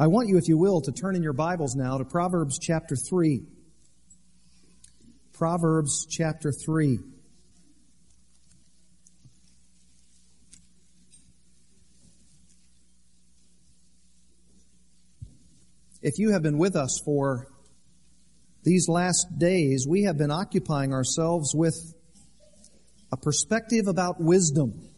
I 0.00 0.06
want 0.06 0.28
you, 0.28 0.38
if 0.38 0.46
you 0.46 0.56
will, 0.56 0.80
to 0.82 0.92
turn 0.92 1.16
in 1.16 1.24
your 1.24 1.32
Bibles 1.32 1.74
now 1.74 1.98
to 1.98 2.04
Proverbs 2.04 2.60
chapter 2.60 2.94
3. 2.94 3.42
Proverbs 5.32 6.06
chapter 6.08 6.52
3. 6.52 7.00
If 16.00 16.20
you 16.20 16.30
have 16.30 16.44
been 16.44 16.58
with 16.58 16.76
us 16.76 17.02
for 17.04 17.48
these 18.62 18.88
last 18.88 19.26
days, 19.36 19.84
we 19.88 20.04
have 20.04 20.16
been 20.16 20.30
occupying 20.30 20.92
ourselves 20.92 21.52
with 21.56 21.74
a 23.10 23.16
perspective 23.16 23.88
about 23.88 24.20
wisdom 24.20 24.90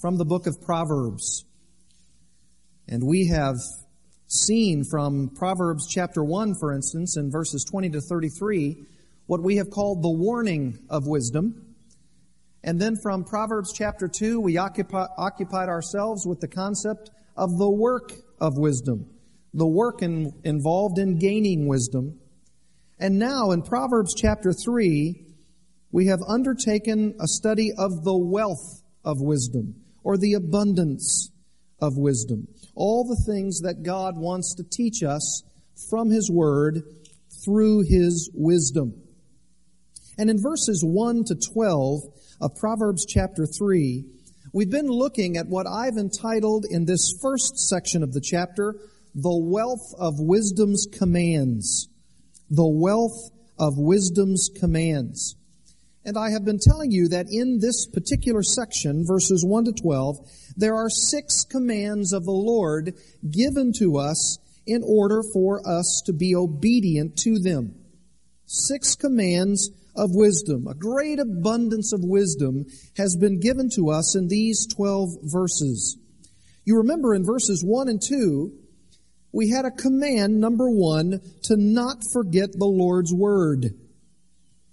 from 0.00 0.16
the 0.16 0.24
book 0.24 0.46
of 0.46 0.58
Proverbs. 0.62 1.44
And 2.88 3.06
we 3.06 3.26
have 3.26 3.56
seen 4.28 4.84
from 4.84 5.30
Proverbs 5.30 5.88
chapter 5.88 6.22
1, 6.22 6.54
for 6.60 6.72
instance, 6.72 7.16
in 7.16 7.30
verses 7.30 7.64
20 7.64 7.90
to 7.90 8.00
33, 8.00 8.76
what 9.26 9.42
we 9.42 9.56
have 9.56 9.70
called 9.70 10.02
the 10.02 10.10
warning 10.10 10.78
of 10.90 11.06
wisdom. 11.06 11.74
And 12.62 12.78
then 12.78 12.96
from 13.02 13.24
Proverbs 13.24 13.72
chapter 13.72 14.06
2, 14.06 14.38
we 14.40 14.58
occupy, 14.58 15.06
occupied 15.16 15.70
ourselves 15.70 16.26
with 16.26 16.40
the 16.40 16.48
concept 16.48 17.10
of 17.36 17.56
the 17.56 17.70
work 17.70 18.12
of 18.38 18.58
wisdom, 18.58 19.06
the 19.54 19.66
work 19.66 20.02
in, 20.02 20.32
involved 20.44 20.98
in 20.98 21.18
gaining 21.18 21.66
wisdom. 21.66 22.20
And 22.98 23.18
now 23.18 23.52
in 23.52 23.62
Proverbs 23.62 24.14
chapter 24.14 24.52
3, 24.52 25.24
we 25.90 26.06
have 26.06 26.20
undertaken 26.28 27.14
a 27.18 27.26
study 27.26 27.72
of 27.78 28.04
the 28.04 28.16
wealth 28.16 28.82
of 29.04 29.22
wisdom 29.22 29.76
or 30.02 30.18
the 30.18 30.34
abundance 30.34 31.30
of 31.80 31.96
wisdom 31.96 32.48
all 32.78 33.04
the 33.04 33.20
things 33.26 33.60
that 33.62 33.82
God 33.82 34.16
wants 34.16 34.54
to 34.54 34.62
teach 34.62 35.02
us 35.02 35.42
from 35.90 36.10
His 36.10 36.30
Word 36.30 36.82
through 37.44 37.82
His 37.88 38.30
wisdom. 38.32 38.94
And 40.16 40.30
in 40.30 40.40
verses 40.40 40.82
1 40.84 41.24
to 41.24 41.34
12 41.34 42.00
of 42.40 42.54
Proverbs 42.54 43.04
chapter 43.04 43.46
3, 43.46 44.04
we've 44.52 44.70
been 44.70 44.86
looking 44.86 45.36
at 45.36 45.48
what 45.48 45.66
I've 45.66 45.96
entitled 45.96 46.66
in 46.70 46.84
this 46.84 47.12
first 47.20 47.58
section 47.58 48.04
of 48.04 48.12
the 48.12 48.20
chapter, 48.20 48.76
The 49.14 49.36
Wealth 49.36 49.92
of 49.98 50.14
Wisdom's 50.18 50.86
Commands. 50.92 51.88
The 52.48 52.68
Wealth 52.68 53.30
of 53.58 53.74
Wisdom's 53.76 54.50
Commands. 54.56 55.34
And 56.08 56.16
I 56.16 56.30
have 56.30 56.42
been 56.42 56.58
telling 56.58 56.90
you 56.90 57.08
that 57.08 57.26
in 57.28 57.58
this 57.60 57.86
particular 57.86 58.42
section, 58.42 59.04
verses 59.06 59.44
1 59.46 59.66
to 59.66 59.72
12, 59.72 60.16
there 60.56 60.74
are 60.74 60.88
six 60.88 61.44
commands 61.44 62.14
of 62.14 62.24
the 62.24 62.30
Lord 62.30 62.94
given 63.30 63.74
to 63.78 63.98
us 63.98 64.38
in 64.66 64.80
order 64.82 65.20
for 65.34 65.60
us 65.68 66.00
to 66.06 66.14
be 66.14 66.34
obedient 66.34 67.18
to 67.24 67.38
them. 67.38 67.74
Six 68.46 68.94
commands 68.94 69.68
of 69.94 70.08
wisdom. 70.14 70.66
A 70.66 70.74
great 70.74 71.18
abundance 71.18 71.92
of 71.92 72.00
wisdom 72.02 72.64
has 72.96 73.14
been 73.20 73.38
given 73.38 73.68
to 73.76 73.90
us 73.90 74.16
in 74.16 74.28
these 74.28 74.66
12 74.74 75.10
verses. 75.24 75.98
You 76.64 76.78
remember 76.78 77.14
in 77.14 77.26
verses 77.26 77.62
1 77.62 77.86
and 77.90 78.00
2, 78.00 78.50
we 79.32 79.50
had 79.50 79.66
a 79.66 79.70
command, 79.70 80.40
number 80.40 80.70
one, 80.70 81.20
to 81.42 81.56
not 81.58 81.98
forget 82.14 82.48
the 82.52 82.64
Lord's 82.64 83.12
word. 83.12 83.74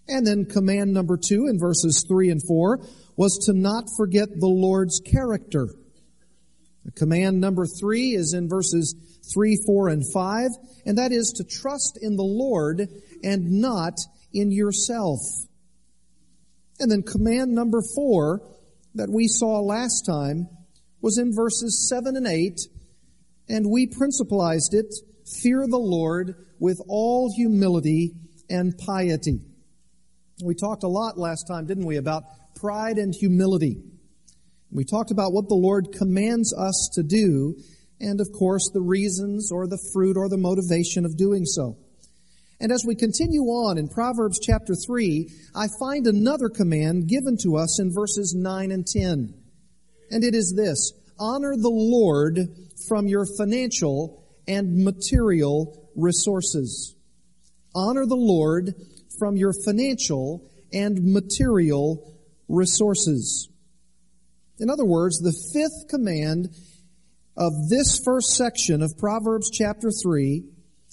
And 0.07 0.25
then 0.25 0.45
command 0.45 0.93
number 0.93 1.17
two 1.17 1.47
in 1.47 1.59
verses 1.59 2.05
3 2.07 2.29
and 2.29 2.41
4 2.47 2.79
was 3.15 3.45
to 3.45 3.53
not 3.53 3.85
forget 3.97 4.29
the 4.29 4.47
Lord's 4.47 4.99
character. 4.99 5.69
Command 6.93 7.41
number 7.41 7.65
three 7.65 8.11
is 8.11 8.33
in 8.33 8.47
verses 8.47 8.93
3, 9.33 9.57
4, 9.65 9.89
and 9.89 10.03
5, 10.13 10.49
and 10.85 10.97
that 10.99 11.11
is 11.11 11.33
to 11.37 11.43
trust 11.43 11.97
in 11.99 12.15
the 12.15 12.23
Lord 12.23 12.87
and 13.23 13.59
not 13.59 13.97
in 14.31 14.51
yourself. 14.51 15.19
And 16.79 16.91
then 16.91 17.01
command 17.01 17.53
number 17.53 17.81
four 17.95 18.41
that 18.93 19.09
we 19.09 19.27
saw 19.27 19.61
last 19.61 20.05
time 20.05 20.47
was 21.01 21.17
in 21.17 21.33
verses 21.33 21.89
7 21.89 22.15
and 22.15 22.27
8, 22.27 22.59
and 23.49 23.69
we 23.69 23.87
principalized 23.87 24.73
it, 24.73 24.93
fear 25.41 25.65
the 25.67 25.77
Lord 25.77 26.35
with 26.59 26.79
all 26.87 27.33
humility 27.35 28.13
and 28.49 28.77
piety. 28.77 29.39
We 30.43 30.53
talked 30.53 30.83
a 30.83 30.89
lot 30.89 31.17
last 31.17 31.47
time, 31.47 31.65
didn't 31.65 31.85
we, 31.85 31.95
about 31.95 32.23
pride 32.55 32.97
and 32.97 33.13
humility. 33.13 33.81
We 34.69 34.83
talked 34.83 35.11
about 35.11 35.31
what 35.31 35.47
the 35.47 35.55
Lord 35.55 35.93
commands 35.97 36.53
us 36.53 36.89
to 36.95 37.03
do, 37.03 37.55
and 38.01 38.19
of 38.19 38.27
course, 38.37 38.69
the 38.73 38.81
reasons 38.81 39.49
or 39.51 39.65
the 39.67 39.79
fruit 39.93 40.17
or 40.17 40.27
the 40.27 40.37
motivation 40.37 41.05
of 41.05 41.15
doing 41.15 41.45
so. 41.45 41.77
And 42.59 42.71
as 42.71 42.83
we 42.85 42.95
continue 42.95 43.43
on 43.43 43.77
in 43.77 43.87
Proverbs 43.87 44.39
chapter 44.41 44.73
3, 44.75 45.29
I 45.55 45.67
find 45.79 46.05
another 46.05 46.49
command 46.49 47.07
given 47.07 47.37
to 47.43 47.55
us 47.55 47.79
in 47.79 47.93
verses 47.93 48.33
9 48.37 48.71
and 48.71 48.85
10. 48.85 49.33
And 50.11 50.23
it 50.23 50.35
is 50.35 50.53
this 50.55 50.91
honor 51.17 51.55
the 51.55 51.69
Lord 51.69 52.39
from 52.89 53.07
your 53.07 53.25
financial 53.37 54.25
and 54.47 54.83
material 54.83 55.89
resources. 55.95 56.95
Honor 57.73 58.05
the 58.05 58.15
Lord 58.15 58.73
from 59.17 59.35
your 59.35 59.53
financial 59.65 60.49
and 60.73 61.13
material 61.13 62.13
resources. 62.47 63.49
In 64.59 64.69
other 64.69 64.85
words, 64.85 65.19
the 65.19 65.35
fifth 65.53 65.89
command 65.89 66.49
of 67.37 67.51
this 67.69 67.99
first 68.03 68.35
section 68.35 68.81
of 68.81 68.97
Proverbs 68.97 69.49
chapter 69.51 69.89
3 69.91 70.43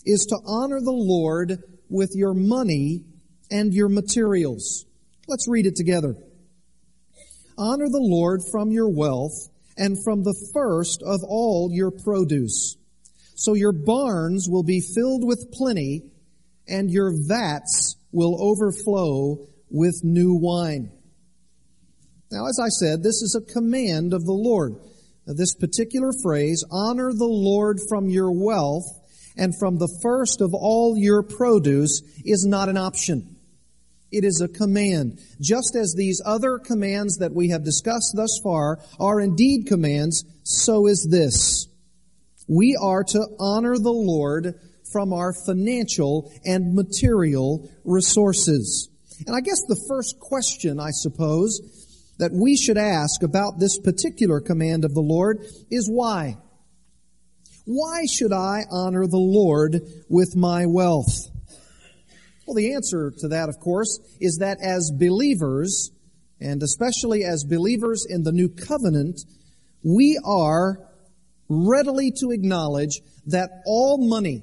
is 0.05 0.27
to 0.27 0.39
honor 0.47 0.81
the 0.81 0.91
Lord 0.91 1.63
with 1.89 2.11
your 2.15 2.35
money 2.35 3.05
and 3.51 3.73
your 3.73 3.89
materials. 3.89 4.85
Let's 5.29 5.47
read 5.49 5.67
it 5.67 5.77
together. 5.77 6.17
Honor 7.57 7.89
the 7.89 8.01
Lord 8.01 8.41
from 8.51 8.73
your 8.73 8.89
wealth 8.89 9.49
and 9.77 9.97
from 10.03 10.23
the 10.23 10.35
first 10.53 11.03
of 11.03 11.21
all 11.23 11.71
your 11.73 11.91
produce. 11.91 12.77
So 13.37 13.55
your 13.55 13.73
barns 13.73 14.49
will 14.49 14.63
be 14.63 14.81
filled 14.81 15.25
with 15.25 15.53
plenty 15.53 16.03
and 16.69 16.91
your 16.91 17.13
vats 17.29 17.97
will 18.13 18.37
overflow 18.41 19.47
with 19.71 20.01
new 20.03 20.35
wine. 20.35 20.93
Now, 22.31 22.47
as 22.47 22.59
I 22.63 22.69
said, 22.69 23.03
this 23.03 23.23
is 23.23 23.35
a 23.37 23.53
command 23.53 24.13
of 24.15 24.25
the 24.25 24.33
Lord. 24.33 24.75
Now, 25.27 25.35
this 25.35 25.55
particular 25.55 26.11
phrase, 26.23 26.65
honor 26.71 27.13
the 27.13 27.25
Lord 27.25 27.79
from 27.89 28.09
your 28.09 28.33
wealth 28.33 28.87
and 29.37 29.59
from 29.59 29.79
the 29.79 29.99
first 30.03 30.41
of 30.41 30.55
all 30.55 30.97
your 30.97 31.23
produce, 31.23 32.03
is 32.25 32.47
not 32.47 32.69
an 32.69 32.77
option. 32.77 33.37
It 34.11 34.25
is 34.25 34.43
a 34.43 34.49
command. 34.49 35.21
Just 35.41 35.75
as 35.75 35.95
these 35.95 36.21
other 36.25 36.59
commands 36.59 37.17
that 37.19 37.33
we 37.33 37.49
have 37.49 37.65
discussed 37.65 38.13
thus 38.15 38.39
far 38.43 38.79
are 39.01 39.21
indeed 39.21 39.67
commands, 39.67 40.25
so 40.43 40.87
is 40.87 41.09
this. 41.11 41.67
We 42.47 42.77
are 42.81 43.05
to 43.05 43.27
honor 43.41 43.79
the 43.79 43.93
Lord 43.93 44.61
from 44.93 45.13
our 45.13 45.33
financial 45.33 46.31
and 46.45 46.75
material 46.75 47.69
resources. 47.85 48.89
And 49.27 49.37
I 49.37 49.41
guess 49.41 49.61
the 49.69 49.83
first 49.89 50.19
question, 50.21 50.81
I 50.81 50.91
suppose, 50.91 51.61
that 52.19 52.33
we 52.33 52.57
should 52.57 52.79
ask 52.79 53.23
about 53.23 53.59
this 53.59 53.79
particular 53.79 54.41
command 54.41 54.85
of 54.85 54.95
the 54.95 55.01
Lord 55.01 55.45
is 55.71 55.89
why? 55.89 56.37
Why 57.65 58.05
should 58.07 58.33
I 58.33 58.65
honor 58.71 59.07
the 59.07 59.17
Lord 59.17 59.81
with 60.09 60.35
my 60.37 60.67
wealth? 60.67 61.29
Well, 62.47 62.55
the 62.55 62.75
answer 62.75 63.13
to 63.19 63.29
that, 63.29 63.49
of 63.49 63.61
course, 63.61 64.01
is 64.21 64.39
that 64.39 64.59
as 64.61 64.91
believers, 64.91 65.93
and 66.41 66.63
especially 66.63 67.23
as 67.23 67.45
believers 67.45 68.05
in 68.09 68.25
the 68.25 68.33
new 68.33 68.49
covenant, 68.49 69.21
we 69.85 70.19
are 70.25 70.79
readily 71.49 72.13
to 72.19 72.31
acknowledge 72.31 73.01
that 73.27 73.51
all 73.65 73.99
money, 73.99 74.43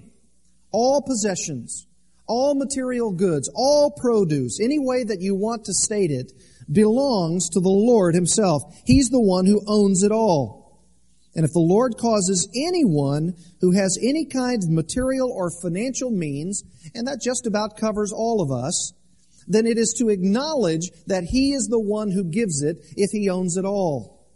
all 0.72 1.02
possessions, 1.02 1.88
all 2.28 2.56
material 2.56 3.12
goods, 3.12 3.50
all 3.56 3.92
produce, 3.92 4.60
any 4.62 4.78
way 4.80 5.04
that 5.04 5.22
you 5.22 5.36
want 5.36 5.66
to 5.66 5.74
state 5.74 6.12
it, 6.12 6.32
belongs 6.72 7.50
to 7.50 7.60
the 7.60 7.70
Lord 7.70 8.14
Himself. 8.14 8.62
He's 8.86 9.10
the 9.10 9.22
one 9.22 9.46
who 9.46 9.62
owns 9.68 10.04
it 10.04 10.12
all. 10.12 10.60
And 11.36 11.46
if 11.46 11.54
the 11.54 11.60
Lord 11.60 11.96
causes 11.98 12.50
anyone 12.56 13.34
who 13.62 13.72
has 13.72 13.98
any 14.02 14.26
kind 14.26 14.64
of 14.64 14.70
material 14.70 15.32
or 15.32 15.52
financial 15.62 16.12
means, 16.12 16.64
and 16.94 17.08
that 17.08 17.22
just 17.22 17.48
about 17.48 17.78
covers 17.78 18.12
all 18.12 18.42
of 18.42 18.52
us, 18.52 18.94
then 19.48 19.66
it 19.66 19.78
is 19.78 19.96
to 19.98 20.10
acknowledge 20.10 20.92
that 21.08 21.24
He 21.24 21.54
is 21.54 21.68
the 21.68 21.80
one 21.80 22.12
who 22.12 22.24
gives 22.24 22.62
it 22.62 22.78
if 22.96 23.10
He 23.12 23.30
owns 23.30 23.58
it 23.58 23.66
all. 23.66 24.28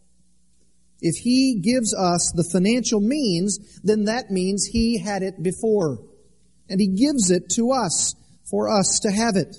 If 1.01 1.15
He 1.17 1.59
gives 1.61 1.93
us 1.93 2.31
the 2.35 2.47
financial 2.51 2.99
means, 2.99 3.79
then 3.83 4.05
that 4.05 4.31
means 4.31 4.65
He 4.65 4.99
had 4.99 5.21
it 5.21 5.43
before. 5.43 5.99
And 6.69 6.79
He 6.79 6.87
gives 6.87 7.29
it 7.31 7.49
to 7.55 7.71
us 7.71 8.15
for 8.49 8.69
us 8.69 8.99
to 9.03 9.11
have 9.11 9.35
it. 9.35 9.55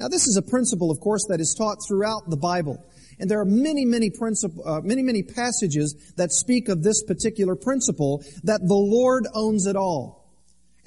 Now, 0.00 0.08
this 0.08 0.26
is 0.26 0.36
a 0.36 0.42
principle, 0.42 0.90
of 0.90 1.00
course, 1.00 1.26
that 1.28 1.40
is 1.40 1.54
taught 1.58 1.78
throughout 1.86 2.28
the 2.28 2.36
Bible. 2.36 2.84
And 3.18 3.28
there 3.28 3.40
are 3.40 3.44
many, 3.44 3.84
many 3.84 4.10
principle, 4.10 4.62
uh, 4.66 4.80
many, 4.80 5.02
many 5.02 5.22
passages 5.22 6.12
that 6.16 6.30
speak 6.30 6.68
of 6.68 6.82
this 6.82 7.02
particular 7.02 7.56
principle 7.56 8.22
that 8.44 8.60
the 8.60 8.74
Lord 8.74 9.26
owns 9.34 9.66
it 9.66 9.74
all. 9.74 10.17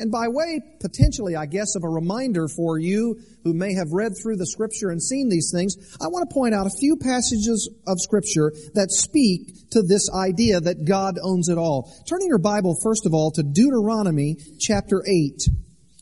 And 0.01 0.11
by 0.11 0.29
way, 0.29 0.59
potentially, 0.79 1.35
I 1.35 1.45
guess, 1.45 1.75
of 1.75 1.83
a 1.83 1.87
reminder 1.87 2.47
for 2.47 2.79
you 2.79 3.19
who 3.43 3.53
may 3.53 3.75
have 3.75 3.91
read 3.91 4.13
through 4.17 4.37
the 4.37 4.47
scripture 4.47 4.89
and 4.89 5.01
seen 5.01 5.29
these 5.29 5.51
things, 5.53 5.75
I 6.01 6.07
want 6.07 6.27
to 6.27 6.33
point 6.33 6.55
out 6.55 6.65
a 6.65 6.75
few 6.79 6.97
passages 6.97 7.69
of 7.85 8.01
scripture 8.01 8.51
that 8.73 8.89
speak 8.89 9.69
to 9.69 9.83
this 9.83 10.09
idea 10.11 10.59
that 10.59 10.85
God 10.85 11.19
owns 11.21 11.49
it 11.49 11.59
all. 11.59 11.93
Turning 12.09 12.29
your 12.29 12.39
Bible, 12.39 12.75
first 12.81 13.05
of 13.05 13.13
all, 13.13 13.29
to 13.33 13.43
Deuteronomy 13.43 14.37
chapter 14.59 15.03
8. 15.07 15.39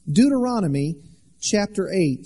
Deuteronomy 0.10 0.96
chapter 1.42 1.90
8. 1.92 2.26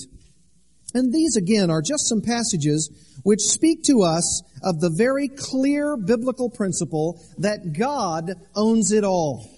And 0.93 1.11
these 1.11 1.35
again 1.35 1.71
are 1.71 1.81
just 1.81 2.07
some 2.07 2.21
passages 2.21 2.91
which 3.23 3.41
speak 3.41 3.81
to 3.85 4.03
us 4.03 4.43
of 4.61 4.79
the 4.79 4.93
very 4.95 5.27
clear 5.27 5.97
biblical 5.97 6.51
principle 6.51 7.19
that 7.39 7.73
God 7.73 8.29
owns 8.55 8.91
it 8.91 9.03
all. 9.03 9.49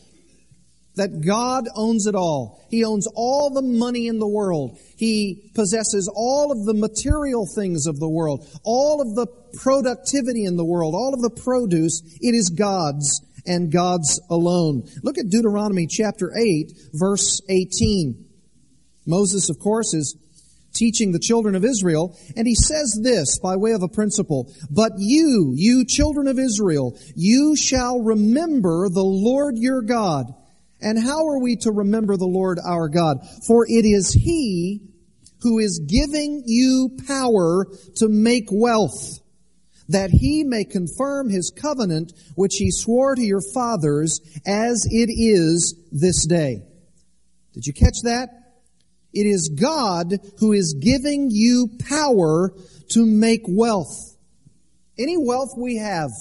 That 0.95 1.21
God 1.25 1.65
owns 1.75 2.07
it 2.07 2.15
all. 2.15 2.65
He 2.69 2.85
owns 2.85 3.07
all 3.15 3.49
the 3.49 3.61
money 3.61 4.07
in 4.07 4.19
the 4.19 4.27
world. 4.27 4.77
He 4.97 5.51
possesses 5.53 6.09
all 6.13 6.51
of 6.51 6.65
the 6.65 6.73
material 6.73 7.45
things 7.53 7.85
of 7.85 7.99
the 7.99 8.09
world, 8.09 8.47
all 8.63 9.01
of 9.01 9.15
the 9.15 9.27
productivity 9.61 10.45
in 10.45 10.55
the 10.55 10.65
world, 10.65 10.95
all 10.95 11.13
of 11.13 11.21
the 11.21 11.41
produce. 11.41 12.01
It 12.21 12.33
is 12.33 12.49
God's 12.49 13.21
and 13.45 13.71
God's 13.71 14.19
alone. 14.29 14.83
Look 15.03 15.17
at 15.17 15.29
Deuteronomy 15.29 15.87
chapter 15.87 16.31
8, 16.35 16.71
verse 16.93 17.41
18. 17.49 18.25
Moses, 19.05 19.49
of 19.49 19.59
course, 19.59 19.93
is 19.93 20.17
teaching 20.73 21.11
the 21.11 21.19
children 21.19 21.55
of 21.55 21.63
Israel, 21.63 22.17
and 22.35 22.45
he 22.47 22.55
says 22.55 22.99
this 23.01 23.39
by 23.39 23.55
way 23.55 23.71
of 23.71 23.81
a 23.81 23.87
principle, 23.87 24.53
But 24.69 24.93
you, 24.97 25.53
you 25.55 25.85
children 25.85 26.27
of 26.27 26.39
Israel, 26.39 26.97
you 27.15 27.55
shall 27.55 28.01
remember 28.01 28.89
the 28.89 29.03
Lord 29.03 29.57
your 29.57 29.81
God. 29.81 30.25
And 30.85 31.03
how 31.03 31.27
are 31.29 31.39
we 31.39 31.55
to 31.61 31.71
remember 31.71 32.15
the 32.15 32.27
Lord 32.27 32.59
our 32.63 32.87
God? 32.89 33.17
For 33.47 33.65
it 33.67 33.85
is 33.85 34.13
He 34.13 34.81
who 35.41 35.57
is 35.57 35.79
giving 35.79 36.43
you 36.45 36.95
power 37.07 37.65
to 37.95 38.07
make 38.07 38.49
wealth, 38.51 39.19
that 39.89 40.11
He 40.11 40.43
may 40.43 40.63
confirm 40.63 41.31
His 41.31 41.51
covenant 41.59 42.13
which 42.35 42.57
He 42.57 42.69
swore 42.69 43.15
to 43.15 43.21
your 43.23 43.41
fathers 43.51 44.21
as 44.45 44.85
it 44.91 45.09
is 45.09 45.75
this 45.91 46.27
day. 46.27 46.61
Did 47.53 47.65
you 47.65 47.73
catch 47.73 47.97
that? 48.03 48.29
It 49.11 49.25
is 49.25 49.57
God 49.59 50.13
who 50.37 50.53
is 50.53 50.75
giving 50.79 51.29
you 51.31 51.67
power 51.89 52.53
to 52.89 53.05
make 53.07 53.41
wealth. 53.47 54.17
Any 54.99 55.17
wealth 55.17 55.55
we 55.57 55.77
have, 55.77 56.11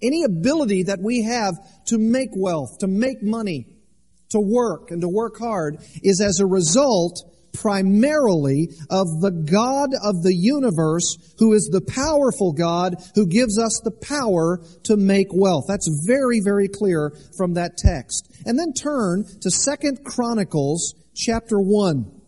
any 0.00 0.24
ability 0.24 0.84
that 0.84 1.00
we 1.02 1.24
have 1.24 1.54
to 1.88 1.98
make 1.98 2.30
wealth, 2.34 2.78
to 2.78 2.86
make 2.86 3.22
money, 3.22 3.73
to 4.30 4.40
work 4.40 4.90
and 4.90 5.00
to 5.00 5.08
work 5.08 5.38
hard 5.38 5.78
is 6.02 6.20
as 6.20 6.40
a 6.40 6.46
result 6.46 7.22
primarily 7.54 8.68
of 8.90 9.06
the 9.20 9.30
God 9.30 9.90
of 10.02 10.22
the 10.22 10.34
universe 10.34 11.16
who 11.38 11.52
is 11.52 11.68
the 11.72 11.80
powerful 11.80 12.52
God 12.52 12.96
who 13.14 13.26
gives 13.26 13.58
us 13.58 13.80
the 13.82 13.92
power 13.92 14.60
to 14.84 14.96
make 14.96 15.28
wealth. 15.30 15.64
That's 15.68 16.04
very, 16.06 16.40
very 16.44 16.68
clear 16.68 17.12
from 17.38 17.54
that 17.54 17.76
text. 17.78 18.30
And 18.44 18.58
then 18.58 18.72
turn 18.72 19.24
to 19.40 19.50
Second 19.50 20.04
Chronicles 20.04 20.94
chapter 21.14 21.58
1. 21.58 22.20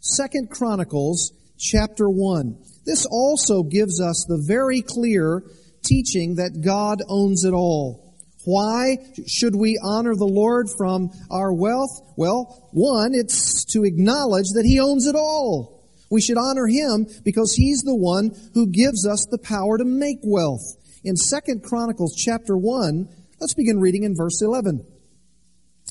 Second 0.00 0.50
Chronicles 0.50 1.32
chapter 1.58 2.08
1. 2.08 2.56
This 2.86 3.04
also 3.10 3.62
gives 3.62 4.00
us 4.00 4.24
the 4.26 4.42
very 4.46 4.80
clear 4.80 5.42
teaching 5.84 6.36
that 6.36 6.62
God 6.64 7.02
owns 7.08 7.44
it 7.44 7.52
all. 7.52 8.07
Why 8.44 8.98
should 9.26 9.54
we 9.54 9.78
honor 9.82 10.14
the 10.14 10.24
Lord 10.24 10.68
from 10.76 11.10
our 11.30 11.52
wealth? 11.52 11.90
Well, 12.16 12.68
one, 12.72 13.12
it's 13.14 13.64
to 13.72 13.84
acknowledge 13.84 14.50
that 14.54 14.64
He 14.64 14.80
owns 14.80 15.06
it 15.06 15.16
all. 15.16 15.84
We 16.10 16.20
should 16.20 16.38
honor 16.38 16.66
Him 16.66 17.06
because 17.24 17.54
He's 17.54 17.82
the 17.82 17.96
one 17.96 18.30
who 18.54 18.68
gives 18.68 19.06
us 19.06 19.26
the 19.30 19.38
power 19.38 19.78
to 19.78 19.84
make 19.84 20.18
wealth. 20.22 20.76
In 21.04 21.16
Second 21.16 21.62
Chronicles 21.62 22.14
chapter 22.16 22.56
1, 22.56 23.08
let's 23.40 23.54
begin 23.54 23.80
reading 23.80 24.04
in 24.04 24.16
verse 24.16 24.40
11. 24.42 24.86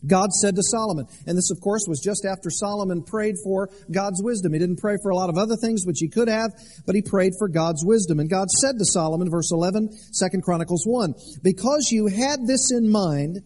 God 0.05 0.31
said 0.31 0.55
to 0.55 0.63
Solomon, 0.63 1.07
and 1.25 1.37
this 1.37 1.49
of 1.49 1.59
course 1.59 1.85
was 1.87 1.99
just 1.99 2.25
after 2.25 2.49
Solomon 2.49 3.03
prayed 3.03 3.35
for 3.43 3.69
God's 3.91 4.21
wisdom. 4.21 4.53
He 4.53 4.59
didn't 4.59 4.79
pray 4.79 4.97
for 5.01 5.09
a 5.09 5.15
lot 5.15 5.29
of 5.29 5.37
other 5.37 5.55
things 5.55 5.85
which 5.85 5.99
he 5.99 6.07
could 6.07 6.27
have, 6.27 6.51
but 6.85 6.95
he 6.95 7.01
prayed 7.01 7.33
for 7.39 7.47
God's 7.47 7.83
wisdom. 7.83 8.19
And 8.19 8.29
God 8.29 8.49
said 8.49 8.77
to 8.77 8.85
Solomon, 8.85 9.29
verse 9.29 9.51
11, 9.51 9.89
2 9.89 10.41
Chronicles 10.41 10.83
1, 10.85 11.13
because 11.41 11.89
you 11.91 12.07
had 12.07 12.45
this 12.45 12.71
in 12.71 12.89
mind 12.89 13.41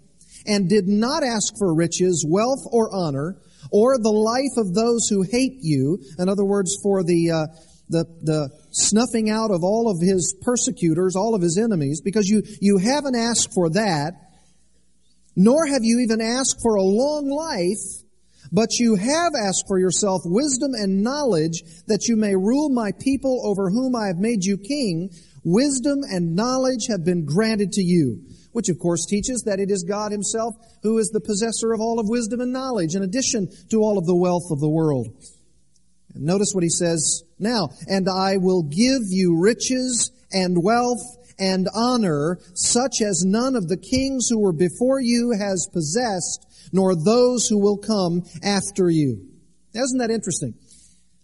and 0.45 0.67
did 0.67 0.87
not 0.87 1.23
ask 1.23 1.53
for 1.57 1.73
riches, 1.73 2.25
wealth, 2.27 2.65
or 2.71 2.89
honor, 2.93 3.37
or 3.71 3.97
the 3.97 4.11
life 4.11 4.57
of 4.57 4.73
those 4.73 5.07
who 5.07 5.21
hate 5.21 5.59
you, 5.61 5.99
in 6.17 6.27
other 6.27 6.45
words, 6.45 6.75
for 6.83 7.03
the, 7.03 7.31
uh, 7.31 7.45
the, 7.89 8.05
the 8.23 8.49
snuffing 8.71 9.29
out 9.29 9.51
of 9.51 9.63
all 9.63 9.89
of 9.89 9.97
his 10.01 10.35
persecutors, 10.41 11.15
all 11.15 11.35
of 11.35 11.41
his 11.41 11.57
enemies, 11.57 12.01
because 12.01 12.27
you, 12.27 12.41
you 12.59 12.77
haven't 12.77 13.15
asked 13.15 13.53
for 13.53 13.69
that, 13.69 14.13
nor 15.35 15.65
have 15.67 15.83
you 15.83 15.99
even 15.99 16.21
asked 16.21 16.59
for 16.61 16.75
a 16.75 16.83
long 16.83 17.29
life, 17.29 18.03
but 18.51 18.79
you 18.79 18.95
have 18.95 19.33
asked 19.33 19.65
for 19.67 19.79
yourself 19.79 20.21
wisdom 20.25 20.71
and 20.73 21.03
knowledge 21.03 21.63
that 21.87 22.07
you 22.07 22.15
may 22.17 22.35
rule 22.35 22.69
my 22.69 22.91
people 22.99 23.41
over 23.45 23.69
whom 23.69 23.95
I 23.95 24.07
have 24.07 24.17
made 24.17 24.43
you 24.43 24.57
king. 24.57 25.09
Wisdom 25.43 25.99
and 26.03 26.35
knowledge 26.35 26.87
have 26.89 27.05
been 27.05 27.25
granted 27.25 27.71
to 27.73 27.81
you, 27.81 28.21
which 28.51 28.69
of 28.69 28.77
course 28.77 29.05
teaches 29.05 29.43
that 29.43 29.59
it 29.59 29.71
is 29.71 29.83
God 29.83 30.11
himself 30.11 30.53
who 30.83 30.97
is 30.97 31.09
the 31.09 31.21
possessor 31.21 31.71
of 31.71 31.79
all 31.79 31.99
of 31.99 32.09
wisdom 32.09 32.41
and 32.41 32.51
knowledge 32.51 32.95
in 32.95 33.03
addition 33.03 33.47
to 33.69 33.77
all 33.77 33.97
of 33.97 34.05
the 34.05 34.15
wealth 34.15 34.51
of 34.51 34.59
the 34.59 34.69
world. 34.69 35.07
Notice 36.13 36.51
what 36.53 36.63
he 36.63 36.69
says 36.69 37.23
now, 37.39 37.69
and 37.87 38.07
I 38.09 38.37
will 38.37 38.63
give 38.63 39.03
you 39.07 39.41
riches 39.41 40.11
and 40.31 40.61
wealth 40.61 40.99
and 41.41 41.67
honor, 41.75 42.37
such 42.53 43.01
as 43.01 43.25
none 43.25 43.55
of 43.55 43.67
the 43.67 43.75
kings 43.75 44.27
who 44.29 44.39
were 44.39 44.53
before 44.53 45.01
you 45.01 45.31
has 45.37 45.67
possessed, 45.73 46.69
nor 46.71 46.95
those 46.95 47.47
who 47.47 47.59
will 47.59 47.77
come 47.77 48.23
after 48.43 48.89
you. 48.89 49.27
Isn't 49.73 49.97
that 49.97 50.11
interesting? 50.11 50.53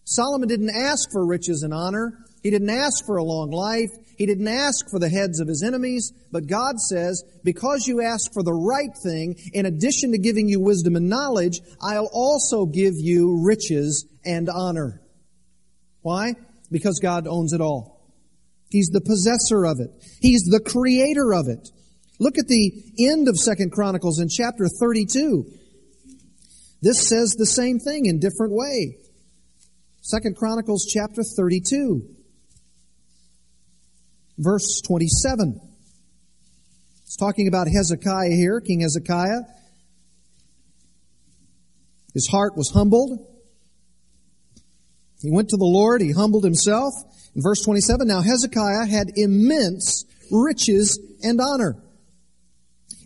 Solomon 0.04 0.50
didn't 0.50 0.76
ask 0.76 1.12
for 1.12 1.26
riches 1.26 1.62
and 1.64 1.74
honor. 1.74 2.18
He 2.42 2.50
didn't 2.50 2.70
ask 2.70 3.06
for 3.06 3.18
a 3.18 3.24
long 3.24 3.52
life. 3.52 3.92
He 4.18 4.26
didn't 4.26 4.48
ask 4.48 4.90
for 4.90 5.00
the 5.00 5.10
heads 5.10 5.40
of 5.40 5.48
his 5.48 5.62
enemies. 5.62 6.12
But 6.32 6.48
God 6.48 6.80
says, 6.80 7.24
because 7.44 7.88
you 7.88 8.02
ask 8.02 8.34
for 8.34 8.42
the 8.42 8.54
right 8.54 8.96
thing, 9.04 9.36
in 9.54 9.66
addition 9.66 10.14
to 10.14 10.18
giving 10.18 10.48
you 10.48 10.60
wisdom 10.60 10.96
and 10.96 11.10
knowledge, 11.10 11.60
I'll 11.82 12.10
also 12.12 12.66
give 12.66 12.94
you 12.96 13.44
riches 13.46 14.08
and 14.26 14.50
honor. 14.50 15.02
Why? 16.02 16.34
Because 16.72 17.00
God 17.00 17.28
owns 17.28 17.54
it 17.54 17.62
all. 17.62 17.97
He's 18.70 18.90
the 18.90 19.02
possessor 19.02 19.66
of 19.66 19.80
it. 19.80 19.92
He's 20.20 20.44
the 20.44 20.60
creator 20.60 21.34
of 21.34 21.48
it. 21.48 21.70
Look 22.20 22.38
at 22.38 22.48
the 22.48 22.72
end 23.00 23.28
of 23.28 23.38
Second 23.38 23.72
Chronicles 23.72 24.20
in 24.20 24.28
chapter 24.30 24.68
32. 24.68 25.46
This 26.82 27.08
says 27.08 27.32
the 27.32 27.46
same 27.46 27.80
thing 27.80 28.06
in 28.06 28.20
different 28.20 28.54
way. 28.54 28.98
Second 30.02 30.36
Chronicles 30.36 30.86
chapter 30.86 31.24
32 31.24 32.18
verse 34.38 34.82
27. 34.86 35.60
It's 37.04 37.16
talking 37.16 37.48
about 37.48 37.68
Hezekiah 37.68 38.32
here, 38.32 38.62
King 38.62 38.82
Hezekiah. 38.82 39.42
His 42.14 42.28
heart 42.28 42.56
was 42.56 42.72
humbled. 42.72 43.26
He 45.22 45.32
went 45.32 45.50
to 45.50 45.58
the 45.58 45.66
Lord, 45.66 46.02
he 46.02 46.12
humbled 46.12 46.44
himself, 46.44 46.94
in 47.38 47.44
verse 47.44 47.62
27, 47.64 48.08
now 48.08 48.22
Hezekiah 48.22 48.88
had 48.88 49.12
immense 49.16 50.06
riches 50.32 51.00
and 51.22 51.40
honor. 51.40 51.76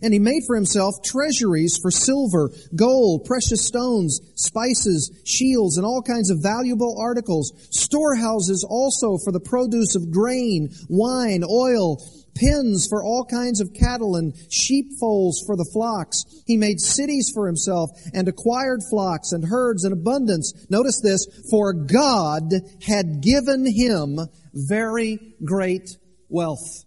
And 0.02 0.12
he 0.12 0.18
made 0.18 0.42
for 0.46 0.56
himself 0.56 0.94
treasuries 1.04 1.78
for 1.80 1.90
silver, 1.90 2.50
gold, 2.74 3.26
precious 3.26 3.66
stones, 3.66 4.18
spices, 4.34 5.22
shields, 5.26 5.76
and 5.76 5.84
all 5.84 6.02
kinds 6.02 6.30
of 6.30 6.42
valuable 6.42 6.96
articles, 6.98 7.52
storehouses 7.70 8.66
also 8.68 9.18
for 9.22 9.32
the 9.32 9.38
produce 9.38 9.94
of 9.94 10.10
grain, 10.10 10.70
wine, 10.88 11.44
oil, 11.44 11.98
pens 12.34 12.86
for 12.88 13.02
all 13.02 13.24
kinds 13.24 13.60
of 13.60 13.74
cattle 13.74 14.16
and 14.16 14.34
sheepfolds 14.50 15.42
for 15.46 15.56
the 15.56 15.68
flocks. 15.72 16.24
He 16.46 16.56
made 16.56 16.80
cities 16.80 17.30
for 17.34 17.46
himself 17.46 17.90
and 18.14 18.28
acquired 18.28 18.80
flocks 18.90 19.32
and 19.32 19.44
herds 19.44 19.84
in 19.84 19.92
abundance. 19.92 20.52
Notice 20.70 21.00
this, 21.00 21.26
for 21.50 21.72
God 21.72 22.52
had 22.86 23.22
given 23.22 23.66
him 23.66 24.18
very 24.54 25.18
great 25.44 25.96
wealth. 26.28 26.84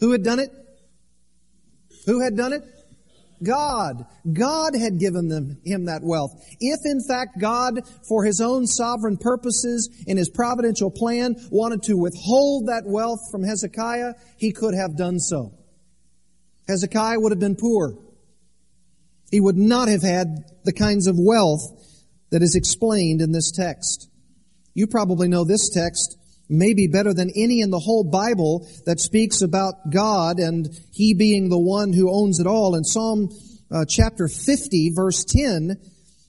Who 0.00 0.12
had 0.12 0.22
done 0.22 0.38
it? 0.38 0.50
Who 2.06 2.20
had 2.20 2.36
done 2.36 2.52
it? 2.52 2.64
God. 3.42 4.04
God 4.30 4.74
had 4.74 4.98
given 4.98 5.28
them, 5.28 5.60
him 5.64 5.86
that 5.86 6.02
wealth. 6.02 6.32
If 6.60 6.80
in 6.84 7.00
fact 7.06 7.40
God, 7.40 7.80
for 8.08 8.24
his 8.24 8.40
own 8.40 8.66
sovereign 8.66 9.16
purposes 9.16 9.88
in 10.06 10.16
his 10.16 10.30
providential 10.30 10.90
plan, 10.90 11.36
wanted 11.50 11.82
to 11.84 11.96
withhold 11.96 12.68
that 12.68 12.84
wealth 12.86 13.20
from 13.30 13.42
Hezekiah, 13.42 14.14
he 14.36 14.52
could 14.52 14.74
have 14.74 14.96
done 14.96 15.18
so. 15.18 15.52
Hezekiah 16.68 17.18
would 17.18 17.32
have 17.32 17.40
been 17.40 17.56
poor. 17.56 17.98
He 19.30 19.40
would 19.40 19.56
not 19.56 19.88
have 19.88 20.02
had 20.02 20.44
the 20.64 20.72
kinds 20.72 21.06
of 21.06 21.16
wealth 21.18 21.62
that 22.30 22.42
is 22.42 22.54
explained 22.54 23.20
in 23.20 23.32
this 23.32 23.50
text. 23.50 24.08
You 24.74 24.86
probably 24.86 25.28
know 25.28 25.44
this 25.44 25.68
text 25.68 26.16
maybe 26.50 26.86
better 26.86 27.14
than 27.14 27.30
any 27.36 27.60
in 27.60 27.70
the 27.70 27.78
whole 27.78 28.04
Bible 28.04 28.68
that 28.84 29.00
speaks 29.00 29.40
about 29.40 29.74
God 29.90 30.38
and 30.38 30.68
He 30.92 31.14
being 31.14 31.48
the 31.48 31.58
one 31.58 31.92
who 31.92 32.12
owns 32.12 32.40
it 32.40 32.46
all. 32.46 32.74
In 32.74 32.84
Psalm 32.84 33.30
uh, 33.70 33.84
chapter 33.88 34.28
50 34.28 34.92
verse 34.94 35.24
10, 35.24 35.80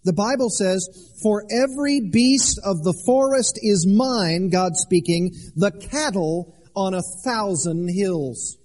the 0.04 0.13
Bible 0.13 0.50
says, 0.50 0.88
For 1.22 1.44
every 1.51 2.01
beast 2.01 2.60
of 2.63 2.84
the 2.84 3.00
forest 3.06 3.60
is 3.62 3.86
mine, 3.88 4.50
God 4.50 4.75
speaking, 4.75 5.34
the 5.56 5.72
cattle 5.72 6.56
on 6.75 6.94
a 6.94 7.04
thousand 7.24 7.90
hills. 7.90 8.58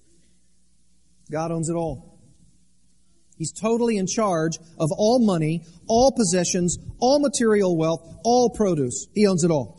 God 1.31 1.51
owns 1.51 1.69
it 1.69 1.75
all. 1.75 2.17
He's 3.37 3.51
totally 3.51 3.97
in 3.97 4.07
charge 4.07 4.57
of 4.79 4.89
all 4.97 5.23
money, 5.23 5.63
all 5.87 6.11
possessions, 6.11 6.77
all 6.99 7.19
material 7.19 7.77
wealth, 7.77 8.01
all 8.23 8.49
produce. 8.49 9.07
He 9.13 9.27
owns 9.27 9.43
it 9.43 9.51
all. 9.51 9.76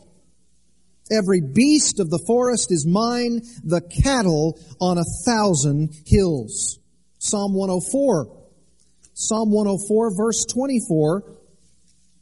Every 1.11 1.41
beast 1.41 1.99
of 1.99 2.09
the 2.09 2.23
forest 2.27 2.71
is 2.71 2.85
mine, 2.85 3.41
the 3.63 3.81
cattle 3.81 4.59
on 4.79 4.97
a 4.97 5.03
thousand 5.25 5.89
hills. 6.05 6.79
Psalm 7.17 7.53
104. 7.53 8.37
Psalm 9.13 9.51
104 9.51 10.15
verse 10.15 10.45
24 10.45 11.39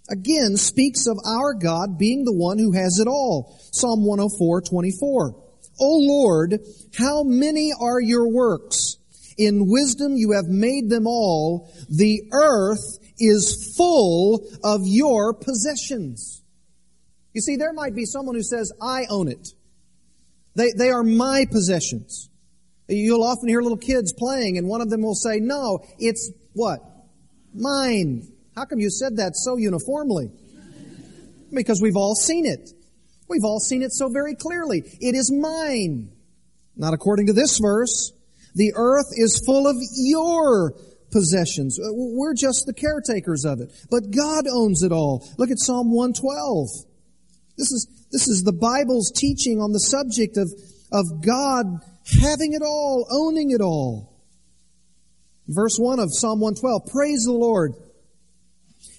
again 0.10 0.56
speaks 0.58 1.06
of 1.06 1.18
our 1.28 1.54
God 1.54 1.98
being 1.98 2.24
the 2.24 2.34
one 2.34 2.58
who 2.58 2.72
has 2.72 3.00
it 3.00 3.08
all. 3.08 3.60
Psalm 3.72 4.06
104, 4.06 4.62
24. 4.62 5.36
O 5.80 5.98
Lord, 6.00 6.60
how 6.98 7.24
many 7.24 7.72
are 7.80 8.02
your 8.02 8.28
works? 8.28 8.98
In 9.38 9.68
wisdom 9.68 10.14
you 10.16 10.32
have 10.32 10.48
made 10.48 10.90
them 10.90 11.06
all. 11.06 11.72
The 11.90 12.24
earth 12.32 12.98
is 13.20 13.76
full 13.78 14.48
of 14.64 14.82
your 14.86 15.34
possessions. 15.34 16.42
You 17.38 17.42
see, 17.42 17.56
there 17.56 17.72
might 17.72 17.94
be 17.94 18.06
someone 18.06 18.34
who 18.34 18.42
says, 18.42 18.74
I 18.82 19.06
own 19.12 19.28
it. 19.28 19.50
They, 20.56 20.72
they 20.76 20.90
are 20.90 21.04
my 21.04 21.46
possessions. 21.52 22.32
You'll 22.88 23.24
often 23.24 23.48
hear 23.48 23.62
little 23.62 23.78
kids 23.78 24.12
playing 24.12 24.58
and 24.58 24.68
one 24.68 24.82
of 24.82 24.90
them 24.90 25.04
will 25.04 25.14
say, 25.14 25.40
no, 25.40 25.86
it's 26.00 26.32
what? 26.54 26.80
Mine. 27.54 28.28
How 28.56 28.66
come 28.66 28.80
you 28.80 28.90
said 28.90 29.18
that 29.18 29.36
so 29.36 29.56
uniformly? 29.56 30.32
Because 31.54 31.80
we've 31.80 31.96
all 31.96 32.16
seen 32.16 32.48
it. 32.48 32.72
We've 33.30 33.44
all 33.44 33.60
seen 33.60 33.84
it 33.84 33.92
so 33.92 34.10
very 34.10 34.34
clearly. 34.34 34.80
It 35.00 35.14
is 35.14 35.32
mine. 35.32 36.10
Not 36.76 36.96
according 36.96 37.28
to 37.28 37.34
this 37.34 37.60
verse. 37.60 38.14
The 38.56 38.74
earth 38.76 39.10
is 39.12 39.44
full 39.46 39.68
of 39.68 39.76
your 39.96 40.74
possessions. 41.12 41.78
We're 41.80 42.34
just 42.34 42.66
the 42.66 42.74
caretakers 42.74 43.46
of 43.46 43.60
it. 43.62 43.72
But 43.92 44.10
God 44.10 44.46
owns 44.52 44.82
it 44.82 44.92
all. 44.92 45.24
Look 45.38 45.52
at 45.52 45.60
Psalm 45.60 45.92
112. 45.94 46.87
This 47.58 47.72
is, 47.72 47.88
this 48.12 48.28
is 48.28 48.44
the 48.44 48.54
Bible's 48.54 49.12
teaching 49.12 49.60
on 49.60 49.72
the 49.72 49.80
subject 49.80 50.38
of, 50.38 50.52
of 50.92 51.26
God 51.26 51.66
having 52.22 52.54
it 52.54 52.62
all, 52.62 53.08
owning 53.12 53.52
it 53.52 53.62
all. 53.62 54.14
Verse 55.48 55.78
1 55.78 56.00
of 56.00 56.10
Psalm 56.14 56.40
112, 56.40 56.86
praise 56.92 57.24
the 57.24 57.32
Lord. 57.32 57.74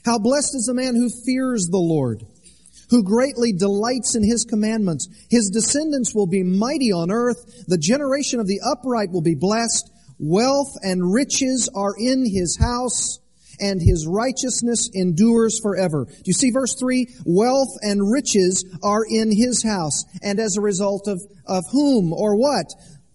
How 0.05 0.19
blessed 0.19 0.55
is 0.55 0.65
the 0.67 0.75
man 0.75 0.95
who 0.97 1.11
fears 1.27 1.69
the 1.71 1.79
Lord, 1.79 2.25
who 2.91 3.05
greatly 3.05 3.53
delights 3.53 4.17
in 4.17 4.25
his 4.25 4.45
commandments. 4.45 5.09
His 5.31 5.50
descendants 5.50 6.15
will 6.15 6.27
be 6.27 6.43
mighty 6.43 6.91
on 6.91 7.11
earth. 7.11 7.67
The 7.67 7.79
generation 7.79 8.41
of 8.41 8.47
the 8.47 8.61
upright 8.65 9.11
will 9.11 9.23
be 9.23 9.35
blessed. 9.35 9.91
Wealth 10.19 10.75
and 10.83 11.12
riches 11.12 11.69
are 11.75 11.95
in 11.99 12.25
his 12.25 12.59
house 12.59 13.21
and 13.61 13.81
his 13.81 14.07
righteousness 14.07 14.91
endures 14.95 15.61
forever. 15.61 16.05
Do 16.05 16.23
you 16.25 16.33
see 16.33 16.50
verse 16.50 16.75
3? 16.79 17.07
Wealth 17.25 17.77
and 17.83 18.11
riches 18.11 18.65
are 18.83 19.05
in 19.09 19.31
his 19.31 19.62
house. 19.62 20.05
And 20.23 20.38
as 20.38 20.57
a 20.57 20.62
result 20.62 21.09
of, 21.09 21.21
of 21.47 21.65
whom 21.73 22.12
or 22.12 22.37
what? 22.37 22.67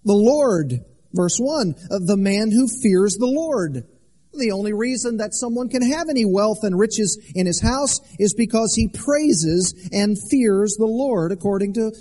The 0.03 0.13
Lord. 0.13 0.79
Verse 1.13 1.37
1. 1.37 1.75
The 2.07 2.17
man 2.17 2.51
who 2.51 2.67
fears 2.81 3.15
the 3.15 3.27
Lord. 3.27 3.87
The 4.33 4.51
only 4.51 4.73
reason 4.73 5.17
that 5.17 5.35
someone 5.35 5.69
can 5.69 5.83
have 5.91 6.09
any 6.09 6.25
wealth 6.25 6.63
and 6.63 6.77
riches 6.77 7.19
in 7.35 7.45
his 7.45 7.61
house 7.61 7.99
is 8.17 8.33
because 8.33 8.73
he 8.75 8.87
praises 8.87 9.89
and 9.91 10.17
fears 10.31 10.75
the 10.77 10.87
Lord 10.87 11.31
according 11.31 11.73
to, 11.73 11.91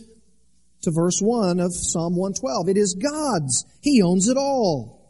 to 0.82 0.90
verse 0.90 1.20
1 1.20 1.60
of 1.60 1.72
Psalm 1.74 2.16
112. 2.16 2.70
It 2.70 2.78
is 2.78 2.94
God's. 2.94 3.66
He 3.82 4.00
owns 4.02 4.28
it 4.28 4.38
all. 4.38 5.01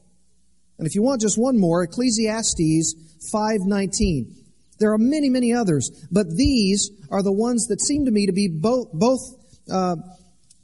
And 0.82 0.88
if 0.88 0.96
you 0.96 1.02
want 1.04 1.20
just 1.20 1.38
one 1.38 1.60
more, 1.60 1.84
Ecclesiastes 1.84 2.96
5:19. 3.32 4.34
There 4.80 4.92
are 4.92 4.98
many, 4.98 5.30
many 5.30 5.52
others, 5.52 5.88
but 6.10 6.26
these 6.34 6.90
are 7.08 7.22
the 7.22 7.30
ones 7.30 7.68
that 7.68 7.80
seem 7.80 8.04
to 8.06 8.10
me 8.10 8.26
to 8.26 8.32
be 8.32 8.48
both 8.48 8.88
both 8.92 9.20
uh, 9.70 9.94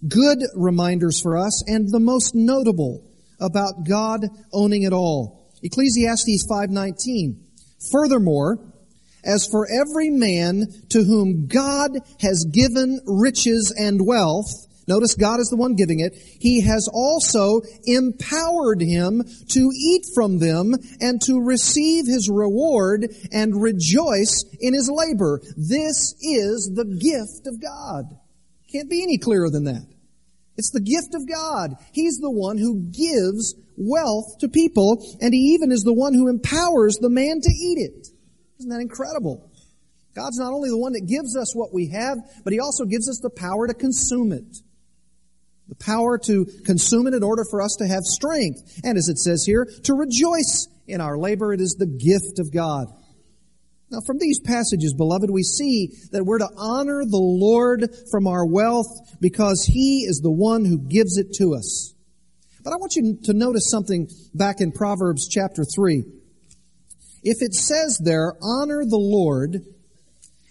good 0.08 0.40
reminders 0.56 1.20
for 1.20 1.38
us 1.38 1.62
and 1.68 1.88
the 1.88 2.00
most 2.00 2.34
notable 2.34 3.04
about 3.38 3.86
God 3.86 4.28
owning 4.52 4.82
it 4.82 4.92
all. 4.92 5.52
Ecclesiastes 5.62 6.44
5:19. 6.50 7.36
Furthermore, 7.92 8.58
as 9.22 9.46
for 9.46 9.68
every 9.70 10.10
man 10.10 10.66
to 10.88 11.04
whom 11.04 11.46
God 11.46 11.92
has 12.22 12.44
given 12.50 13.00
riches 13.06 13.72
and 13.78 14.04
wealth, 14.04 14.50
Notice 14.88 15.14
God 15.14 15.38
is 15.38 15.48
the 15.50 15.56
one 15.56 15.76
giving 15.76 16.00
it. 16.00 16.14
He 16.40 16.62
has 16.62 16.88
also 16.90 17.60
empowered 17.84 18.80
him 18.80 19.22
to 19.50 19.70
eat 19.76 20.06
from 20.14 20.38
them 20.38 20.74
and 20.98 21.20
to 21.26 21.44
receive 21.44 22.06
his 22.06 22.30
reward 22.32 23.06
and 23.30 23.60
rejoice 23.60 24.44
in 24.58 24.72
his 24.72 24.90
labor. 24.90 25.42
This 25.58 26.14
is 26.22 26.72
the 26.74 26.86
gift 26.86 27.46
of 27.46 27.60
God. 27.60 28.16
Can't 28.72 28.88
be 28.88 29.02
any 29.02 29.18
clearer 29.18 29.50
than 29.50 29.64
that. 29.64 29.86
It's 30.56 30.70
the 30.70 30.80
gift 30.80 31.14
of 31.14 31.28
God. 31.28 31.74
He's 31.92 32.16
the 32.16 32.30
one 32.30 32.56
who 32.56 32.88
gives 32.90 33.54
wealth 33.76 34.38
to 34.40 34.48
people, 34.48 35.04
and 35.20 35.32
He 35.32 35.54
even 35.54 35.70
is 35.70 35.84
the 35.84 35.94
one 35.94 36.14
who 36.14 36.28
empowers 36.28 36.96
the 36.96 37.10
man 37.10 37.40
to 37.40 37.50
eat 37.50 37.78
it. 37.78 38.08
Isn't 38.58 38.70
that 38.70 38.80
incredible? 38.80 39.52
God's 40.16 40.38
not 40.38 40.52
only 40.52 40.68
the 40.68 40.78
one 40.78 40.94
that 40.94 41.06
gives 41.06 41.36
us 41.36 41.54
what 41.54 41.72
we 41.72 41.90
have, 41.90 42.18
but 42.42 42.52
He 42.52 42.58
also 42.58 42.86
gives 42.86 43.08
us 43.08 43.20
the 43.22 43.30
power 43.30 43.68
to 43.68 43.74
consume 43.74 44.32
it 44.32 44.58
the 45.68 45.76
power 45.76 46.18
to 46.18 46.46
consume 46.64 47.06
it 47.06 47.14
in 47.14 47.22
order 47.22 47.44
for 47.50 47.60
us 47.60 47.76
to 47.78 47.86
have 47.86 48.02
strength. 48.02 48.80
And 48.84 48.96
as 48.96 49.08
it 49.08 49.18
says 49.18 49.44
here, 49.44 49.66
to 49.84 49.94
rejoice 49.94 50.66
in 50.86 51.00
our 51.00 51.18
labor. 51.18 51.52
It 51.52 51.60
is 51.60 51.76
the 51.78 51.86
gift 51.86 52.38
of 52.38 52.52
God. 52.52 52.88
Now 53.90 54.00
from 54.06 54.18
these 54.18 54.40
passages, 54.40 54.94
beloved, 54.94 55.30
we 55.30 55.42
see 55.42 55.92
that 56.12 56.24
we're 56.24 56.38
to 56.38 56.50
honor 56.56 57.04
the 57.04 57.16
Lord 57.16 57.88
from 58.10 58.26
our 58.26 58.46
wealth 58.46 58.86
because 59.20 59.64
He 59.70 60.04
is 60.06 60.20
the 60.22 60.30
one 60.30 60.64
who 60.64 60.78
gives 60.78 61.16
it 61.16 61.32
to 61.34 61.54
us. 61.54 61.94
But 62.62 62.72
I 62.72 62.76
want 62.76 62.96
you 62.96 63.18
to 63.24 63.32
notice 63.32 63.70
something 63.70 64.08
back 64.34 64.60
in 64.60 64.72
Proverbs 64.72 65.28
chapter 65.28 65.64
3. 65.64 66.04
If 67.22 67.38
it 67.40 67.54
says 67.54 68.00
there, 68.02 68.34
honor 68.42 68.84
the 68.84 68.98
Lord, 68.98 69.54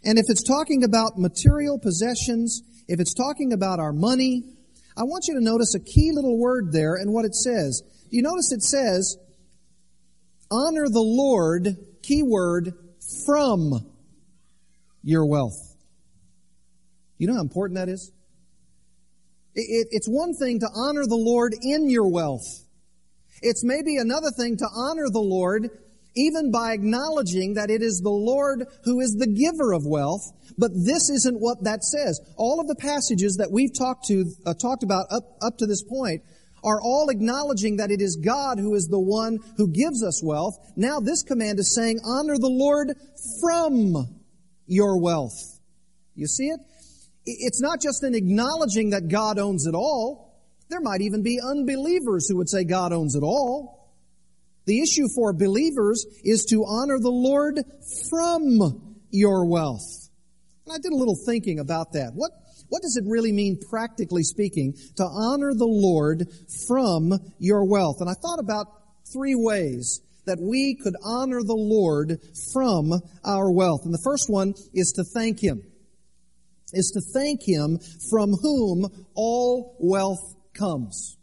and 0.04 0.18
if 0.18 0.26
it's 0.30 0.44
talking 0.44 0.84
about 0.84 1.18
material 1.18 1.80
possessions, 1.80 2.62
if 2.88 3.00
it's 3.00 3.14
talking 3.14 3.54
about 3.54 3.80
our 3.80 3.94
money, 3.94 4.57
I 4.98 5.04
want 5.04 5.28
you 5.28 5.36
to 5.36 5.44
notice 5.44 5.76
a 5.76 5.80
key 5.80 6.12
little 6.12 6.40
word 6.40 6.72
there 6.72 6.96
and 6.96 7.14
what 7.14 7.24
it 7.24 7.36
says. 7.36 7.84
Do 8.10 8.18
you 8.18 8.24
notice 8.24 8.52
it 8.52 8.64
says, 8.64 9.18
honor 10.50 10.88
the 10.90 11.00
Lord, 11.00 11.78
key 12.02 12.24
word, 12.24 12.74
from 13.26 13.86
your 15.04 15.26
wealth. 15.26 15.76
You 17.18 17.28
know 17.28 17.36
how 17.36 17.42
important 17.42 17.78
that 17.78 17.90
is? 17.90 18.12
It, 19.54 19.62
it, 19.62 19.88
it's 19.92 20.08
one 20.08 20.34
thing 20.34 20.60
to 20.62 20.70
honor 20.74 21.06
the 21.06 21.16
Lord 21.16 21.54
in 21.62 21.90
your 21.90 22.08
wealth. 22.10 22.46
It's 23.42 23.64
maybe 23.64 23.98
another 23.98 24.32
thing 24.32 24.58
to 24.58 24.68
honor 24.76 25.10
the 25.12 25.20
Lord 25.20 25.70
even 26.18 26.52
by 26.52 26.74
acknowledging 26.74 27.54
that 27.54 27.70
it 27.70 27.82
is 27.82 28.02
the 28.02 28.10
Lord 28.10 28.66
who 28.84 29.00
is 29.00 29.16
the 29.16 29.28
giver 29.28 29.74
of 29.74 29.86
wealth. 29.86 30.24
But 30.58 30.72
this 30.74 31.10
isn't 31.10 31.40
what 31.40 31.64
that 31.64 31.84
says. 31.84 32.20
All 32.36 32.60
of 32.60 32.68
the 32.68 32.76
passages 32.76 33.38
that 33.38 33.52
we've 33.52 33.78
talked 33.78 34.06
to, 34.08 34.26
uh, 34.46 34.54
talked 34.54 34.84
about 34.84 35.06
up, 35.12 35.38
up 35.42 35.58
to 35.60 35.68
this 35.68 35.84
point 35.84 36.24
are 36.64 36.82
all 36.82 37.10
acknowledging 37.10 37.78
that 37.78 37.92
it 37.92 38.02
is 38.02 38.18
God 38.24 38.58
who 38.60 38.74
is 38.74 38.88
the 38.88 39.00
one 39.00 39.38
who 39.58 39.68
gives 39.68 40.04
us 40.04 40.24
wealth. 40.24 40.56
Now 40.76 41.00
this 41.00 41.24
command 41.24 41.60
is 41.60 41.74
saying, 41.74 42.00
honor 42.04 42.38
the 42.38 42.50
Lord 42.50 42.94
from 43.40 44.20
your 44.66 45.00
wealth. 45.00 45.60
You 46.16 46.28
see 46.28 46.48
it? 46.48 46.60
It's 47.26 47.62
not 47.62 47.82
just 47.82 48.04
an 48.04 48.16
acknowledging 48.16 48.90
that 48.92 49.08
God 49.08 49.38
owns 49.38 49.68
it 49.68 49.76
all. 49.76 50.42
There 50.70 50.82
might 50.82 51.02
even 51.02 51.24
be 51.24 51.40
unbelievers 51.42 52.28
who 52.28 52.38
would 52.38 52.50
say 52.50 52.64
God 52.64 52.92
owns 52.92 53.16
it 53.16 53.24
all. 53.24 53.77
The 54.68 54.82
issue 54.82 55.08
for 55.16 55.32
believers 55.32 56.06
is 56.26 56.46
to 56.50 56.66
honor 56.68 57.00
the 57.00 57.10
Lord 57.10 57.64
from 58.10 58.98
your 59.10 59.50
wealth. 59.50 60.10
And 60.66 60.74
I 60.74 60.78
did 60.78 60.92
a 60.92 60.98
little 60.98 61.18
thinking 61.26 61.60
about 61.60 61.94
that. 61.94 62.12
What, 62.14 62.32
what 62.68 62.82
does 62.82 62.98
it 62.98 63.06
really 63.08 63.32
mean, 63.32 63.58
practically 63.70 64.24
speaking, 64.24 64.74
to 64.98 65.04
honor 65.04 65.54
the 65.54 65.66
Lord 65.66 66.28
from 66.68 67.14
your 67.40 67.64
wealth? 67.64 68.02
And 68.02 68.10
I 68.10 68.14
thought 68.14 68.40
about 68.40 68.68
three 69.14 69.36
ways 69.36 70.02
that 70.26 70.40
we 70.42 70.76
could 70.76 70.96
honor 71.02 71.42
the 71.42 71.56
Lord 71.56 72.20
from 72.52 72.92
our 73.24 73.50
wealth. 73.50 73.82
And 73.86 73.94
the 73.94 74.04
first 74.04 74.30
one 74.30 74.54
is 74.74 74.92
to 74.98 75.06
thank 75.06 75.42
Him. 75.42 75.62
Is 76.74 76.92
to 76.94 77.02
thank 77.18 77.40
Him 77.48 77.80
from 78.10 78.34
whom 78.34 79.08
all 79.16 79.78
wealth 79.80 80.36
comes. 80.54 81.17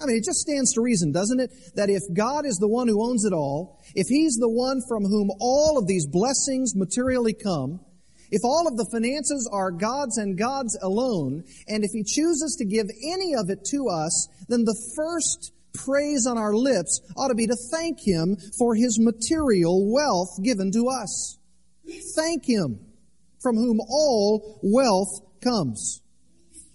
I 0.00 0.06
mean, 0.06 0.16
it 0.16 0.24
just 0.24 0.40
stands 0.40 0.72
to 0.74 0.80
reason, 0.80 1.10
doesn't 1.10 1.40
it? 1.40 1.50
That 1.74 1.90
if 1.90 2.02
God 2.14 2.46
is 2.46 2.56
the 2.56 2.68
one 2.68 2.86
who 2.86 3.04
owns 3.04 3.24
it 3.24 3.32
all, 3.32 3.80
if 3.94 4.06
He's 4.06 4.36
the 4.36 4.48
one 4.48 4.80
from 4.88 5.04
whom 5.04 5.30
all 5.40 5.76
of 5.76 5.88
these 5.88 6.06
blessings 6.06 6.76
materially 6.76 7.34
come, 7.34 7.80
if 8.30 8.42
all 8.44 8.68
of 8.68 8.76
the 8.76 8.88
finances 8.92 9.48
are 9.52 9.72
God's 9.72 10.18
and 10.18 10.38
God's 10.38 10.78
alone, 10.82 11.44
and 11.66 11.82
if 11.82 11.90
He 11.92 12.04
chooses 12.04 12.56
to 12.58 12.64
give 12.64 12.86
any 13.04 13.34
of 13.34 13.50
it 13.50 13.64
to 13.70 13.88
us, 13.88 14.28
then 14.48 14.64
the 14.64 14.78
first 14.94 15.52
praise 15.74 16.26
on 16.26 16.38
our 16.38 16.54
lips 16.54 17.00
ought 17.16 17.28
to 17.28 17.34
be 17.34 17.46
to 17.46 17.56
thank 17.72 17.98
Him 18.00 18.36
for 18.58 18.76
His 18.76 19.00
material 19.00 19.90
wealth 19.92 20.38
given 20.44 20.70
to 20.72 20.88
us. 20.88 21.38
Thank 22.14 22.44
Him 22.46 22.78
from 23.40 23.56
whom 23.56 23.80
all 23.80 24.60
wealth 24.62 25.22
comes. 25.42 26.02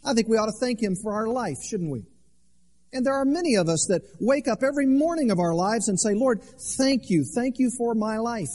I 0.03 0.13
think 0.13 0.27
we 0.27 0.38
ought 0.38 0.48
to 0.48 0.60
thank 0.60 0.82
Him 0.82 0.96
for 1.01 1.13
our 1.13 1.27
life, 1.27 1.58
shouldn't 1.63 1.92
we? 1.92 2.06
And 2.93 3.03
there 3.03 3.15
are 3.15 3.25
many 3.25 3.55
of 3.55 3.67
us 3.67 3.88
that 3.89 4.03
wake 4.19 4.47
up 4.47 4.59
every 4.62 4.85
morning 4.85 5.31
of 5.31 5.39
our 5.39 5.55
lives 5.55 5.89
and 5.89 6.00
say, 6.00 6.13
Lord, 6.13 6.41
thank 6.77 7.09
you. 7.09 7.25
Thank 7.35 7.57
you 7.57 7.71
for 7.75 7.95
my 7.95 8.17
life. 8.17 8.53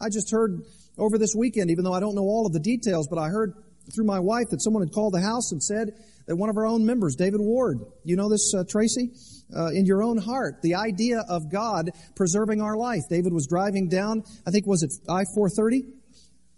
I 0.00 0.08
just 0.08 0.30
heard 0.30 0.62
over 0.98 1.18
this 1.18 1.34
weekend, 1.36 1.70
even 1.70 1.84
though 1.84 1.92
I 1.92 2.00
don't 2.00 2.14
know 2.14 2.22
all 2.22 2.46
of 2.46 2.52
the 2.52 2.60
details, 2.60 3.08
but 3.08 3.18
I 3.18 3.28
heard 3.28 3.52
through 3.94 4.06
my 4.06 4.18
wife 4.18 4.48
that 4.50 4.62
someone 4.62 4.82
had 4.82 4.92
called 4.92 5.12
the 5.12 5.20
house 5.20 5.52
and 5.52 5.62
said 5.62 5.92
that 6.26 6.36
one 6.36 6.48
of 6.48 6.56
our 6.56 6.66
own 6.66 6.86
members, 6.86 7.14
David 7.14 7.40
Ward, 7.40 7.78
you 8.04 8.16
know 8.16 8.28
this, 8.28 8.52
uh, 8.56 8.64
Tracy? 8.68 9.10
Uh, 9.54 9.68
in 9.68 9.86
your 9.86 10.02
own 10.02 10.18
heart, 10.18 10.60
the 10.62 10.74
idea 10.74 11.22
of 11.28 11.52
God 11.52 11.90
preserving 12.16 12.60
our 12.60 12.76
life. 12.76 13.02
David 13.08 13.32
was 13.32 13.46
driving 13.46 13.88
down, 13.88 14.24
I 14.44 14.50
think 14.50 14.66
was 14.66 14.82
it 14.82 14.90
I-430? 15.08 15.82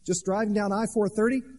Just 0.06 0.24
driving 0.24 0.54
down 0.54 0.72
I-430 0.72 1.57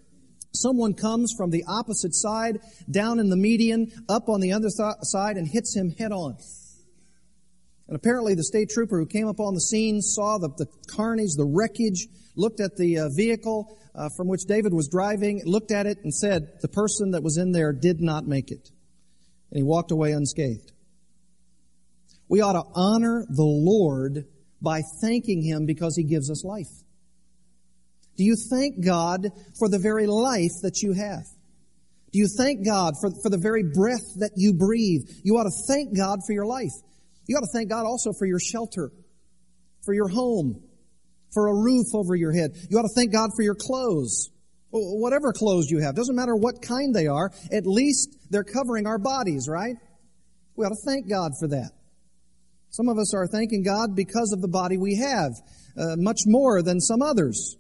Someone 0.54 0.94
comes 0.94 1.34
from 1.38 1.52
the 1.52 1.64
opposite 1.68 2.16
side, 2.16 2.60
down 2.90 3.20
in 3.20 3.30
the 3.30 3.38
median, 3.38 3.92
up 4.10 4.30
on 4.30 4.42
the 4.42 4.54
other 4.54 4.70
th- 4.70 4.96
side, 5.04 5.38
and 5.38 5.48
hits 5.48 5.76
him 5.76 5.92
head 5.92 6.12
on. 6.12 6.38
And 7.88 7.96
apparently 7.96 8.36
the 8.36 8.44
state 8.44 8.70
trooper 8.70 9.00
who 9.00 9.06
came 9.06 9.28
up 9.28 9.40
on 9.40 9.54
the 9.54 9.62
scene 9.62 10.02
saw 10.02 10.38
the, 10.38 10.50
the 10.58 10.68
carnage, 10.88 11.36
the 11.36 11.46
wreckage, 11.46 12.08
looked 12.36 12.60
at 12.62 12.78
the 12.78 13.00
uh, 13.00 13.10
vehicle 13.16 13.78
uh, 13.96 14.10
from 14.16 14.28
which 14.28 14.46
David 14.46 14.74
was 14.74 14.88
driving, 14.88 15.42
looked 15.46 15.72
at 15.72 15.86
it 15.86 15.98
and 16.04 16.14
said, 16.14 16.62
the 16.62 16.68
person 16.68 17.12
that 17.12 17.24
was 17.24 17.38
in 17.38 17.52
there 17.52 17.74
did 17.74 18.02
not 18.02 18.28
make 18.28 18.52
it. 18.52 18.70
And 19.52 19.58
he 19.58 19.64
walked 19.64 19.92
away 19.92 20.12
unscathed. 20.12 20.72
We 22.30 22.42
ought 22.42 22.54
to 22.54 22.64
honor 22.76 23.26
the 23.28 23.44
Lord 23.44 24.26
by 24.62 24.82
thanking 25.02 25.42
Him 25.42 25.66
because 25.66 25.96
He 25.96 26.04
gives 26.04 26.30
us 26.30 26.46
life. 26.46 26.70
Do 28.20 28.26
you 28.26 28.36
thank 28.36 28.84
God 28.84 29.32
for 29.58 29.70
the 29.70 29.80
very 29.80 30.06
life 30.06 30.52
that 30.64 30.82
you 30.84 30.92
have? 30.92 31.24
Do 32.12 32.20
you 32.20 32.28
thank 32.28 32.66
God 32.66 32.96
for, 33.00 33.12
for 33.24 33.30
the 33.30 33.40
very 33.42 33.64
breath 33.64 34.04
that 34.18 34.32
you 34.36 34.54
breathe? 34.54 35.08
You 35.24 35.38
ought 35.38 35.46
to 35.46 35.64
thank 35.70 35.96
God 35.96 36.20
for 36.28 36.34
your 36.34 36.46
life. 36.46 36.76
You 37.28 37.38
ought 37.38 37.48
to 37.48 37.54
thank 37.54 37.70
God 37.70 37.86
also 37.86 38.12
for 38.12 38.26
your 38.26 38.42
shelter, 38.42 38.92
for 39.86 39.94
your 39.94 40.10
home, 40.10 40.62
for 41.34 41.48
a 41.48 41.54
roof 41.54 41.88
over 41.94 42.14
your 42.14 42.34
head. 42.34 42.52
You 42.70 42.78
ought 42.78 42.90
to 42.90 42.94
thank 42.94 43.14
God 43.14 43.30
for 43.38 43.42
your 43.42 43.56
clothes. 43.56 44.32
Whatever 44.72 45.32
clothes 45.32 45.70
you 45.70 45.80
have, 45.80 45.96
doesn't 45.96 46.16
matter 46.16 46.36
what 46.36 46.62
kind 46.62 46.94
they 46.94 47.08
are, 47.08 47.32
at 47.54 47.66
least 47.66 48.18
they're 48.30 48.44
covering 48.44 48.86
our 48.86 49.00
bodies, 49.00 49.48
right? 49.50 49.78
We 50.58 50.66
ought 50.66 50.76
to 50.76 50.86
thank 50.86 51.10
God 51.10 51.32
for 51.40 51.48
that. 51.48 51.72
Some 52.72 52.90
of 52.90 52.98
us 52.98 53.14
are 53.16 53.28
thanking 53.28 53.64
God 53.64 53.96
because 53.96 54.34
of 54.34 54.42
the 54.42 54.50
body 54.50 54.78
we 54.78 54.98
have, 54.98 55.32
uh, 55.78 55.96
much 55.96 56.20
more 56.26 56.62
than 56.62 56.82
some 56.82 57.02
others. 57.02 57.56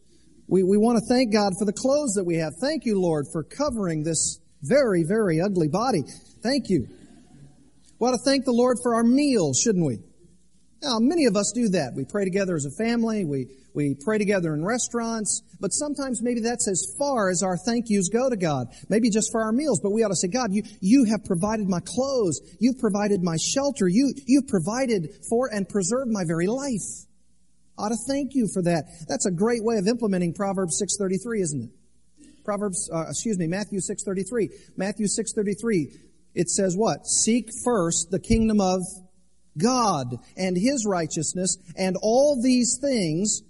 We, 0.49 0.63
we 0.63 0.77
want 0.77 0.97
to 0.97 1.05
thank 1.05 1.31
God 1.31 1.53
for 1.59 1.65
the 1.65 1.73
clothes 1.73 2.13
that 2.15 2.23
we 2.23 2.38
have. 2.38 2.53
Thank 2.59 2.83
you, 2.83 2.99
Lord, 2.99 3.27
for 3.31 3.43
covering 3.43 4.03
this 4.03 4.39
very, 4.63 5.03
very 5.03 5.39
ugly 5.39 5.67
body. 5.67 6.01
Thank 6.41 6.69
you. 6.69 6.88
We 7.99 8.07
ought 8.07 8.13
to 8.13 8.23
thank 8.25 8.45
the 8.45 8.51
Lord 8.51 8.77
for 8.81 8.95
our 8.95 9.03
meals, 9.03 9.59
shouldn't 9.62 9.85
we? 9.85 9.99
Now, 10.81 10.97
many 10.97 11.25
of 11.25 11.35
us 11.35 11.51
do 11.53 11.69
that. 11.69 11.93
We 11.93 12.03
pray 12.03 12.23
together 12.23 12.55
as 12.55 12.65
a 12.65 12.71
family. 12.83 13.25
We, 13.25 13.47
we 13.75 13.93
pray 13.93 14.17
together 14.17 14.55
in 14.55 14.65
restaurants. 14.65 15.43
But 15.59 15.69
sometimes 15.69 16.23
maybe 16.23 16.39
that's 16.39 16.67
as 16.67 16.95
far 16.97 17.29
as 17.29 17.43
our 17.43 17.57
thank 17.57 17.89
yous 17.89 18.09
go 18.09 18.27
to 18.27 18.38
God. 18.38 18.69
Maybe 18.89 19.12
just 19.12 19.31
for 19.31 19.43
our 19.43 19.51
meals. 19.51 19.79
But 19.83 19.91
we 19.91 20.03
ought 20.03 20.09
to 20.09 20.15
say, 20.15 20.29
God, 20.29 20.51
you, 20.51 20.63
you 20.81 21.05
have 21.12 21.25
provided 21.25 21.69
my 21.69 21.81
clothes. 21.85 22.41
You've 22.59 22.79
provided 22.79 23.21
my 23.21 23.38
shelter. 23.38 23.88
You, 23.88 24.13
you've 24.25 24.47
provided 24.47 25.09
for 25.29 25.53
and 25.53 25.69
preserved 25.69 26.09
my 26.09 26.23
very 26.25 26.47
life 26.47 27.05
ought 27.79 27.89
to 27.89 27.97
thank 28.07 28.35
you 28.35 28.47
for 28.53 28.61
that. 28.63 28.85
That's 29.07 29.25
a 29.25 29.31
great 29.31 29.63
way 29.63 29.77
of 29.77 29.87
implementing 29.87 30.33
Proverbs 30.33 30.81
6.33, 30.81 31.41
isn't 31.41 31.63
it? 31.63 31.69
Proverbs, 32.43 32.89
uh, 32.93 33.05
excuse 33.09 33.37
me, 33.37 33.47
Matthew 33.47 33.79
6.33. 33.79 34.49
Matthew 34.75 35.07
6.33, 35.07 35.97
it 36.35 36.49
says 36.49 36.75
what? 36.75 37.05
Seek 37.05 37.49
first 37.63 38.11
the 38.11 38.19
kingdom 38.19 38.59
of 38.59 38.81
God 39.57 40.15
and 40.37 40.57
His 40.57 40.85
righteousness, 40.85 41.57
and 41.77 41.97
all 42.01 42.41
these 42.41 42.79
things, 42.81 43.41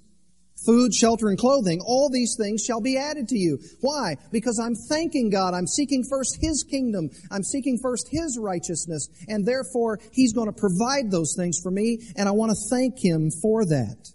food, 0.66 0.94
shelter, 0.94 1.30
and 1.30 1.38
clothing, 1.38 1.80
all 1.86 2.10
these 2.12 2.36
things 2.38 2.64
shall 2.64 2.82
be 2.82 2.98
added 2.98 3.28
to 3.30 3.38
you. 3.38 3.60
Why? 3.82 4.16
Because 4.32 4.60
I'm 4.60 4.76
thanking 4.76 5.30
God. 5.30 5.54
I'm 5.54 5.68
seeking 5.68 6.04
first 6.04 6.38
His 6.42 6.64
kingdom. 6.64 7.10
I'm 7.32 7.44
seeking 7.44 7.80
first 7.82 8.10
His 8.12 8.38
righteousness. 8.38 9.08
And 9.28 9.46
therefore, 9.46 10.00
He's 10.12 10.34
going 10.34 10.52
to 10.52 10.60
provide 10.60 11.12
those 11.12 11.36
things 11.38 11.60
for 11.62 11.72
me, 11.72 12.00
and 12.18 12.28
I 12.28 12.32
want 12.32 12.52
to 12.52 12.76
thank 12.76 13.04
Him 13.04 13.32
for 13.42 13.66
that. 13.66 14.12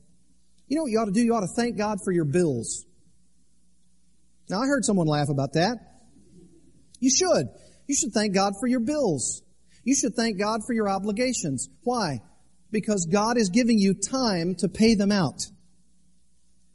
You 0.66 0.76
know 0.76 0.82
what 0.82 0.90
you 0.90 0.98
ought 0.98 1.06
to 1.06 1.12
do? 1.12 1.22
You 1.22 1.34
ought 1.34 1.40
to 1.40 1.54
thank 1.56 1.76
God 1.76 1.98
for 2.04 2.12
your 2.12 2.24
bills. 2.24 2.84
Now, 4.48 4.62
I 4.62 4.66
heard 4.66 4.84
someone 4.84 5.06
laugh 5.06 5.28
about 5.28 5.54
that. 5.54 5.78
You 7.00 7.10
should. 7.10 7.48
You 7.86 7.94
should 7.94 8.12
thank 8.12 8.34
God 8.34 8.54
for 8.58 8.66
your 8.66 8.80
bills. 8.80 9.42
You 9.84 9.94
should 9.94 10.14
thank 10.14 10.38
God 10.38 10.60
for 10.66 10.72
your 10.72 10.88
obligations. 10.88 11.68
Why? 11.82 12.20
Because 12.70 13.06
God 13.06 13.36
is 13.36 13.50
giving 13.50 13.78
you 13.78 13.94
time 13.94 14.54
to 14.56 14.68
pay 14.68 14.94
them 14.94 15.12
out. 15.12 15.42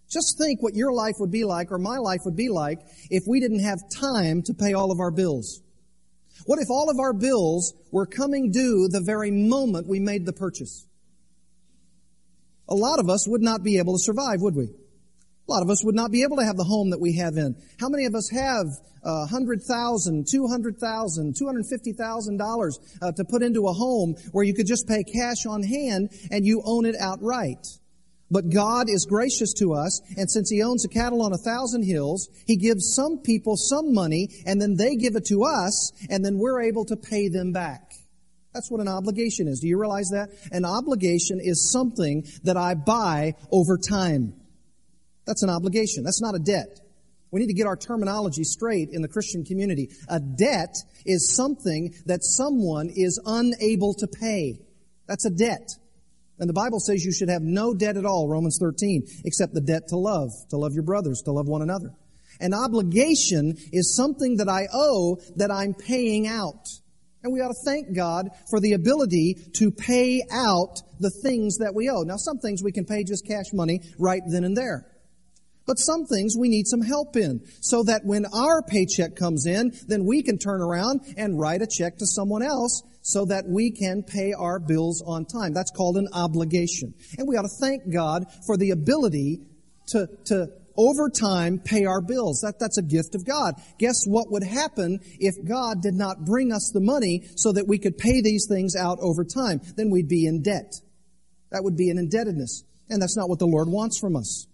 Just 0.09 0.37
think 0.39 0.61
what 0.61 0.75
your 0.75 0.91
life 0.91 1.15
would 1.19 1.31
be 1.31 1.45
like 1.45 1.71
or 1.71 1.77
my 1.77 1.97
life 1.97 2.21
would 2.25 2.35
be 2.35 2.49
like 2.49 2.79
if 3.09 3.23
we 3.27 3.39
didn't 3.39 3.63
have 3.63 3.79
time 3.95 4.41
to 4.43 4.53
pay 4.53 4.73
all 4.73 4.91
of 4.91 4.99
our 4.99 5.11
bills. 5.11 5.61
What 6.45 6.59
if 6.59 6.69
all 6.69 6.89
of 6.89 6.99
our 6.99 7.13
bills 7.13 7.73
were 7.91 8.05
coming 8.05 8.51
due 8.51 8.87
the 8.89 9.03
very 9.05 9.29
moment 9.29 9.87
we 9.87 9.99
made 9.99 10.25
the 10.25 10.33
purchase? 10.33 10.87
A 12.69 12.75
lot 12.75 12.99
of 12.99 13.09
us 13.09 13.27
would 13.27 13.41
not 13.41 13.63
be 13.63 13.79
able 13.79 13.93
to 13.93 13.99
survive, 13.99 14.41
would 14.41 14.55
we? 14.55 14.65
A 14.65 15.51
lot 15.51 15.63
of 15.63 15.69
us 15.71 15.83
would 15.83 15.95
not 15.95 16.11
be 16.11 16.21
able 16.21 16.37
to 16.37 16.45
have 16.45 16.57
the 16.57 16.63
home 16.63 16.91
that 16.91 17.01
we 17.01 17.17
have 17.17 17.35
in. 17.35 17.55
How 17.79 17.89
many 17.89 18.05
of 18.05 18.13
us 18.13 18.29
have 18.29 18.67
uh, 19.03 19.25
$100,000, 19.25 19.57
$200,000, 19.65 21.33
$250,000 21.33 22.71
uh, 23.01 23.11
to 23.13 23.25
put 23.25 23.41
into 23.41 23.67
a 23.67 23.73
home 23.73 24.13
where 24.31 24.45
you 24.45 24.53
could 24.53 24.67
just 24.67 24.87
pay 24.87 25.03
cash 25.03 25.47
on 25.47 25.63
hand 25.63 26.11
and 26.29 26.45
you 26.45 26.61
own 26.63 26.85
it 26.85 26.95
outright? 27.01 27.65
But 28.29 28.51
God 28.53 28.89
is 28.89 29.07
gracious 29.09 29.53
to 29.53 29.73
us, 29.73 30.01
and 30.15 30.29
since 30.29 30.51
He 30.51 30.61
owns 30.61 30.83
the 30.83 30.89
cattle 30.89 31.23
on 31.23 31.33
a 31.33 31.37
thousand 31.37 31.81
hills, 31.83 32.29
He 32.45 32.55
gives 32.55 32.93
some 32.93 33.17
people 33.17 33.55
some 33.57 33.91
money, 33.91 34.29
and 34.45 34.61
then 34.61 34.75
they 34.75 34.95
give 34.95 35.15
it 35.15 35.25
to 35.29 35.43
us, 35.45 35.91
and 36.11 36.23
then 36.23 36.37
we're 36.37 36.61
able 36.61 36.85
to 36.85 36.95
pay 36.95 37.27
them 37.27 37.51
back. 37.51 37.98
That's 38.53 38.71
what 38.71 38.81
an 38.81 38.87
obligation 38.87 39.47
is. 39.47 39.59
Do 39.59 39.67
you 39.67 39.79
realize 39.79 40.09
that? 40.09 40.29
An 40.51 40.65
obligation 40.65 41.39
is 41.41 41.71
something 41.71 42.25
that 42.43 42.57
I 42.57 42.73
buy 42.73 43.35
over 43.51 43.77
time. 43.77 44.33
That's 45.25 45.43
an 45.43 45.49
obligation. 45.49 46.03
That's 46.03 46.21
not 46.21 46.35
a 46.35 46.39
debt. 46.39 46.79
We 47.31 47.39
need 47.39 47.47
to 47.47 47.53
get 47.53 47.67
our 47.67 47.75
terminology 47.75 48.43
straight 48.43 48.89
in 48.91 49.03
the 49.03 49.07
Christian 49.07 49.45
community. 49.45 49.89
A 50.07 50.19
debt 50.19 50.75
is 51.05 51.35
something 51.35 51.93
that 52.07 52.23
someone 52.23 52.89
is 52.95 53.21
unable 53.23 53.93
to 53.95 54.07
pay. 54.07 54.59
That's 55.07 55.25
a 55.25 55.29
debt. 55.29 55.69
And 56.39 56.49
the 56.49 56.53
Bible 56.53 56.79
says 56.79 57.03
you 57.03 57.11
should 57.11 57.29
have 57.29 57.43
no 57.43 57.73
debt 57.75 57.97
at 57.97 58.05
all, 58.05 58.27
Romans 58.27 58.57
13, 58.59 59.03
except 59.25 59.53
the 59.53 59.61
debt 59.61 59.89
to 59.89 59.97
love, 59.97 60.31
to 60.49 60.57
love 60.57 60.73
your 60.73 60.83
brothers, 60.83 61.21
to 61.25 61.31
love 61.31 61.47
one 61.47 61.61
another. 61.61 61.93
An 62.39 62.53
obligation 62.53 63.57
is 63.73 63.95
something 63.95 64.37
that 64.37 64.47
I 64.47 64.67
owe 64.73 65.17
that 65.35 65.51
I'm 65.51 65.73
paying 65.73 66.25
out. 66.25 66.65
And 67.23 67.33
we 67.33 67.41
ought 67.41 67.49
to 67.49 67.65
thank 67.65 67.95
God 67.95 68.29
for 68.49 68.59
the 68.59 68.73
ability 68.73 69.35
to 69.55 69.71
pay 69.71 70.21
out 70.31 70.81
the 70.99 71.11
things 71.21 71.57
that 71.57 71.73
we 71.75 71.89
owe. 71.89 72.03
Now, 72.03 72.15
some 72.17 72.37
things 72.37 72.63
we 72.63 72.71
can 72.71 72.85
pay 72.85 73.03
just 73.03 73.27
cash 73.27 73.51
money 73.53 73.81
right 73.97 74.21
then 74.31 74.43
and 74.43 74.55
there. 74.55 74.85
But 75.65 75.77
some 75.77 76.05
things 76.05 76.35
we 76.35 76.49
need 76.49 76.65
some 76.65 76.81
help 76.81 77.15
in 77.15 77.41
so 77.61 77.83
that 77.83 78.01
when 78.03 78.25
our 78.33 78.63
paycheck 78.63 79.15
comes 79.15 79.45
in, 79.45 79.71
then 79.87 80.03
we 80.03 80.23
can 80.23 80.39
turn 80.39 80.61
around 80.61 81.01
and 81.15 81.39
write 81.39 81.61
a 81.61 81.67
check 81.67 81.97
to 81.97 82.07
someone 82.07 82.41
else 82.41 82.81
so 83.03 83.25
that 83.25 83.45
we 83.47 83.69
can 83.71 84.01
pay 84.01 84.33
our 84.33 84.59
bills 84.59 85.03
on 85.05 85.25
time. 85.25 85.53
That's 85.53 85.71
called 85.71 85.97
an 85.97 86.07
obligation. 86.13 86.95
And 87.19 87.27
we 87.27 87.37
ought 87.37 87.43
to 87.43 87.57
thank 87.61 87.93
God 87.93 88.25
for 88.47 88.57
the 88.57 88.71
ability 88.71 89.41
to, 89.89 90.07
to 90.25 90.47
over 90.79 91.09
time 91.09 91.59
pay 91.59 91.83
our 91.83 92.01
bills. 92.01 92.39
That, 92.39 92.57
that's 92.57 92.77
a 92.77 92.81
gift 92.81 93.13
of 93.13 93.25
God. 93.25 93.55
Guess 93.77 94.05
what 94.07 94.31
would 94.31 94.43
happen 94.43 94.99
if 95.19 95.35
God 95.45 95.81
did 95.81 95.93
not 95.93 96.23
bring 96.23 96.53
us 96.53 96.71
the 96.73 96.79
money 96.79 97.23
so 97.35 97.51
that 97.51 97.67
we 97.67 97.77
could 97.77 97.97
pay 97.97 98.21
these 98.21 98.47
things 98.49 98.75
out 98.77 98.97
over 99.01 99.25
time? 99.25 99.59
Then 99.75 99.89
we'd 99.89 100.07
be 100.07 100.25
in 100.25 100.41
debt. 100.41 100.73
That 101.51 101.63
would 101.63 101.75
be 101.75 101.89
an 101.89 101.97
indebtedness. 101.97 102.63
And 102.89 103.01
that's 103.01 103.17
not 103.17 103.27
what 103.27 103.39
the 103.39 103.45
Lord 103.45 103.67
wants 103.67 103.99
from 103.99 104.15
us. 104.15 104.47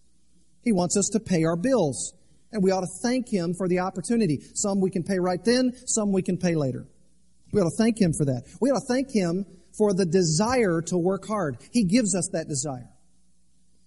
He 0.63 0.71
wants 0.71 0.97
us 0.97 1.09
to 1.13 1.19
pay 1.19 1.43
our 1.43 1.55
bills. 1.55 2.13
And 2.51 2.63
we 2.63 2.71
ought 2.71 2.81
to 2.81 2.99
thank 3.03 3.29
Him 3.29 3.53
for 3.53 3.67
the 3.67 3.79
opportunity. 3.79 4.39
Some 4.55 4.81
we 4.81 4.89
can 4.89 5.03
pay 5.03 5.19
right 5.19 5.43
then, 5.43 5.73
some 5.85 6.11
we 6.11 6.23
can 6.23 6.37
pay 6.37 6.55
later. 6.55 6.87
We 7.53 7.61
ought 7.61 7.69
to 7.69 7.77
thank 7.77 8.01
Him 8.01 8.13
for 8.13 8.25
that. 8.25 8.43
We 8.59 8.71
ought 8.71 8.79
to 8.79 8.93
thank 8.93 9.13
Him 9.13 9.45
for 9.77 9.93
the 9.93 10.05
desire 10.05 10.81
to 10.87 10.97
work 10.97 11.27
hard. 11.27 11.57
He 11.71 11.83
gives 11.83 12.15
us 12.15 12.29
that 12.33 12.47
desire. 12.47 12.89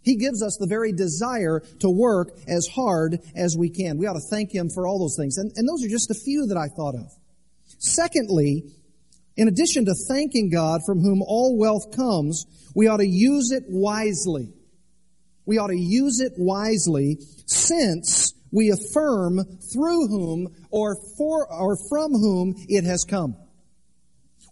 He 0.09 0.17
gives 0.17 0.43
us 0.43 0.57
the 0.59 0.67
very 0.67 0.93
desire 0.93 1.61
to 1.81 1.91
work 1.91 2.31
as 2.49 2.67
hard 2.67 3.19
as 3.37 3.57
we 3.57 3.69
can. 3.69 3.99
We 3.99 4.07
ought 4.07 4.15
to 4.15 4.29
thank 4.31 4.55
Him 4.55 4.71
for 4.71 4.87
all 4.87 4.99
those 4.99 5.17
things. 5.17 5.37
And, 5.39 5.53
and 5.57 5.69
those 5.69 5.85
are 5.85 5.89
just 5.89 6.11
a 6.11 6.15
few 6.15 6.47
that 6.47 6.57
I 6.57 6.69
thought 6.69 6.95
of. 6.95 7.13
Secondly, 7.79 8.65
in 9.37 9.49
addition 9.49 9.85
to 9.85 9.95
thanking 10.09 10.51
God 10.51 10.81
from 10.87 11.01
whom 11.01 11.23
all 11.23 11.57
wealth 11.59 11.95
comes, 11.95 12.47
we 12.75 12.89
ought 12.89 12.99
to 12.99 13.07
use 13.07 13.53
it 13.53 13.65
wisely 13.69 14.53
we 15.49 15.57
ought 15.57 15.69
to 15.69 15.79
use 15.79 16.21
it 16.21 16.35
wisely 16.37 17.17
since 17.47 18.35
we 18.53 18.71
affirm 18.71 19.43
through 19.73 20.07
whom 20.07 20.55
or 20.71 20.95
for 21.17 21.51
or 21.51 21.75
from 21.89 22.13
whom 22.13 22.55
it 22.69 22.85
has 22.85 23.05
come. 23.09 23.35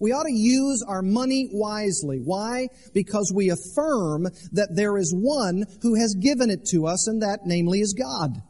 We 0.01 0.13
ought 0.13 0.25
to 0.25 0.33
use 0.33 0.85
our 0.87 1.03
money 1.03 1.49
wisely. 1.53 2.19
Why? 2.19 2.69
Because 2.93 3.33
we 3.35 3.51
affirm 3.51 4.25
that 4.53 4.75
there 4.75 4.97
is 4.99 5.15
one 5.15 5.65
who 5.83 5.95
has 5.95 6.15
given 6.15 6.51
it 6.51 6.67
to 6.73 6.87
us 6.87 7.09
and 7.09 7.23
that 7.23 7.41
namely 7.45 7.81
is 7.81 7.95
God. 7.95 8.43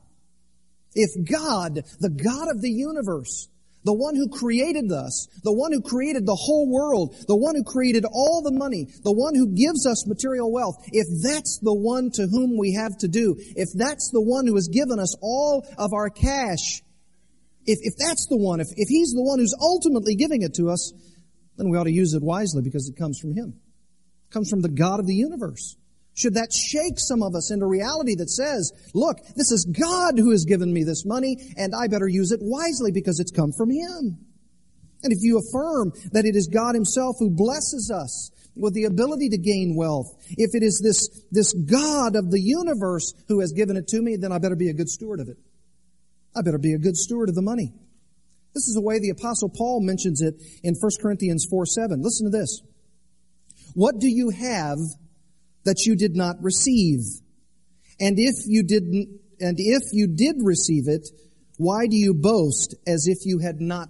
If 0.94 1.10
God, 1.30 1.82
the 2.00 2.10
God 2.10 2.48
of 2.48 2.62
the 2.62 2.70
universe, 2.70 3.48
the 3.86 3.94
one 3.94 4.16
who 4.16 4.28
created 4.28 4.90
us, 4.90 5.28
the 5.44 5.52
one 5.52 5.72
who 5.72 5.80
created 5.80 6.26
the 6.26 6.34
whole 6.34 6.68
world, 6.68 7.14
the 7.28 7.36
one 7.36 7.54
who 7.54 7.62
created 7.62 8.04
all 8.04 8.42
the 8.42 8.50
money, 8.50 8.88
the 9.04 9.12
one 9.12 9.34
who 9.36 9.54
gives 9.54 9.86
us 9.86 10.08
material 10.08 10.50
wealth, 10.50 10.74
if 10.90 11.06
that's 11.22 11.60
the 11.62 11.72
one 11.72 12.10
to 12.14 12.26
whom 12.26 12.58
we 12.58 12.74
have 12.74 12.98
to 12.98 13.08
do, 13.08 13.36
if 13.54 13.68
that's 13.74 14.10
the 14.10 14.20
one 14.20 14.46
who 14.46 14.56
has 14.56 14.66
given 14.66 14.98
us 14.98 15.14
all 15.22 15.64
of 15.78 15.92
our 15.94 16.10
cash, 16.10 16.82
if, 17.64 17.78
if 17.82 17.94
that's 17.96 18.26
the 18.26 18.36
one, 18.36 18.58
if, 18.58 18.66
if 18.74 18.88
he's 18.88 19.12
the 19.12 19.22
one 19.22 19.38
who's 19.38 19.54
ultimately 19.60 20.16
giving 20.16 20.42
it 20.42 20.54
to 20.54 20.68
us, 20.70 20.92
then 21.56 21.70
we 21.70 21.78
ought 21.78 21.84
to 21.84 21.92
use 21.92 22.14
it 22.14 22.22
wisely 22.22 22.62
because 22.62 22.88
it 22.88 22.96
comes 22.96 23.18
from 23.18 23.34
him. 23.34 23.54
It 24.28 24.32
comes 24.32 24.50
from 24.50 24.62
the 24.62 24.68
God 24.68 25.00
of 25.00 25.06
the 25.06 25.14
universe. 25.14 25.76
Should 26.14 26.34
that 26.34 26.52
shake 26.52 26.98
some 26.98 27.22
of 27.22 27.34
us 27.34 27.50
into 27.50 27.66
reality 27.66 28.14
that 28.16 28.30
says, 28.30 28.72
look, 28.94 29.18
this 29.36 29.52
is 29.52 29.66
God 29.66 30.18
who 30.18 30.30
has 30.30 30.46
given 30.46 30.72
me 30.72 30.82
this 30.82 31.04
money 31.04 31.36
and 31.58 31.74
I 31.74 31.88
better 31.88 32.08
use 32.08 32.32
it 32.32 32.40
wisely 32.42 32.90
because 32.90 33.20
it's 33.20 33.30
come 33.30 33.52
from 33.52 33.70
Him. 33.70 34.18
And 35.02 35.12
if 35.12 35.18
you 35.20 35.38
affirm 35.38 35.92
that 36.12 36.24
it 36.24 36.34
is 36.34 36.48
God 36.48 36.74
Himself 36.74 37.16
who 37.18 37.30
blesses 37.30 37.92
us 37.94 38.30
with 38.56 38.72
the 38.72 38.84
ability 38.84 39.28
to 39.28 39.38
gain 39.38 39.76
wealth, 39.76 40.06
if 40.30 40.54
it 40.54 40.62
is 40.62 40.80
this, 40.82 41.22
this 41.30 41.52
God 41.52 42.16
of 42.16 42.30
the 42.30 42.40
universe 42.40 43.12
who 43.28 43.40
has 43.40 43.52
given 43.52 43.76
it 43.76 43.88
to 43.88 44.00
me, 44.00 44.16
then 44.16 44.32
I 44.32 44.38
better 44.38 44.56
be 44.56 44.70
a 44.70 44.74
good 44.74 44.88
steward 44.88 45.20
of 45.20 45.28
it. 45.28 45.36
I 46.34 46.40
better 46.40 46.58
be 46.58 46.72
a 46.72 46.78
good 46.78 46.96
steward 46.96 47.28
of 47.28 47.34
the 47.34 47.42
money. 47.42 47.74
This 48.56 48.68
is 48.68 48.74
the 48.74 48.80
way 48.80 48.98
the 48.98 49.10
apostle 49.10 49.50
Paul 49.50 49.82
mentions 49.82 50.22
it 50.22 50.42
in 50.64 50.74
1 50.80 50.90
Corinthians 51.02 51.46
4 51.50 51.66
7. 51.66 52.00
Listen 52.00 52.32
to 52.32 52.38
this. 52.38 52.62
What 53.74 53.98
do 53.98 54.08
you 54.08 54.30
have 54.30 54.78
that 55.64 55.84
you 55.84 55.94
did 55.94 56.16
not 56.16 56.36
receive? 56.40 57.00
And 58.00 58.18
if 58.18 58.34
you 58.46 58.62
didn't, 58.62 59.20
and 59.40 59.56
if 59.58 59.82
you 59.92 60.06
did 60.06 60.36
receive 60.42 60.84
it, 60.88 61.06
why 61.58 61.86
do 61.86 61.98
you 61.98 62.14
boast 62.14 62.74
as 62.86 63.06
if 63.06 63.26
you 63.26 63.40
had 63.40 63.60
not 63.60 63.88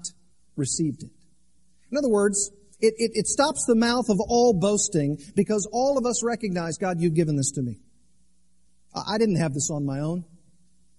received 0.56 1.04
it? 1.04 1.10
In 1.92 1.96
other 1.96 2.10
words, 2.10 2.50
it, 2.80 2.94
it, 2.98 3.12
it, 3.14 3.26
stops 3.28 3.66
the 3.66 3.76
mouth 3.76 4.08
of 4.08 4.18
all 4.18 4.52
boasting 4.52 5.16
because 5.36 5.68
all 5.72 5.96
of 5.96 6.06
us 6.06 6.24
recognize, 6.24 6.76
God, 6.76 6.96
you've 6.98 7.14
given 7.14 7.36
this 7.36 7.52
to 7.52 7.62
me. 7.62 7.78
I 8.92 9.16
didn't 9.16 9.36
have 9.36 9.54
this 9.54 9.70
on 9.70 9.86
my 9.86 10.00
own. 10.00 10.24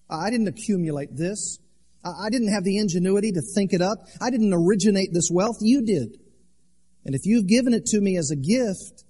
I 0.10 0.30
didn't 0.30 0.48
accumulate 0.48 1.10
this. 1.18 1.60
I 2.04 2.30
didn't 2.30 2.54
have 2.54 2.64
the 2.64 2.78
ingenuity 2.78 3.32
to 3.34 3.42
think 3.42 3.74
it 3.74 3.82
up. 3.82 3.98
I 4.22 4.30
didn't 4.30 4.54
originate 4.54 5.10
this 5.12 5.30
wealth. 5.32 5.58
You 5.62 5.86
did. 5.86 6.18
And 7.06 7.16
if 7.16 7.22
you've 7.26 7.48
given 7.48 7.74
it 7.74 7.86
to 7.88 8.02
me 8.02 8.18
as 8.18 8.32
a 8.32 8.36
gift, 8.36 9.04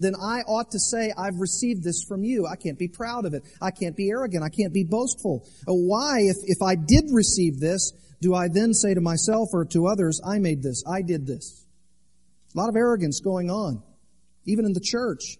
then 0.00 0.14
I 0.16 0.40
ought 0.40 0.70
to 0.72 0.78
say, 0.78 1.12
I've 1.16 1.38
received 1.38 1.84
this 1.84 2.04
from 2.06 2.24
you. 2.24 2.46
I 2.46 2.56
can't 2.56 2.78
be 2.78 2.88
proud 2.88 3.24
of 3.24 3.34
it. 3.34 3.44
I 3.60 3.70
can't 3.70 3.96
be 3.96 4.10
arrogant. 4.10 4.42
I 4.42 4.48
can't 4.48 4.72
be 4.72 4.84
boastful. 4.84 5.46
Uh, 5.68 5.72
why, 5.72 6.20
if, 6.20 6.36
if 6.44 6.62
I 6.62 6.74
did 6.74 7.04
receive 7.12 7.60
this, 7.60 7.92
do 8.20 8.34
I 8.34 8.48
then 8.48 8.72
say 8.74 8.94
to 8.94 9.00
myself 9.00 9.48
or 9.52 9.64
to 9.66 9.86
others, 9.86 10.20
I 10.26 10.38
made 10.38 10.62
this, 10.62 10.82
I 10.86 11.02
did 11.02 11.26
this? 11.26 11.66
A 12.54 12.58
lot 12.58 12.68
of 12.68 12.76
arrogance 12.76 13.20
going 13.20 13.50
on, 13.50 13.82
even 14.46 14.64
in 14.64 14.72
the 14.72 14.82
church. 14.82 15.38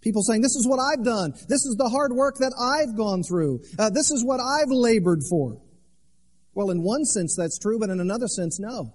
People 0.00 0.22
saying, 0.22 0.40
this 0.40 0.56
is 0.56 0.66
what 0.66 0.78
I've 0.78 1.04
done. 1.04 1.32
This 1.48 1.64
is 1.66 1.76
the 1.76 1.88
hard 1.88 2.12
work 2.12 2.36
that 2.38 2.54
I've 2.58 2.96
gone 2.96 3.22
through. 3.22 3.60
Uh, 3.78 3.90
this 3.90 4.10
is 4.10 4.24
what 4.24 4.40
I've 4.40 4.70
labored 4.70 5.22
for. 5.28 5.60
Well, 6.54 6.70
in 6.70 6.82
one 6.82 7.04
sense 7.04 7.36
that's 7.36 7.58
true, 7.58 7.78
but 7.78 7.90
in 7.90 8.00
another 8.00 8.26
sense, 8.26 8.58
no. 8.58 8.92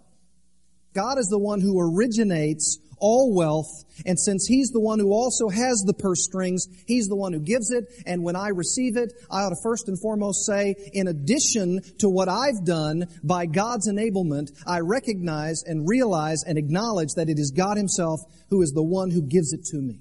God 0.93 1.17
is 1.19 1.27
the 1.27 1.39
one 1.39 1.59
who 1.59 1.79
originates 1.79 2.79
all 2.97 3.33
wealth. 3.35 3.83
And 4.05 4.19
since 4.19 4.47
He's 4.47 4.69
the 4.69 4.79
one 4.79 4.99
who 4.99 5.11
also 5.11 5.49
has 5.49 5.83
the 5.85 5.93
purse 5.93 6.23
strings, 6.23 6.67
He's 6.87 7.07
the 7.07 7.15
one 7.15 7.33
who 7.33 7.39
gives 7.39 7.71
it. 7.71 7.85
And 8.05 8.23
when 8.23 8.35
I 8.35 8.49
receive 8.49 8.95
it, 8.95 9.13
I 9.29 9.41
ought 9.41 9.49
to 9.49 9.57
first 9.61 9.87
and 9.87 9.99
foremost 9.99 10.45
say, 10.45 10.75
in 10.93 11.07
addition 11.07 11.81
to 11.99 12.09
what 12.09 12.29
I've 12.29 12.65
done 12.65 13.07
by 13.23 13.45
God's 13.45 13.89
enablement, 13.89 14.51
I 14.65 14.79
recognize 14.79 15.63
and 15.63 15.87
realize 15.87 16.43
and 16.43 16.57
acknowledge 16.57 17.13
that 17.15 17.29
it 17.29 17.39
is 17.39 17.51
God 17.51 17.77
Himself 17.77 18.21
who 18.49 18.61
is 18.61 18.71
the 18.71 18.83
one 18.83 19.11
who 19.11 19.21
gives 19.21 19.53
it 19.53 19.65
to 19.71 19.77
me. 19.77 19.99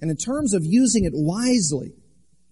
And 0.00 0.10
in 0.10 0.16
terms 0.16 0.54
of 0.54 0.62
using 0.64 1.04
it 1.04 1.12
wisely, 1.14 1.92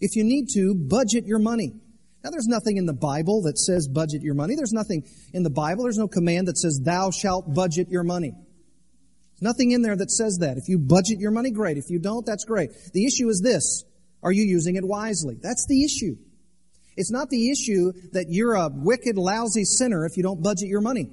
if 0.00 0.14
you 0.14 0.24
need 0.24 0.48
to, 0.54 0.74
budget 0.74 1.26
your 1.26 1.40
money. 1.40 1.74
Now, 2.22 2.30
there's 2.30 2.46
nothing 2.46 2.76
in 2.76 2.86
the 2.86 2.92
Bible 2.92 3.42
that 3.42 3.58
says 3.58 3.88
budget 3.88 4.22
your 4.22 4.34
money. 4.34 4.54
There's 4.54 4.72
nothing 4.72 5.04
in 5.32 5.42
the 5.42 5.50
Bible. 5.50 5.84
There's 5.84 5.98
no 5.98 6.08
command 6.08 6.48
that 6.48 6.58
says 6.58 6.80
thou 6.84 7.10
shalt 7.10 7.54
budget 7.54 7.88
your 7.88 8.04
money. 8.04 8.32
There's 8.32 9.42
Nothing 9.42 9.70
in 9.70 9.80
there 9.82 9.96
that 9.96 10.10
says 10.10 10.38
that. 10.40 10.58
If 10.58 10.68
you 10.68 10.78
budget 10.78 11.18
your 11.18 11.30
money, 11.30 11.50
great. 11.50 11.78
If 11.78 11.88
you 11.88 11.98
don't, 11.98 12.26
that's 12.26 12.44
great. 12.44 12.70
The 12.92 13.06
issue 13.06 13.28
is 13.28 13.40
this. 13.40 13.84
Are 14.22 14.32
you 14.32 14.42
using 14.42 14.76
it 14.76 14.84
wisely? 14.86 15.38
That's 15.40 15.66
the 15.66 15.82
issue. 15.82 16.16
It's 16.96 17.10
not 17.10 17.30
the 17.30 17.50
issue 17.50 17.92
that 18.12 18.26
you're 18.28 18.54
a 18.54 18.68
wicked, 18.70 19.16
lousy 19.16 19.64
sinner 19.64 20.04
if 20.04 20.18
you 20.18 20.22
don't 20.22 20.42
budget 20.42 20.68
your 20.68 20.82
money. 20.82 21.10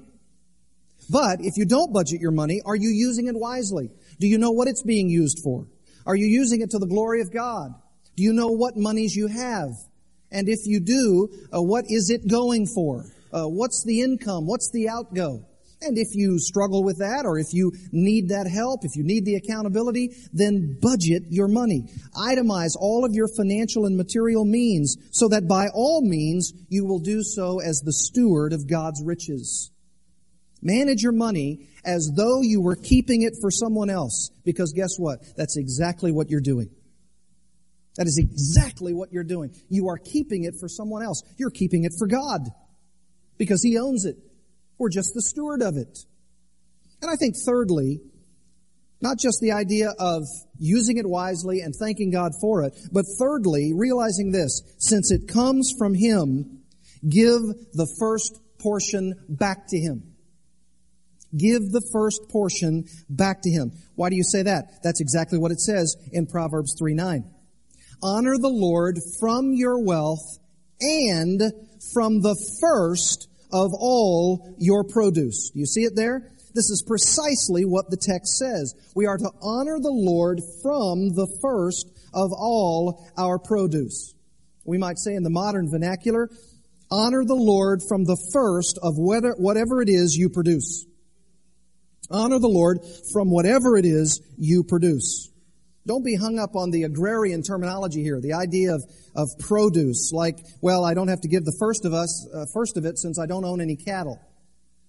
But 1.08 1.38
if 1.40 1.56
you 1.56 1.64
don't 1.64 1.92
budget 1.92 2.20
your 2.20 2.32
money, 2.32 2.60
are 2.66 2.76
you 2.76 2.90
using 2.90 3.28
it 3.28 3.34
wisely? 3.34 3.90
Do 4.20 4.26
you 4.26 4.36
know 4.36 4.50
what 4.50 4.68
it's 4.68 4.82
being 4.82 5.08
used 5.08 5.40
for? 5.42 5.66
Are 6.04 6.16
you 6.16 6.26
using 6.26 6.60
it 6.60 6.70
to 6.72 6.78
the 6.78 6.86
glory 6.86 7.22
of 7.22 7.32
God? 7.32 7.70
Do 8.16 8.22
you 8.22 8.34
know 8.34 8.48
what 8.48 8.76
monies 8.76 9.16
you 9.16 9.28
have? 9.28 9.70
And 10.30 10.48
if 10.48 10.66
you 10.66 10.80
do, 10.80 11.28
uh, 11.54 11.62
what 11.62 11.84
is 11.88 12.10
it 12.10 12.28
going 12.28 12.66
for? 12.66 13.04
Uh, 13.32 13.44
what's 13.44 13.84
the 13.84 14.00
income? 14.02 14.46
What's 14.46 14.70
the 14.70 14.88
outgo? 14.88 15.44
And 15.80 15.96
if 15.96 16.08
you 16.14 16.40
struggle 16.40 16.82
with 16.82 16.98
that, 16.98 17.24
or 17.24 17.38
if 17.38 17.52
you 17.52 17.72
need 17.92 18.30
that 18.30 18.50
help, 18.50 18.84
if 18.84 18.96
you 18.96 19.04
need 19.04 19.24
the 19.24 19.36
accountability, 19.36 20.10
then 20.32 20.76
budget 20.80 21.22
your 21.28 21.46
money. 21.46 21.84
Itemize 22.16 22.72
all 22.76 23.04
of 23.04 23.14
your 23.14 23.28
financial 23.28 23.86
and 23.86 23.96
material 23.96 24.44
means 24.44 24.96
so 25.12 25.28
that 25.28 25.46
by 25.46 25.68
all 25.72 26.02
means 26.02 26.52
you 26.68 26.84
will 26.84 26.98
do 26.98 27.22
so 27.22 27.60
as 27.60 27.80
the 27.80 27.92
steward 27.92 28.52
of 28.52 28.68
God's 28.68 29.02
riches. 29.04 29.70
Manage 30.60 31.02
your 31.02 31.12
money 31.12 31.68
as 31.84 32.10
though 32.16 32.42
you 32.42 32.60
were 32.60 32.74
keeping 32.74 33.22
it 33.22 33.34
for 33.40 33.50
someone 33.50 33.88
else, 33.88 34.32
because 34.44 34.72
guess 34.72 34.98
what? 34.98 35.20
That's 35.36 35.56
exactly 35.56 36.10
what 36.10 36.28
you're 36.28 36.40
doing. 36.40 36.70
That 37.98 38.06
is 38.06 38.16
exactly 38.16 38.94
what 38.94 39.12
you're 39.12 39.24
doing. 39.24 39.50
You 39.68 39.88
are 39.88 39.98
keeping 39.98 40.44
it 40.44 40.54
for 40.58 40.68
someone 40.68 41.02
else. 41.02 41.20
You're 41.36 41.50
keeping 41.50 41.82
it 41.84 41.92
for 41.98 42.06
God 42.06 42.42
because 43.38 43.60
He 43.60 43.76
owns 43.76 44.04
it. 44.04 44.16
We're 44.78 44.88
just 44.88 45.10
the 45.14 45.22
steward 45.22 45.62
of 45.62 45.76
it. 45.76 45.98
And 47.02 47.10
I 47.10 47.16
think 47.16 47.34
thirdly, 47.44 48.00
not 49.00 49.18
just 49.18 49.40
the 49.40 49.50
idea 49.50 49.90
of 49.98 50.22
using 50.60 50.96
it 50.98 51.08
wisely 51.08 51.60
and 51.60 51.74
thanking 51.74 52.12
God 52.12 52.32
for 52.40 52.62
it, 52.62 52.72
but 52.92 53.04
thirdly, 53.18 53.72
realizing 53.74 54.30
this, 54.30 54.62
since 54.78 55.10
it 55.10 55.26
comes 55.26 55.72
from 55.76 55.94
Him, 55.94 56.62
give 57.02 57.40
the 57.72 57.92
first 57.98 58.38
portion 58.60 59.14
back 59.28 59.66
to 59.70 59.78
Him. 59.78 60.14
Give 61.36 61.62
the 61.62 61.86
first 61.92 62.28
portion 62.28 62.84
back 63.10 63.42
to 63.42 63.50
Him. 63.50 63.72
Why 63.96 64.08
do 64.08 64.14
you 64.14 64.24
say 64.24 64.44
that? 64.44 64.84
That's 64.84 65.00
exactly 65.00 65.38
what 65.38 65.50
it 65.50 65.60
says 65.60 65.96
in 66.12 66.26
Proverbs 66.26 66.76
3 66.78 66.94
9. 66.94 67.34
Honor 68.02 68.36
the 68.38 68.48
Lord 68.48 68.98
from 69.20 69.52
your 69.52 69.84
wealth 69.84 70.38
and 70.80 71.40
from 71.92 72.20
the 72.20 72.36
first 72.60 73.28
of 73.52 73.70
all 73.72 74.54
your 74.58 74.84
produce. 74.84 75.50
Do 75.50 75.60
you 75.60 75.66
see 75.66 75.82
it 75.82 75.94
there? 75.96 76.30
This 76.54 76.70
is 76.70 76.84
precisely 76.86 77.64
what 77.64 77.90
the 77.90 77.96
text 77.96 78.38
says. 78.38 78.74
We 78.94 79.06
are 79.06 79.18
to 79.18 79.30
honor 79.42 79.78
the 79.80 79.92
Lord 79.92 80.40
from 80.62 81.14
the 81.14 81.28
first 81.40 81.86
of 82.14 82.30
all 82.32 83.06
our 83.16 83.38
produce. 83.38 84.14
We 84.64 84.78
might 84.78 84.98
say 84.98 85.14
in 85.14 85.22
the 85.22 85.30
modern 85.30 85.70
vernacular, 85.70 86.28
honor 86.90 87.24
the 87.24 87.34
Lord 87.34 87.80
from 87.88 88.04
the 88.04 88.18
first 88.32 88.78
of 88.82 88.94
whether, 88.98 89.32
whatever 89.32 89.82
it 89.82 89.88
is 89.88 90.16
you 90.16 90.28
produce. 90.28 90.84
Honor 92.10 92.38
the 92.38 92.48
Lord 92.48 92.78
from 93.12 93.30
whatever 93.30 93.76
it 93.76 93.84
is 93.84 94.20
you 94.36 94.64
produce. 94.64 95.30
Don't 95.88 96.04
be 96.04 96.16
hung 96.16 96.38
up 96.38 96.54
on 96.54 96.70
the 96.70 96.82
agrarian 96.82 97.42
terminology 97.42 98.02
here, 98.02 98.20
the 98.20 98.34
idea 98.34 98.74
of, 98.74 98.84
of 99.16 99.28
produce, 99.38 100.12
like, 100.12 100.36
well, 100.60 100.84
I 100.84 100.92
don't 100.92 101.08
have 101.08 101.22
to 101.22 101.28
give 101.28 101.46
the 101.46 101.56
first 101.58 101.86
of 101.86 101.94
us, 101.94 102.28
uh, 102.28 102.44
first 102.52 102.76
of 102.76 102.84
it 102.84 102.98
since 102.98 103.18
I 103.18 103.24
don't 103.24 103.46
own 103.46 103.62
any 103.62 103.74
cattle. 103.74 104.20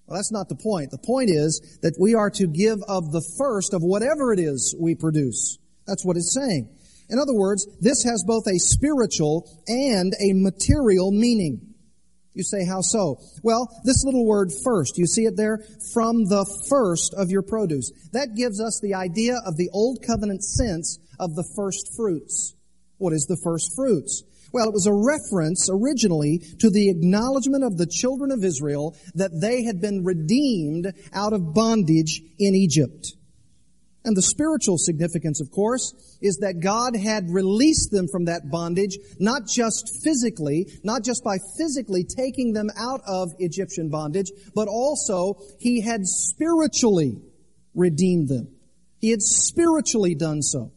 Well, 0.06 0.18
that's 0.18 0.34
not 0.34 0.50
the 0.50 0.58
point. 0.58 0.92
The 0.92 0.98
point 0.98 1.30
is 1.30 1.80
that 1.84 1.96
we 1.98 2.16
are 2.16 2.30
to 2.32 2.48
give 2.48 2.80
of 2.90 3.14
the 3.14 3.24
first 3.38 3.74
of 3.74 3.82
whatever 3.82 4.34
it 4.34 4.40
is 4.40 4.76
we 4.78 4.94
produce. 4.94 5.58
That's 5.88 6.04
what 6.04 6.18
it's 6.18 6.36
saying. 6.36 6.68
In 7.10 7.18
other 7.18 7.34
words, 7.34 7.66
this 7.80 8.04
has 8.04 8.26
both 8.28 8.44
a 8.48 8.60
spiritual 8.60 9.48
and 9.68 10.12
a 10.20 10.34
material 10.34 11.12
meaning. 11.12 11.69
You 12.40 12.44
say, 12.44 12.64
how 12.64 12.80
so? 12.80 13.20
Well, 13.44 13.68
this 13.84 14.06
little 14.06 14.26
word 14.26 14.50
first, 14.64 14.98
you 14.98 15.06
see 15.06 15.26
it 15.26 15.36
there? 15.36 15.60
From 15.94 16.24
the 16.24 16.46
first 16.70 17.14
of 17.14 17.30
your 17.30 17.42
produce. 17.42 17.92
That 18.14 18.34
gives 18.34 18.62
us 18.62 18.80
the 18.82 18.94
idea 18.94 19.36
of 19.46 19.58
the 19.58 19.70
old 19.74 20.02
covenant 20.08 20.46
sense 20.46 21.00
of 21.20 21.36
the 21.36 21.44
first 21.58 21.94
fruits. 21.98 22.56
What 22.98 23.12
is 23.12 23.26
the 23.28 23.36
first 23.44 23.76
fruits? 23.76 24.24
Well, 24.54 24.70
it 24.70 24.74
was 24.74 24.88
a 24.88 24.94
reference 24.94 25.70
originally 25.70 26.40
to 26.60 26.70
the 26.70 26.90
acknowledgement 26.90 27.66
of 27.66 27.78
the 27.78 27.86
children 27.86 28.32
of 28.32 28.46
Israel 28.46 28.96
that 29.16 29.38
they 29.42 29.64
had 29.64 29.82
been 29.82 30.06
redeemed 30.06 30.94
out 31.12 31.34
of 31.34 31.54
bondage 31.54 32.22
in 32.40 32.56
Egypt. 32.56 33.18
And 34.06 34.16
the 34.16 34.22
spiritual 34.22 34.78
significance, 34.78 35.42
of 35.42 35.52
course, 35.52 35.94
is 36.22 36.38
that 36.38 36.62
God 36.62 36.96
had 36.96 37.30
released 37.30 37.92
them 37.92 38.08
from 38.08 38.26
that 38.26 38.50
bondage, 38.50 38.98
not 39.20 39.46
just 39.46 39.92
physically, 40.04 40.68
not 40.84 41.04
just 41.04 41.24
by 41.24 41.38
physically 41.58 42.06
taking 42.06 42.54
them 42.54 42.70
out 42.78 43.02
of 43.06 43.30
Egyptian 43.40 43.90
bondage, 43.90 44.32
but 44.56 44.68
also 44.70 45.36
He 45.60 45.82
had 45.82 46.06
spiritually 46.06 47.22
redeemed 47.76 48.30
them. 48.30 48.56
He 49.00 49.10
had 49.10 49.22
spiritually 49.22 50.16
done 50.16 50.42
so. 50.42 50.72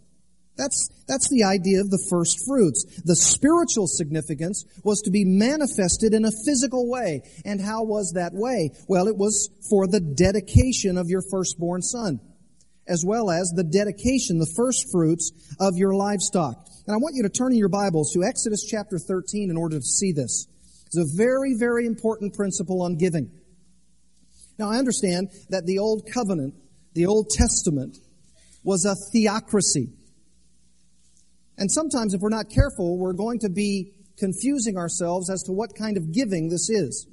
That's, 0.57 0.91
that's 1.09 1.31
the 1.31 1.45
idea 1.45 1.81
of 1.81 1.91
the 1.91 2.05
first 2.11 2.45
fruits. 2.47 2.85
The 3.05 3.17
spiritual 3.17 3.87
significance 3.87 4.65
was 4.85 5.01
to 5.03 5.11
be 5.11 5.25
manifested 5.25 6.13
in 6.13 6.25
a 6.25 6.31
physical 6.45 6.91
way. 6.91 7.23
And 7.45 7.61
how 7.61 7.85
was 7.85 8.13
that 8.15 8.33
way? 8.35 8.71
Well, 8.87 9.09
it 9.09 9.17
was 9.17 9.49
for 9.71 9.87
the 9.87 10.01
dedication 10.01 10.99
of 10.99 11.09
your 11.09 11.23
firstborn 11.31 11.83
son 11.83 12.21
as 12.93 13.05
well 13.07 13.31
as 13.31 13.51
the 13.57 13.65
dedication, 13.65 14.39
the 14.39 14.53
first 14.55 14.93
fruits 14.93 15.33
of 15.59 15.77
your 15.77 15.95
livestock. 15.95 16.57
And 16.87 16.95
I 16.95 16.99
want 16.99 17.15
you 17.17 17.23
to 17.23 17.31
turn 17.31 17.53
in 17.53 17.59
your 17.59 17.71
Bibles 17.71 18.13
to 18.13 18.23
Exodus 18.23 18.65
chapter 18.69 18.99
13 18.99 19.49
in 19.49 19.57
order 19.57 19.79
to 19.79 19.83
see 19.83 20.13
this. 20.13 20.47
It's 20.87 20.99
a 20.99 21.17
very, 21.17 21.55
very 21.59 21.87
important 21.87 22.35
principle 22.35 22.83
on 22.83 22.99
giving. 22.99 23.31
Now, 24.59 24.71
I 24.71 24.77
understand 24.77 25.31
that 25.49 25.65
the 25.65 25.79
Old 25.79 26.07
Covenant, 26.13 26.55
the 26.93 27.07
Old 27.07 27.31
Testament, 27.31 27.97
was 28.63 28.85
a 28.85 28.95
theocracy. 29.11 29.89
And 31.57 31.71
sometimes, 31.71 32.13
if 32.13 32.21
we're 32.21 32.29
not 32.29 32.51
careful, 32.51 32.99
we're 32.99 33.15
going 33.15 33.39
to 33.39 33.49
be 33.49 33.93
confusing 34.19 34.77
ourselves 34.77 35.31
as 35.31 35.43
to 35.45 35.53
what 35.53 35.71
kind 35.79 35.97
of 35.97 36.13
giving 36.13 36.51
this 36.51 36.69
is. 36.69 37.07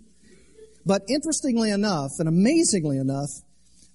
But 0.86 1.04
interestingly 1.08 1.72
enough, 1.72 2.12
and 2.20 2.28
amazingly 2.28 2.98
enough, 2.98 3.30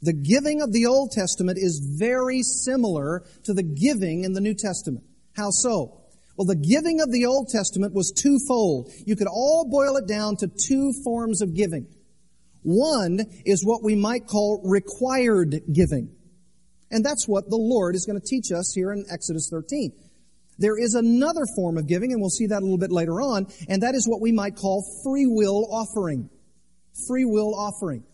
the 0.04 0.12
giving 0.12 0.60
of 0.60 0.72
the 0.72 0.86
Old 0.86 1.12
Testament 1.12 1.58
is 1.58 1.80
very 1.98 2.42
similar 2.42 3.24
to 3.44 3.54
the 3.54 3.62
giving 3.62 4.24
in 4.24 4.34
the 4.34 4.40
New 4.40 4.54
Testament. 4.54 5.04
How 5.34 5.48
so? 5.50 6.02
Well, 6.36 6.46
the 6.46 6.56
giving 6.56 7.00
of 7.00 7.10
the 7.10 7.26
Old 7.26 7.48
Testament 7.48 7.94
was 7.94 8.12
twofold. 8.12 8.90
You 9.06 9.16
could 9.16 9.28
all 9.28 9.66
boil 9.70 9.96
it 9.96 10.06
down 10.06 10.36
to 10.36 10.48
two 10.48 10.92
forms 11.04 11.40
of 11.40 11.54
giving. 11.54 11.86
One 12.62 13.20
is 13.46 13.64
what 13.64 13.82
we 13.82 13.94
might 13.94 14.26
call 14.26 14.60
required 14.64 15.62
giving. 15.72 16.14
And 16.90 17.04
that's 17.04 17.26
what 17.26 17.48
the 17.48 17.56
Lord 17.56 17.94
is 17.94 18.04
going 18.04 18.20
to 18.20 18.26
teach 18.26 18.52
us 18.52 18.72
here 18.74 18.92
in 18.92 19.06
Exodus 19.10 19.48
13. 19.50 19.92
There 20.58 20.78
is 20.78 20.94
another 20.94 21.46
form 21.56 21.78
of 21.78 21.88
giving, 21.88 22.12
and 22.12 22.20
we'll 22.20 22.30
see 22.30 22.46
that 22.48 22.60
a 22.60 22.64
little 22.64 22.78
bit 22.78 22.92
later 22.92 23.20
on, 23.20 23.46
and 23.68 23.82
that 23.82 23.94
is 23.94 24.06
what 24.06 24.20
we 24.20 24.32
might 24.32 24.54
call 24.54 24.84
free 25.02 25.26
will 25.26 25.66
offering. 25.70 26.28
Free 27.08 27.24
will 27.24 27.54
offering. 27.54 28.04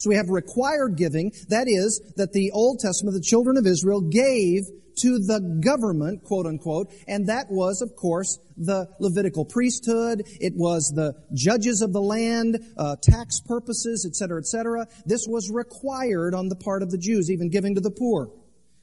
So 0.00 0.08
we 0.08 0.16
have 0.16 0.30
required 0.30 0.96
giving. 0.96 1.32
That 1.48 1.68
is, 1.68 2.00
that 2.16 2.32
the 2.32 2.50
Old 2.52 2.80
Testament, 2.80 3.14
the 3.14 3.20
children 3.20 3.58
of 3.58 3.66
Israel 3.66 4.00
gave 4.00 4.64
to 5.02 5.18
the 5.18 5.60
government, 5.62 6.24
quote 6.24 6.46
unquote, 6.46 6.92
and 7.06 7.28
that 7.28 7.46
was, 7.50 7.82
of 7.82 7.94
course, 7.96 8.38
the 8.56 8.88
Levitical 8.98 9.44
priesthood. 9.44 10.22
It 10.40 10.54
was 10.56 10.92
the 10.94 11.14
judges 11.34 11.82
of 11.82 11.92
the 11.92 12.00
land, 12.00 12.58
uh, 12.76 12.96
tax 13.02 13.40
purposes, 13.40 14.06
etc., 14.08 14.40
etc. 14.40 14.86
This 15.04 15.26
was 15.28 15.50
required 15.50 16.34
on 16.34 16.48
the 16.48 16.56
part 16.56 16.82
of 16.82 16.90
the 16.90 16.98
Jews, 16.98 17.30
even 17.30 17.50
giving 17.50 17.74
to 17.74 17.80
the 17.80 17.90
poor 17.90 18.30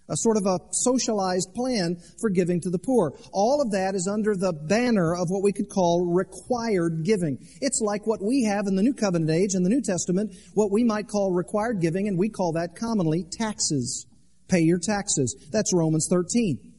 a 0.10 0.18
sort 0.18 0.38
of 0.38 0.46
a 0.46 0.60
socialized 0.72 1.54
plan 1.54 1.98
for 2.20 2.30
giving 2.30 2.62
to 2.62 2.70
the 2.70 2.80
poor. 2.80 3.14
All 3.32 3.62
of 3.62 3.72
that 3.72 3.96
is 3.96 4.08
under 4.12 4.36
the 4.36 4.54
banner 4.54 5.16
of 5.16 5.30
what 5.30 5.44
we 5.44 5.52
could 5.52 5.70
call 5.70 6.06
required 6.06 7.04
giving. 7.04 7.38
It's 7.62 7.82
like 7.82 8.08
what 8.08 8.22
we 8.22 8.44
have 8.44 8.68
in 8.68 8.76
the 8.76 8.84
New 8.84 8.94
Covenant 8.94 9.32
age, 9.32 9.56
in 9.56 9.64
the 9.64 9.70
New 9.70 9.82
Testament, 9.82 10.34
what 10.54 10.72
we 10.72 10.84
might 10.84 11.08
call 11.08 11.34
required 11.34 11.82
giving, 11.82 12.08
and 12.08 12.18
we 12.18 12.30
call 12.30 12.54
that 12.54 12.76
commonly 12.76 13.26
taxes. 13.32 14.06
Pay 14.48 14.62
your 14.62 14.80
taxes. 14.80 15.36
That's 15.52 15.74
Romans 15.74 16.08
13. 16.10 16.74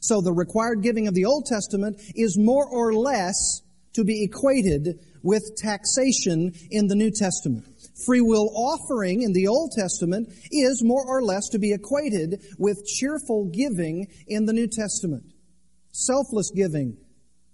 So 0.00 0.20
the 0.20 0.32
required 0.32 0.82
giving 0.82 1.08
of 1.08 1.14
the 1.14 1.24
Old 1.24 1.46
Testament 1.46 1.98
is 2.14 2.36
more 2.38 2.68
or 2.68 2.92
less 2.92 3.62
to 3.94 4.04
be 4.04 4.24
equated 4.24 4.98
with 5.22 5.56
taxation 5.56 6.52
in 6.70 6.88
the 6.88 6.94
New 6.94 7.10
Testament. 7.10 7.64
Free 7.94 8.20
will 8.20 8.50
offering 8.54 9.22
in 9.22 9.32
the 9.32 9.46
Old 9.46 9.72
Testament 9.72 10.28
is 10.50 10.82
more 10.82 11.04
or 11.06 11.22
less 11.22 11.48
to 11.50 11.58
be 11.58 11.72
equated 11.72 12.42
with 12.58 12.84
cheerful 12.86 13.50
giving 13.52 14.08
in 14.26 14.46
the 14.46 14.52
New 14.52 14.66
Testament. 14.66 15.24
Selfless 15.92 16.50
giving, 16.50 16.96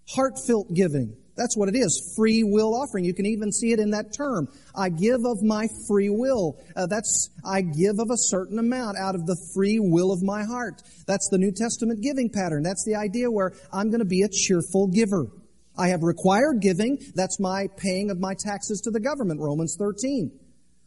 heartfelt 0.08 0.72
giving. 0.72 1.16
That's 1.36 1.56
what 1.56 1.68
it 1.68 1.76
is. 1.76 2.12
Free 2.16 2.42
will 2.42 2.74
offering. 2.74 3.04
You 3.04 3.14
can 3.14 3.26
even 3.26 3.52
see 3.52 3.72
it 3.72 3.80
in 3.80 3.90
that 3.90 4.12
term. 4.14 4.48
I 4.74 4.88
give 4.90 5.24
of 5.24 5.42
my 5.42 5.68
free 5.88 6.10
will. 6.10 6.60
Uh, 6.76 6.86
that's, 6.86 7.30
I 7.44 7.62
give 7.62 7.98
of 7.98 8.10
a 8.10 8.16
certain 8.16 8.58
amount 8.58 8.98
out 8.98 9.14
of 9.14 9.26
the 9.26 9.36
free 9.54 9.78
will 9.78 10.12
of 10.12 10.22
my 10.22 10.44
heart. 10.44 10.82
That's 11.06 11.28
the 11.30 11.38
New 11.38 11.52
Testament 11.52 12.02
giving 12.02 12.28
pattern. 12.28 12.62
That's 12.62 12.84
the 12.84 12.96
idea 12.96 13.30
where 13.30 13.52
I'm 13.72 13.88
going 13.88 14.00
to 14.00 14.04
be 14.04 14.22
a 14.22 14.28
cheerful 14.28 14.88
giver. 14.88 15.28
I 15.80 15.88
have 15.88 16.02
required 16.02 16.60
giving. 16.60 16.98
That's 17.14 17.40
my 17.40 17.68
paying 17.78 18.10
of 18.10 18.20
my 18.20 18.34
taxes 18.38 18.82
to 18.82 18.90
the 18.90 19.00
government, 19.00 19.40
Romans 19.40 19.76
13. 19.78 20.30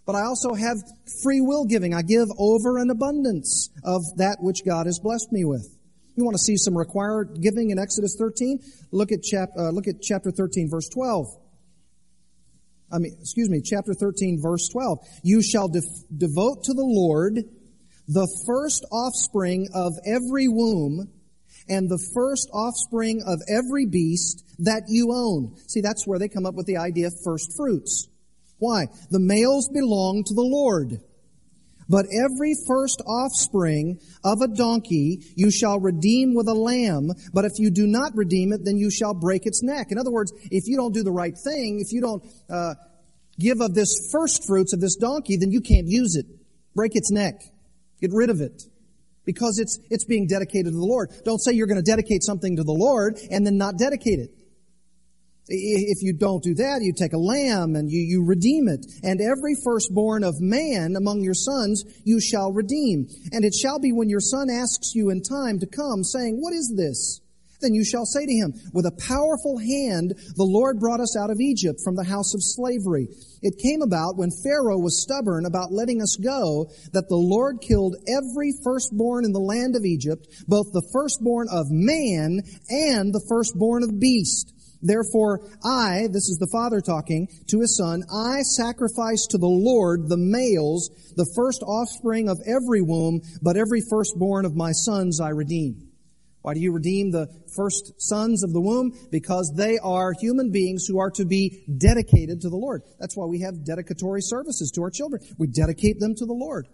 But 0.05 0.15
I 0.15 0.21
also 0.25 0.53
have 0.53 0.77
free 1.23 1.41
will 1.41 1.65
giving. 1.65 1.95
I 1.95 2.03
give 2.03 2.27
over 2.37 2.77
an 2.77 2.91
abundance 2.91 3.71
of 3.83 4.03
that 4.17 4.37
which 4.39 4.63
God 4.63 4.85
has 4.85 4.99
blessed 4.99 5.31
me 5.31 5.45
with. 5.45 5.67
You 6.15 6.23
want 6.23 6.35
to 6.35 6.43
see 6.43 6.57
some 6.57 6.77
required 6.77 7.41
giving 7.41 7.71
in 7.71 7.79
Exodus 7.79 8.15
13? 8.19 8.59
Look 8.91 9.11
at, 9.11 9.23
chap, 9.23 9.49
uh, 9.57 9.69
look 9.69 9.87
at 9.87 9.95
chapter 9.99 10.29
13, 10.29 10.69
verse 10.69 10.87
12. 10.89 11.25
I 12.91 12.99
mean, 12.99 13.17
excuse 13.19 13.49
me, 13.49 13.61
chapter 13.63 13.95
13, 13.95 14.39
verse 14.39 14.69
12. 14.69 14.99
You 15.23 15.41
shall 15.41 15.69
def- 15.69 15.83
devote 16.15 16.65
to 16.65 16.73
the 16.73 16.85
Lord 16.85 17.39
the 18.07 18.27
first 18.45 18.85
offspring 18.91 19.69
of 19.73 19.93
every 20.05 20.47
womb 20.47 21.09
and 21.69 21.89
the 21.89 22.03
first 22.13 22.49
offspring 22.53 23.21
of 23.25 23.39
every 23.47 23.85
beast 23.85 24.43
that 24.59 24.83
you 24.87 25.13
own. 25.13 25.55
See, 25.67 25.81
that's 25.81 26.05
where 26.05 26.19
they 26.19 26.27
come 26.27 26.45
up 26.45 26.55
with 26.55 26.65
the 26.65 26.77
idea 26.77 27.07
of 27.07 27.13
first 27.23 27.55
fruits. 27.55 28.07
Why? 28.59 28.87
The 29.09 29.19
males 29.19 29.69
belong 29.69 30.23
to 30.25 30.33
the 30.33 30.41
Lord. 30.41 30.99
But 31.89 32.05
every 32.23 32.55
first 32.65 33.01
offspring 33.01 33.99
of 34.23 34.41
a 34.41 34.47
donkey 34.47 35.19
you 35.35 35.51
shall 35.51 35.79
redeem 35.79 36.33
with 36.33 36.47
a 36.47 36.53
lamb, 36.53 37.11
but 37.33 37.43
if 37.43 37.53
you 37.57 37.69
do 37.69 37.85
not 37.85 38.15
redeem 38.15 38.53
it, 38.53 38.61
then 38.63 38.77
you 38.77 38.89
shall 38.89 39.13
break 39.13 39.45
its 39.45 39.61
neck. 39.61 39.91
In 39.91 39.97
other 39.97 40.11
words, 40.11 40.31
if 40.49 40.63
you 40.65 40.77
don't 40.77 40.93
do 40.93 41.03
the 41.03 41.11
right 41.11 41.35
thing, 41.37 41.81
if 41.81 41.91
you 41.91 41.99
don't 41.99 42.23
uh, 42.49 42.75
give 43.37 43.59
of 43.59 43.75
this 43.75 44.09
first 44.13 44.47
fruits 44.47 44.73
of 44.73 44.79
this 44.79 44.95
donkey, 44.95 45.35
then 45.35 45.51
you 45.51 45.59
can't 45.59 45.87
use 45.87 46.15
it. 46.15 46.25
Break 46.73 46.95
its 46.95 47.11
neck. 47.11 47.41
Get 47.99 48.11
rid 48.13 48.29
of 48.29 48.39
it 48.39 48.63
because 49.25 49.59
it's, 49.59 49.79
it's 49.89 50.05
being 50.05 50.27
dedicated 50.27 50.67
to 50.67 50.77
the 50.77 50.85
Lord. 50.85 51.11
Don't 51.25 51.39
say 51.39 51.53
you're 51.53 51.67
going 51.67 51.83
to 51.83 51.91
dedicate 51.91 52.23
something 52.23 52.57
to 52.57 52.63
the 52.63 52.73
Lord 52.73 53.17
and 53.31 53.45
then 53.45 53.57
not 53.57 53.77
dedicate 53.77 54.19
it. 54.19 54.31
If 55.47 56.01
you 56.01 56.13
don't 56.13 56.41
do 56.41 56.55
that, 56.55 56.79
you 56.81 56.93
take 56.97 57.11
a 57.11 57.17
lamb 57.17 57.75
and 57.75 57.91
you, 57.91 57.99
you 57.99 58.25
redeem 58.25 58.69
it. 58.69 58.85
And 59.03 59.19
every 59.19 59.55
firstborn 59.63 60.23
of 60.23 60.35
man 60.39 60.95
among 60.95 61.21
your 61.21 61.33
sons 61.33 61.83
you 62.05 62.21
shall 62.21 62.53
redeem. 62.53 63.07
And 63.33 63.43
it 63.43 63.53
shall 63.53 63.79
be 63.79 63.91
when 63.91 64.09
your 64.09 64.21
son 64.21 64.47
asks 64.49 64.95
you 64.95 65.09
in 65.09 65.21
time 65.21 65.59
to 65.59 65.67
come, 65.67 66.03
saying, 66.03 66.37
What 66.39 66.53
is 66.53 66.73
this? 66.77 67.19
Then 67.63 67.73
you 67.73 67.85
shall 67.85 68.05
say 68.05 68.25
to 68.25 68.33
him, 68.33 68.53
With 68.73 68.85
a 68.85 68.99
powerful 69.07 69.57
hand 69.57 70.13
the 70.35 70.43
Lord 70.43 70.79
brought 70.79 70.99
us 70.99 71.15
out 71.15 71.31
of 71.31 71.39
Egypt 71.39 71.79
from 71.81 71.95
the 71.95 72.03
house 72.03 72.35
of 72.35 72.43
slavery. 72.43 73.07
It 73.41 73.57
came 73.57 73.81
about 73.81 74.17
when 74.17 74.35
Pharaoh 74.43 74.79
was 74.79 75.01
stubborn 75.01 75.45
about 75.45 75.71
letting 75.71 76.01
us 76.01 76.17
go 76.17 76.67
that 76.91 77.07
the 77.07 77.15
Lord 77.15 77.61
killed 77.61 77.95
every 78.05 78.51
firstborn 78.63 79.23
in 79.23 79.31
the 79.31 79.39
land 79.39 79.77
of 79.77 79.85
Egypt, 79.85 80.27
both 80.45 80.73
the 80.73 80.87
firstborn 80.91 81.47
of 81.49 81.71
man 81.71 82.41
and 82.69 83.13
the 83.13 83.25
firstborn 83.29 83.83
of 83.83 83.97
beast. 83.97 84.51
Therefore, 84.81 85.39
I, 85.63 86.07
this 86.11 86.27
is 86.27 86.37
the 86.39 86.51
father 86.51 86.81
talking 86.81 87.29
to 87.47 87.61
his 87.61 87.77
son, 87.77 88.03
I 88.11 88.41
sacrifice 88.41 89.25
to 89.27 89.37
the 89.37 89.47
Lord 89.47 90.09
the 90.09 90.17
males, 90.19 90.91
the 91.15 91.31
first 91.33 91.63
offspring 91.63 92.27
of 92.27 92.39
every 92.45 92.81
womb, 92.81 93.21
but 93.41 93.55
every 93.55 93.79
firstborn 93.89 94.43
of 94.43 94.57
my 94.57 94.73
sons 94.73 95.21
I 95.21 95.29
redeem. 95.29 95.82
Why 96.43 96.53
do 96.53 96.59
you 96.59 96.73
redeem 96.73 97.09
the 97.09 97.27
first 97.55 97.93
sons 97.97 98.43
of 98.43 98.51
the 98.51 98.61
womb? 98.61 98.91
Because 99.09 99.51
they 99.55 99.79
are 99.79 100.11
human 100.19 100.51
beings 100.51 100.85
who 100.85 100.99
are 100.99 101.09
to 101.11 101.25
be 101.25 101.63
dedicated 101.77 102.41
to 102.41 102.49
the 102.49 102.57
Lord. 102.57 102.83
That's 102.99 103.15
why 103.15 103.25
we 103.25 103.39
have 103.41 103.65
dedicatory 103.65 104.21
services 104.21 104.69
to 104.75 104.81
our 104.83 104.91
children. 104.91 105.21
We 105.37 105.47
dedicate 105.47 105.99
them 105.99 106.15
to 106.15 106.25
the 106.25 106.33
Lord. 106.33 106.67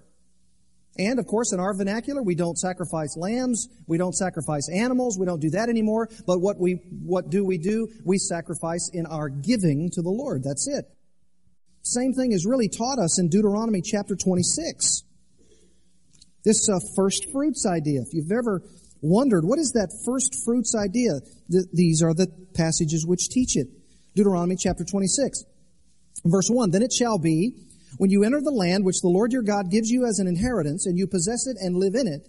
And 0.97 1.19
of 1.19 1.27
course, 1.27 1.53
in 1.53 1.59
our 1.59 1.73
vernacular, 1.77 2.23
we 2.23 2.33
don't 2.33 2.57
sacrifice 2.57 3.15
lambs, 3.15 3.69
we 3.87 3.99
don't 3.99 4.15
sacrifice 4.15 4.67
animals, 4.73 5.17
we 5.19 5.27
don't 5.27 5.39
do 5.39 5.51
that 5.51 5.69
anymore. 5.69 6.09
But 6.25 6.39
what 6.39 6.59
we, 6.59 6.81
what 7.05 7.29
do 7.29 7.45
we 7.45 7.59
do? 7.59 7.87
We 8.03 8.17
sacrifice 8.17 8.89
in 8.91 9.05
our 9.05 9.29
giving 9.29 9.91
to 9.93 10.01
the 10.01 10.09
Lord. 10.09 10.43
That's 10.43 10.67
it. 10.67 10.85
Same 11.83 12.13
thing 12.13 12.33
is 12.33 12.45
really 12.45 12.69
taught 12.69 12.99
us 12.99 13.19
in 13.19 13.29
Deuteronomy 13.29 13.81
chapter 13.81 14.15
26. 14.15 15.03
This 16.43 16.67
uh, 16.69 16.79
first 16.95 17.27
fruits 17.31 17.65
idea. 17.65 18.01
If 18.01 18.13
you've 18.13 18.31
ever 18.31 18.61
wondered, 19.01 19.45
what 19.45 19.59
is 19.59 19.71
that 19.71 19.91
first 20.05 20.43
fruits 20.43 20.75
idea? 20.75 21.21
Th- 21.51 21.65
these 21.73 22.01
are 22.01 22.13
the 22.13 22.27
passages 22.53 23.05
which 23.05 23.29
teach 23.29 23.55
it. 23.55 23.67
Deuteronomy 24.15 24.55
chapter 24.57 24.83
26. 24.83 25.43
Verse 26.25 26.49
1, 26.49 26.71
Then 26.71 26.81
it 26.81 26.91
shall 26.91 27.17
be, 27.17 27.53
when 27.97 28.09
you 28.09 28.23
enter 28.23 28.41
the 28.41 28.51
land 28.51 28.85
which 28.85 29.01
the 29.01 29.09
Lord 29.09 29.31
your 29.31 29.41
God 29.41 29.71
gives 29.71 29.89
you 29.89 30.05
as 30.05 30.19
an 30.19 30.27
inheritance, 30.27 30.85
and 30.85 30.97
you 30.97 31.07
possess 31.07 31.47
it 31.47 31.57
and 31.59 31.75
live 31.75 31.95
in 31.95 32.07
it, 32.07 32.27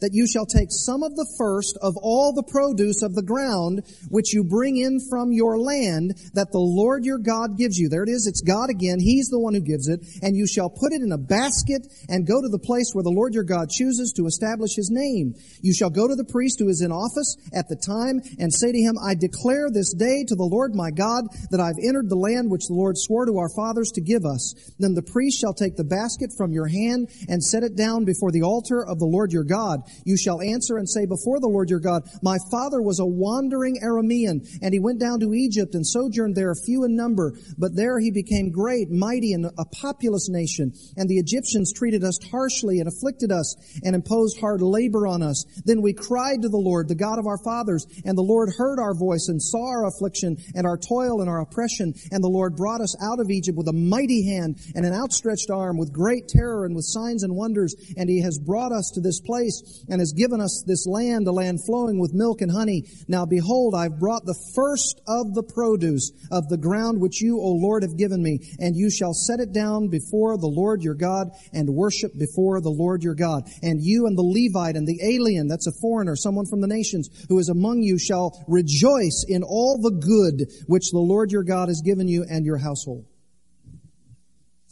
that 0.00 0.12
you 0.12 0.26
shall 0.26 0.46
take 0.46 0.68
some 0.70 1.02
of 1.02 1.14
the 1.16 1.28
first 1.38 1.78
of 1.82 1.94
all 2.02 2.32
the 2.32 2.42
produce 2.42 3.02
of 3.02 3.14
the 3.14 3.22
ground 3.22 3.82
which 4.08 4.32
you 4.32 4.44
bring 4.44 4.76
in 4.76 4.98
from 5.08 5.32
your 5.32 5.58
land 5.58 6.14
that 6.34 6.52
the 6.52 6.60
Lord 6.60 7.04
your 7.04 7.18
God 7.18 7.56
gives 7.56 7.78
you. 7.78 7.88
There 7.88 8.02
it 8.02 8.08
is. 8.08 8.26
It's 8.26 8.40
God 8.40 8.70
again. 8.70 8.98
He's 8.98 9.28
the 9.28 9.38
one 9.40 9.54
who 9.54 9.60
gives 9.60 9.88
it. 9.88 10.00
And 10.22 10.36
you 10.36 10.46
shall 10.46 10.70
put 10.70 10.92
it 10.92 11.02
in 11.02 11.12
a 11.12 11.18
basket 11.18 11.86
and 12.08 12.26
go 12.26 12.40
to 12.40 12.48
the 12.48 12.58
place 12.58 12.92
where 12.92 13.04
the 13.04 13.14
Lord 13.14 13.34
your 13.34 13.44
God 13.44 13.68
chooses 13.70 14.12
to 14.16 14.26
establish 14.26 14.74
his 14.74 14.90
name. 14.90 15.34
You 15.62 15.74
shall 15.74 15.90
go 15.90 16.08
to 16.08 16.16
the 16.16 16.24
priest 16.24 16.58
who 16.58 16.68
is 16.68 16.82
in 16.82 16.92
office 16.92 17.36
at 17.54 17.68
the 17.68 17.76
time 17.76 18.20
and 18.38 18.52
say 18.52 18.72
to 18.72 18.78
him, 18.78 18.96
I 18.98 19.14
declare 19.14 19.68
this 19.70 19.94
day 19.94 20.24
to 20.26 20.34
the 20.34 20.48
Lord 20.48 20.74
my 20.74 20.90
God 20.90 21.24
that 21.50 21.60
I've 21.60 21.80
entered 21.82 22.08
the 22.08 22.16
land 22.16 22.50
which 22.50 22.66
the 22.66 22.74
Lord 22.74 22.96
swore 22.96 23.26
to 23.26 23.38
our 23.38 23.50
fathers 23.54 23.90
to 23.94 24.00
give 24.00 24.24
us. 24.24 24.54
Then 24.78 24.94
the 24.94 25.02
priest 25.02 25.40
shall 25.40 25.54
take 25.54 25.76
the 25.76 25.84
basket 25.84 26.30
from 26.36 26.52
your 26.52 26.66
hand 26.66 27.08
and 27.28 27.42
set 27.42 27.62
it 27.62 27.76
down 27.76 28.04
before 28.04 28.32
the 28.32 28.42
altar 28.42 28.84
of 28.84 28.98
the 28.98 29.10
Lord 29.10 29.32
your 29.32 29.44
God 29.44 29.80
you 30.04 30.16
shall 30.16 30.40
answer 30.40 30.76
and 30.76 30.88
say 30.88 31.06
before 31.06 31.40
the 31.40 31.48
Lord 31.48 31.70
your 31.70 31.80
God, 31.80 32.02
My 32.22 32.38
father 32.50 32.82
was 32.82 33.00
a 33.00 33.06
wandering 33.06 33.80
Aramean, 33.82 34.46
and 34.62 34.72
he 34.72 34.80
went 34.80 35.00
down 35.00 35.20
to 35.20 35.34
Egypt 35.34 35.74
and 35.74 35.86
sojourned 35.86 36.34
there, 36.36 36.54
few 36.54 36.84
in 36.84 36.96
number. 36.96 37.34
But 37.58 37.76
there 37.76 37.98
he 37.98 38.10
became 38.10 38.50
great, 38.50 38.90
mighty, 38.90 39.32
and 39.32 39.46
a 39.46 39.64
populous 39.80 40.28
nation. 40.28 40.72
And 40.96 41.08
the 41.08 41.18
Egyptians 41.18 41.72
treated 41.72 42.04
us 42.04 42.18
harshly 42.30 42.78
and 42.80 42.88
afflicted 42.88 43.32
us 43.32 43.54
and 43.82 43.94
imposed 43.94 44.40
hard 44.40 44.62
labor 44.62 45.06
on 45.06 45.22
us. 45.22 45.44
Then 45.64 45.82
we 45.82 45.92
cried 45.92 46.42
to 46.42 46.48
the 46.48 46.56
Lord, 46.56 46.88
the 46.88 46.94
God 46.94 47.18
of 47.18 47.26
our 47.26 47.38
fathers, 47.42 47.86
and 48.04 48.16
the 48.16 48.22
Lord 48.22 48.50
heard 48.56 48.78
our 48.78 48.94
voice 48.94 49.28
and 49.28 49.42
saw 49.42 49.66
our 49.68 49.86
affliction 49.86 50.36
and 50.54 50.66
our 50.66 50.76
toil 50.76 51.20
and 51.20 51.28
our 51.28 51.40
oppression. 51.40 51.94
And 52.10 52.22
the 52.22 52.28
Lord 52.28 52.56
brought 52.56 52.80
us 52.80 52.96
out 53.02 53.20
of 53.20 53.30
Egypt 53.30 53.56
with 53.56 53.68
a 53.68 53.72
mighty 53.72 54.26
hand 54.26 54.58
and 54.74 54.84
an 54.84 54.92
outstretched 54.92 55.50
arm, 55.50 55.78
with 55.78 55.92
great 55.92 56.28
terror 56.28 56.64
and 56.64 56.74
with 56.74 56.84
signs 56.84 57.22
and 57.22 57.34
wonders. 57.34 57.74
And 57.96 58.08
he 58.08 58.22
has 58.22 58.38
brought 58.38 58.72
us 58.72 58.90
to 58.94 59.00
this 59.00 59.20
place 59.20 59.79
and 59.88 60.00
has 60.00 60.12
given 60.12 60.40
us 60.40 60.64
this 60.66 60.86
land, 60.86 61.26
a 61.26 61.32
land 61.32 61.60
flowing 61.66 61.98
with 61.98 62.12
milk 62.14 62.40
and 62.40 62.50
honey. 62.50 62.84
Now 63.08 63.26
behold, 63.26 63.74
I've 63.74 63.98
brought 63.98 64.24
the 64.24 64.38
first 64.54 65.00
of 65.06 65.34
the 65.34 65.42
produce 65.42 66.10
of 66.30 66.48
the 66.48 66.58
ground 66.58 67.00
which 67.00 67.20
you, 67.20 67.38
O 67.40 67.52
Lord, 67.52 67.82
have 67.82 67.96
given 67.96 68.22
me, 68.22 68.38
and 68.58 68.76
you 68.76 68.90
shall 68.90 69.14
set 69.14 69.40
it 69.40 69.52
down 69.52 69.88
before 69.88 70.36
the 70.36 70.46
Lord 70.46 70.82
your 70.82 70.94
God 70.94 71.28
and 71.52 71.68
worship 71.68 72.12
before 72.18 72.60
the 72.60 72.70
Lord 72.70 73.02
your 73.02 73.14
God. 73.14 73.44
And 73.62 73.80
you 73.82 74.06
and 74.06 74.16
the 74.16 74.22
Levite 74.22 74.76
and 74.76 74.86
the 74.86 75.00
alien, 75.02 75.48
that's 75.48 75.66
a 75.66 75.72
foreigner, 75.80 76.16
someone 76.16 76.46
from 76.46 76.60
the 76.60 76.66
nations 76.66 77.08
who 77.28 77.38
is 77.38 77.48
among 77.48 77.82
you 77.82 77.98
shall 77.98 78.32
rejoice 78.48 79.24
in 79.28 79.42
all 79.42 79.78
the 79.80 79.90
good 79.90 80.50
which 80.66 80.90
the 80.90 80.98
Lord 80.98 81.30
your 81.30 81.44
God 81.44 81.68
has 81.68 81.82
given 81.84 82.08
you 82.08 82.24
and 82.28 82.44
your 82.44 82.58
household. 82.58 83.06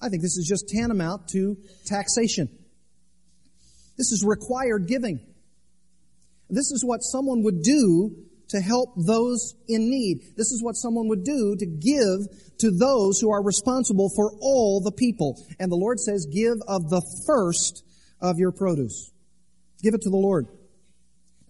I 0.01 0.09
think 0.09 0.23
this 0.23 0.37
is 0.37 0.47
just 0.49 0.69
tantamount 0.69 1.29
to 1.29 1.57
taxation. 1.85 2.49
This 3.99 4.13
is 4.13 4.25
required 4.25 4.87
giving. 4.87 5.21
This 6.49 6.71
is 6.71 6.85
what 6.85 7.03
someone 7.03 7.43
would 7.43 7.63
do 7.63 8.17
to 8.49 8.61
help 8.61 8.95
those 8.97 9.55
in 9.69 9.91
need. 9.91 10.21
This 10.37 10.53
is 10.53 10.63
what 10.63 10.77
someone 10.77 11.09
would 11.09 11.25
do 11.25 11.57
to 11.59 11.67
give 11.67 12.21
to 12.59 12.71
those 12.71 13.21
who 13.21 13.31
are 13.31 13.43
responsible 13.43 14.11
for 14.17 14.33
all 14.41 14.81
the 14.81 14.93
people. 14.93 15.37
And 15.59 15.71
the 15.71 15.77
Lord 15.77 16.01
says, 16.01 16.27
give 16.33 16.57
of 16.67 16.89
the 16.89 17.03
first 17.27 17.85
of 18.21 18.39
your 18.39 18.53
produce. 18.53 19.11
Give 19.83 19.95
it 19.95 20.01
to 20.03 20.11
the 20.11 20.17
Lord. 20.17 20.47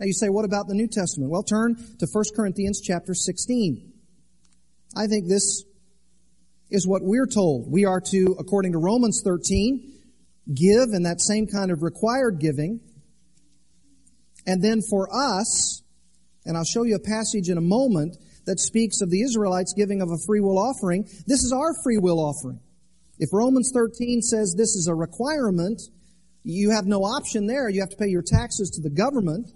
Now 0.01 0.07
you 0.07 0.13
say, 0.13 0.29
what 0.29 0.45
about 0.45 0.67
the 0.67 0.75
New 0.75 0.89
Testament? 0.89 1.31
Well, 1.31 1.43
turn 1.43 1.77
to 1.99 2.07
1 2.11 2.25
Corinthians 2.35 2.81
chapter 2.81 3.15
16. 3.15 3.93
I 4.97 5.07
think 5.07 5.29
this 5.29 5.65
is 6.71 6.87
what 6.87 7.03
we're 7.03 7.27
told. 7.27 7.71
We 7.71 7.85
are 7.85 8.01
to, 8.11 8.37
according 8.39 8.73
to 8.73 8.79
Romans 8.79 9.23
13, 9.25 9.98
give 10.55 10.91
in 10.93 11.03
that 11.03 11.21
same 11.21 11.47
kind 11.47 11.71
of 11.71 11.83
required 11.83 12.41
giving. 12.41 12.81
And 14.47 14.63
then 14.63 14.81
for 14.81 15.09
us, 15.15 15.83
and 16.45 16.57
I'll 16.57 16.65
show 16.65 16.85
you 16.85 16.97
a 16.97 17.01
passage 17.01 17.49
in 17.49 17.59
a 17.59 17.63
moment 17.63 18.17
that 18.47 18.59
speaks 18.59 19.03
of 19.03 19.11
the 19.11 19.23
Israelites 19.23 19.75
giving 19.77 20.01
of 20.01 20.09
a 20.11 20.19
free 20.27 20.41
will 20.41 20.59
offering, 20.59 21.05
this 21.27 21.45
is 21.45 21.53
our 21.53 21.75
free 21.85 21.99
will 21.99 22.19
offering. 22.19 22.61
If 23.19 23.31
Romans 23.33 23.71
13 23.75 24.23
says 24.23 24.55
this 24.57 24.75
is 24.75 24.89
a 24.89 24.95
requirement, 24.95 25.83
you 26.45 26.71
have 26.71 26.87
no 26.87 27.01
option 27.01 27.47
there, 27.47 27.69
you 27.69 27.81
have 27.81 27.91
to 27.91 27.97
pay 27.97 28.09
your 28.09 28.23
taxes 28.23 28.71
to 28.71 28.81
the 28.81 28.95
government, 28.95 29.51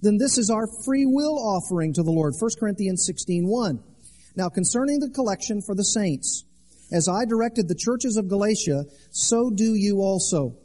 then 0.00 0.18
this 0.18 0.38
is 0.38 0.50
our 0.50 0.66
free 0.84 1.04
will 1.04 1.38
offering 1.38 1.92
to 1.94 2.02
the 2.02 2.10
Lord. 2.10 2.34
1 2.38 2.50
Corinthians 2.58 3.04
16 3.06 3.46
1. 3.46 3.82
Now 4.36 4.48
concerning 4.48 5.00
the 5.00 5.10
collection 5.10 5.60
for 5.60 5.74
the 5.74 5.84
saints, 5.84 6.44
as 6.92 7.08
I 7.08 7.24
directed 7.24 7.68
the 7.68 7.74
churches 7.74 8.16
of 8.16 8.28
Galatia, 8.28 8.84
so 9.10 9.50
do 9.50 9.74
you 9.74 9.98
also. 9.98 10.56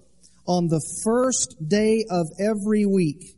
On 0.47 0.67
the 0.67 0.81
first 1.03 1.55
day 1.67 2.05
of 2.09 2.27
every 2.39 2.85
week. 2.85 3.35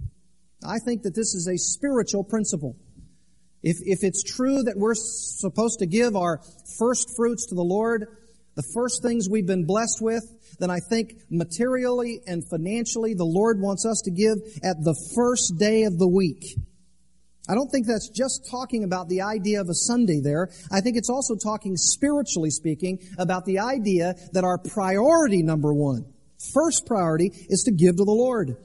I 0.66 0.80
think 0.80 1.04
that 1.04 1.16
this 1.16 1.34
is 1.34 1.48
a 1.48 1.58
spiritual 1.58 2.24
principle. 2.24 2.76
If, 3.62 3.78
if 3.82 4.00
it's 4.04 4.24
true 4.24 4.64
that 4.64 4.78
we're 4.78 4.96
supposed 4.96 5.80
to 5.80 5.86
give 5.86 6.16
our 6.16 6.42
first 6.78 7.10
fruits 7.16 7.48
to 7.48 7.56
the 7.56 7.64
Lord, 7.64 8.08
the 8.56 8.64
first 8.74 9.02
things 9.02 9.30
we've 9.30 9.48
been 9.48 9.66
blessed 9.66 10.00
with, 10.02 10.24
then 10.60 10.70
I 10.70 10.80
think 10.80 11.14
materially 11.30 12.20
and 12.28 12.44
financially 12.50 13.14
the 13.14 13.26
Lord 13.26 13.60
wants 13.60 13.86
us 13.86 14.02
to 14.06 14.12
give 14.12 14.38
at 14.64 14.84
the 14.84 14.96
first 15.16 15.58
day 15.58 15.84
of 15.84 15.98
the 15.98 16.08
week. 16.08 16.44
I 17.50 17.56
don't 17.56 17.68
think 17.70 17.88
that's 17.88 18.10
just 18.10 18.48
talking 18.50 18.86
about 18.86 19.10
the 19.10 19.22
idea 19.22 19.60
of 19.60 19.68
a 19.68 19.74
Sunday 19.74 20.22
there. 20.22 20.50
I 20.72 20.80
think 20.80 20.96
it's 20.96 21.10
also 21.10 21.36
talking 21.36 21.76
spiritually 21.76 22.50
speaking 22.50 23.00
about 23.18 23.44
the 23.46 23.60
idea 23.60 24.16
that 24.32 24.46
our 24.46 24.58
priority 24.58 25.44
number 25.44 25.74
one, 25.74 26.06
first 26.54 26.86
priority 26.86 27.32
is 27.50 27.64
to 27.64 27.72
give 27.72 27.98
to 27.98 28.06
the 28.06 28.12
Lord. 28.12 28.56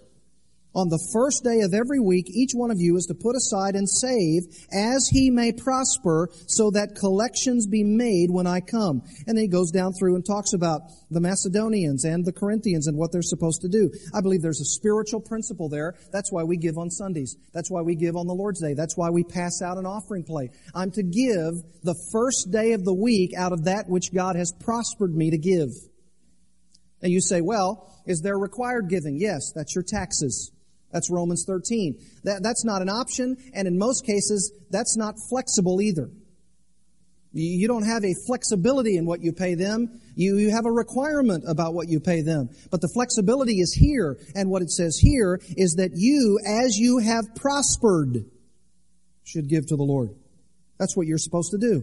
On 0.74 0.88
the 0.88 1.08
first 1.12 1.44
day 1.44 1.60
of 1.60 1.72
every 1.72 1.98
week, 1.98 2.26
each 2.28 2.52
one 2.52 2.70
of 2.70 2.78
you 2.78 2.96
is 2.96 3.06
to 3.06 3.14
put 3.14 3.34
aside 3.34 3.74
and 3.74 3.88
save 3.88 4.42
as 4.70 5.08
he 5.10 5.30
may 5.30 5.50
prosper 5.50 6.28
so 6.46 6.70
that 6.70 6.94
collections 6.94 7.66
be 7.66 7.82
made 7.82 8.30
when 8.30 8.46
I 8.46 8.60
come. 8.60 9.02
And 9.26 9.36
then 9.36 9.42
he 9.42 9.48
goes 9.48 9.70
down 9.70 9.92
through 9.94 10.14
and 10.14 10.24
talks 10.24 10.52
about 10.52 10.82
the 11.10 11.22
Macedonians 11.22 12.04
and 12.04 12.24
the 12.24 12.32
Corinthians 12.32 12.86
and 12.86 12.98
what 12.98 13.12
they're 13.12 13.22
supposed 13.22 13.62
to 13.62 13.68
do. 13.68 13.90
I 14.14 14.20
believe 14.20 14.42
there's 14.42 14.60
a 14.60 14.76
spiritual 14.76 15.20
principle 15.20 15.70
there. 15.70 15.94
That's 16.12 16.30
why 16.30 16.44
we 16.44 16.58
give 16.58 16.76
on 16.76 16.90
Sundays. 16.90 17.36
That's 17.54 17.70
why 17.70 17.80
we 17.80 17.96
give 17.96 18.14
on 18.14 18.26
the 18.26 18.34
Lord's 18.34 18.60
Day. 18.60 18.74
That's 18.74 18.96
why 18.96 19.08
we 19.08 19.24
pass 19.24 19.62
out 19.62 19.78
an 19.78 19.86
offering 19.86 20.22
plate. 20.22 20.50
I'm 20.74 20.90
to 20.92 21.02
give 21.02 21.54
the 21.82 21.96
first 22.12 22.50
day 22.50 22.72
of 22.72 22.84
the 22.84 22.94
week 22.94 23.32
out 23.34 23.52
of 23.52 23.64
that 23.64 23.88
which 23.88 24.12
God 24.12 24.36
has 24.36 24.52
prospered 24.60 25.14
me 25.14 25.30
to 25.30 25.38
give. 25.38 25.70
And 27.00 27.10
you 27.10 27.22
say, 27.22 27.40
well, 27.40 27.90
is 28.06 28.20
there 28.20 28.38
required 28.38 28.88
giving? 28.90 29.16
Yes, 29.18 29.52
that's 29.54 29.74
your 29.74 29.84
taxes. 29.84 30.52
That's 30.92 31.10
Romans 31.10 31.44
13. 31.46 31.98
That, 32.24 32.42
that's 32.42 32.64
not 32.64 32.82
an 32.82 32.88
option, 32.88 33.36
and 33.54 33.68
in 33.68 33.78
most 33.78 34.06
cases, 34.06 34.52
that's 34.70 34.96
not 34.96 35.14
flexible 35.28 35.80
either. 35.80 36.10
You 37.32 37.68
don't 37.68 37.84
have 37.84 38.04
a 38.04 38.14
flexibility 38.26 38.96
in 38.96 39.04
what 39.04 39.20
you 39.20 39.32
pay 39.32 39.54
them. 39.54 40.00
You, 40.16 40.38
you 40.38 40.50
have 40.50 40.64
a 40.64 40.72
requirement 40.72 41.44
about 41.46 41.74
what 41.74 41.88
you 41.88 42.00
pay 42.00 42.22
them. 42.22 42.48
But 42.70 42.80
the 42.80 42.88
flexibility 42.88 43.60
is 43.60 43.74
here. 43.74 44.16
And 44.34 44.50
what 44.50 44.62
it 44.62 44.70
says 44.70 44.96
here 44.96 45.38
is 45.56 45.74
that 45.74 45.90
you, 45.94 46.38
as 46.46 46.76
you 46.78 46.98
have 46.98 47.24
prospered, 47.36 48.24
should 49.24 49.48
give 49.48 49.66
to 49.66 49.76
the 49.76 49.82
Lord. 49.82 50.10
That's 50.78 50.96
what 50.96 51.06
you're 51.06 51.18
supposed 51.18 51.50
to 51.50 51.58
do. 51.58 51.82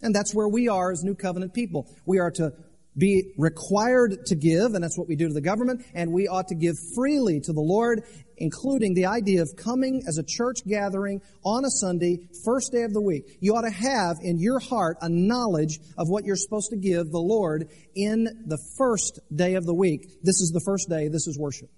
And 0.00 0.14
that's 0.14 0.32
where 0.32 0.48
we 0.48 0.68
are 0.68 0.92
as 0.92 1.02
New 1.02 1.16
Covenant 1.16 1.52
people. 1.52 1.88
We 2.06 2.20
are 2.20 2.30
to 2.32 2.52
be 2.98 3.32
required 3.38 4.26
to 4.26 4.34
give, 4.34 4.74
and 4.74 4.82
that's 4.82 4.98
what 4.98 5.08
we 5.08 5.16
do 5.16 5.28
to 5.28 5.34
the 5.34 5.40
government, 5.40 5.84
and 5.94 6.12
we 6.12 6.28
ought 6.28 6.48
to 6.48 6.54
give 6.54 6.76
freely 6.94 7.40
to 7.40 7.52
the 7.52 7.60
Lord, 7.60 8.02
including 8.36 8.94
the 8.94 9.06
idea 9.06 9.42
of 9.42 9.54
coming 9.56 10.02
as 10.06 10.18
a 10.18 10.24
church 10.26 10.58
gathering 10.66 11.20
on 11.44 11.64
a 11.64 11.70
Sunday, 11.70 12.18
first 12.44 12.72
day 12.72 12.82
of 12.82 12.92
the 12.92 13.00
week. 13.00 13.38
You 13.40 13.54
ought 13.54 13.62
to 13.62 13.70
have 13.70 14.16
in 14.22 14.38
your 14.38 14.58
heart 14.58 14.98
a 15.00 15.08
knowledge 15.08 15.78
of 15.96 16.08
what 16.08 16.24
you're 16.24 16.36
supposed 16.36 16.70
to 16.70 16.76
give 16.76 17.10
the 17.10 17.18
Lord 17.18 17.68
in 17.94 18.24
the 18.46 18.58
first 18.76 19.20
day 19.34 19.54
of 19.54 19.64
the 19.64 19.74
week. 19.74 20.06
This 20.22 20.40
is 20.40 20.50
the 20.50 20.62
first 20.64 20.88
day, 20.88 21.08
this 21.08 21.26
is 21.26 21.38
worship. 21.38 21.70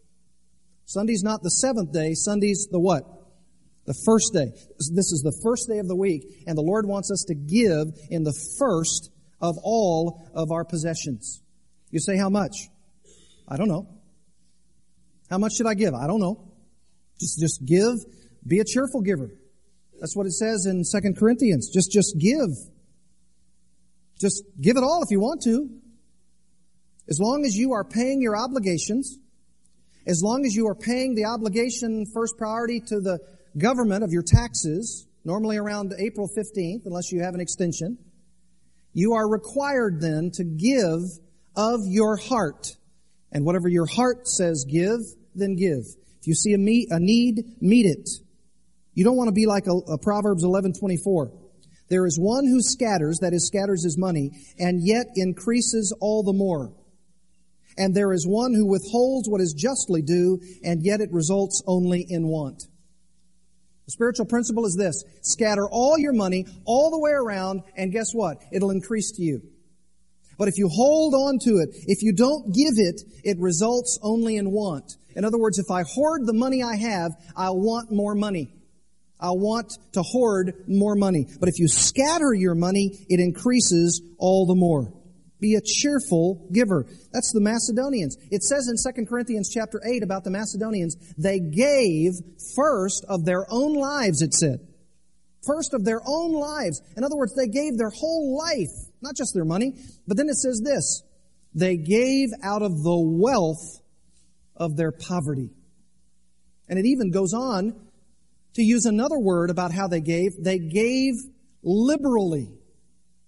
Sunday's 0.87 1.23
not 1.23 1.43
the 1.43 1.51
seventh 1.51 1.93
day, 1.93 2.14
Sunday's 2.14 2.66
the 2.71 2.81
what? 2.81 3.05
The 3.87 3.95
first 4.05 4.33
day. 4.33 4.53
This 4.95 5.12
is 5.12 5.23
the 5.23 5.39
first 5.43 5.68
day 5.68 5.79
of 5.79 5.89
the 5.89 5.97
week, 5.97 6.45
and 6.47 6.57
the 6.57 6.62
Lord 6.62 6.87
wants 6.87 7.11
us 7.11 7.25
to 7.29 7.35
give 7.35 7.87
in 8.11 8.25
the 8.25 8.35
first 8.59 9.11
of 9.41 9.57
all 9.62 10.22
of 10.34 10.51
our 10.51 10.64
possessions. 10.64 11.43
You 11.91 12.01
say, 12.01 12.16
how 12.16 12.28
much? 12.28 12.68
I 13.49 13.57
don't 13.57 13.68
know. 13.68 13.88
How 15.28 15.38
much 15.38 15.55
should 15.57 15.66
I 15.66 15.74
give? 15.74 15.95
I 15.95 16.07
don't 16.07 16.20
know. 16.20 16.53
Just, 17.18 17.41
just 17.41 17.64
give. 17.64 17.95
Be 18.47 18.61
a 18.61 18.64
cheerful 18.64 19.01
giver. 19.01 19.30
That's 20.01 20.16
what 20.16 20.26
it 20.26 20.32
says 20.32 20.66
in 20.66 20.82
2 20.84 21.14
Corinthians. 21.14 21.70
Just, 21.72 21.91
just 21.93 22.16
give. 22.18 22.51
Just 24.20 24.45
give 24.61 24.76
it 24.76 24.82
all 24.82 25.03
if 25.03 25.11
you 25.11 25.20
want 25.20 25.43
to. 25.43 25.68
As 27.09 27.18
long 27.20 27.45
as 27.45 27.57
you 27.57 27.72
are 27.72 27.84
paying 27.84 28.22
your 28.22 28.36
obligations, 28.36 29.18
as 30.07 30.22
long 30.22 30.47
as 30.47 30.55
you 30.55 30.68
are 30.68 30.74
paying 30.74 31.14
the 31.14 31.24
obligation 31.24 32.07
first 32.14 32.36
priority 32.38 32.80
to 32.80 33.01
the 33.01 33.18
government 33.59 34.05
of 34.05 34.12
your 34.12 34.22
taxes, 34.22 35.07
normally 35.24 35.57
around 35.57 35.93
April 35.99 36.28
15th, 36.28 36.86
unless 36.86 37.12
you 37.12 37.22
have 37.22 37.34
an 37.34 37.41
extension, 37.41 37.99
you 38.93 39.14
are 39.14 39.28
required 39.28 40.01
then 40.01 40.30
to 40.34 40.45
give 40.45 41.01
of 41.57 41.80
your 41.86 42.16
heart. 42.16 42.76
And 43.32 43.45
whatever 43.45 43.68
your 43.68 43.86
heart 43.86 44.26
says 44.26 44.64
give, 44.68 45.01
then 45.34 45.57
give. 45.57 45.84
If 46.20 46.26
you 46.26 46.34
see 46.34 46.53
a, 46.53 46.59
meet, 46.59 46.88
a 46.91 46.99
need, 46.99 47.57
meet 47.61 47.86
it. 47.86 48.09
You 48.95 49.05
don't 49.05 49.16
want 49.16 49.28
to 49.28 49.32
be 49.34 49.47
like 49.47 49.66
a, 49.66 49.93
a 49.93 49.99
Proverbs 49.99 50.45
11:24. 50.45 51.32
There 51.88 52.07
is 52.07 52.18
one 52.20 52.47
who 52.47 52.61
scatters, 52.61 53.18
that 53.20 53.32
is 53.32 53.47
scatters 53.47 53.82
his 53.82 53.99
money, 53.99 54.30
and 54.59 54.80
yet 54.86 55.07
increases 55.16 55.97
all 56.01 56.22
the 56.22 56.32
more. 56.32 56.72
And 57.76 57.95
there 57.95 58.12
is 58.12 58.26
one 58.26 58.55
who 58.55 58.66
withholds 58.66 59.28
what 59.28 59.41
is 59.41 59.55
justly 59.55 60.03
due, 60.03 60.41
and 60.62 60.84
yet 60.84 61.01
it 61.01 61.11
results 61.12 61.62
only 61.66 62.07
in 62.09 62.28
want. 62.28 62.64
The 63.91 63.95
spiritual 63.95 64.26
principle 64.26 64.66
is 64.66 64.76
this. 64.76 65.03
Scatter 65.22 65.68
all 65.68 65.99
your 65.99 66.12
money 66.12 66.47
all 66.64 66.93
the 66.93 67.01
way 67.01 67.11
around 67.11 67.62
and 67.76 67.91
guess 67.91 68.12
what? 68.12 68.36
It'll 68.53 68.70
increase 68.70 69.11
to 69.16 69.22
you. 69.22 69.43
But 70.38 70.47
if 70.47 70.59
you 70.59 70.68
hold 70.68 71.12
on 71.12 71.41
to 71.41 71.57
it, 71.59 71.70
if 71.88 72.01
you 72.01 72.12
don't 72.12 72.55
give 72.55 72.74
it, 72.76 73.03
it 73.24 73.36
results 73.41 73.99
only 74.01 74.36
in 74.36 74.53
want. 74.53 74.93
In 75.16 75.24
other 75.24 75.38
words, 75.38 75.59
if 75.59 75.72
I 75.72 75.82
hoard 75.82 76.24
the 76.24 76.32
money 76.32 76.62
I 76.62 76.76
have, 76.76 77.11
I'll 77.36 77.59
want 77.59 77.91
more 77.91 78.14
money. 78.14 78.55
I'll 79.18 79.41
want 79.41 79.72
to 79.95 80.03
hoard 80.03 80.66
more 80.68 80.95
money. 80.95 81.26
But 81.41 81.49
if 81.49 81.59
you 81.59 81.66
scatter 81.66 82.32
your 82.32 82.55
money, 82.55 82.97
it 83.09 83.18
increases 83.18 84.03
all 84.18 84.47
the 84.47 84.55
more. 84.55 84.93
Be 85.41 85.55
a 85.55 85.61
cheerful 85.61 86.47
giver. 86.53 86.86
That's 87.12 87.32
the 87.32 87.41
Macedonians. 87.41 88.16
It 88.30 88.43
says 88.43 88.68
in 88.68 88.76
2 88.95 89.07
Corinthians 89.07 89.51
chapter 89.53 89.80
8 89.84 90.03
about 90.03 90.24
the 90.24 90.30
Macedonians, 90.30 90.97
they 91.16 91.41
gave 91.41 92.12
first 92.55 93.05
of 93.09 93.24
their 93.24 93.47
own 93.51 93.74
lives, 93.74 94.22
it 94.22 94.34
said. 94.34 94.61
First 95.47 95.72
of 95.72 95.84
their 95.84 96.01
own 96.07 96.32
lives. 96.32 96.82
In 96.97 97.05
other 97.05 97.16
words, 97.16 97.34
they 97.34 97.49
gave 97.49 97.78
their 97.78 97.91
whole 97.91 98.36
life, 98.36 98.93
not 99.01 99.16
just 99.16 99.32
their 99.34 99.47
money. 99.47 99.72
But 100.07 100.18
then 100.18 100.28
it 100.28 100.36
says 100.36 100.61
this, 100.62 101.03
they 101.55 101.76
gave 101.76 102.28
out 102.43 102.62
of 102.62 102.82
the 102.82 102.99
wealth 102.99 103.80
of 104.55 104.76
their 104.76 104.93
poverty. 104.93 105.51
And 106.68 106.78
it 106.78 106.84
even 106.84 107.11
goes 107.11 107.32
on 107.32 107.74
to 108.55 108.62
use 108.62 108.84
another 108.84 109.18
word 109.18 109.51
about 109.51 109.72
how 109.72 109.88
they 109.88 110.01
gave. 110.01 110.32
They 110.38 110.59
gave 110.59 111.14
liberally. 111.62 112.51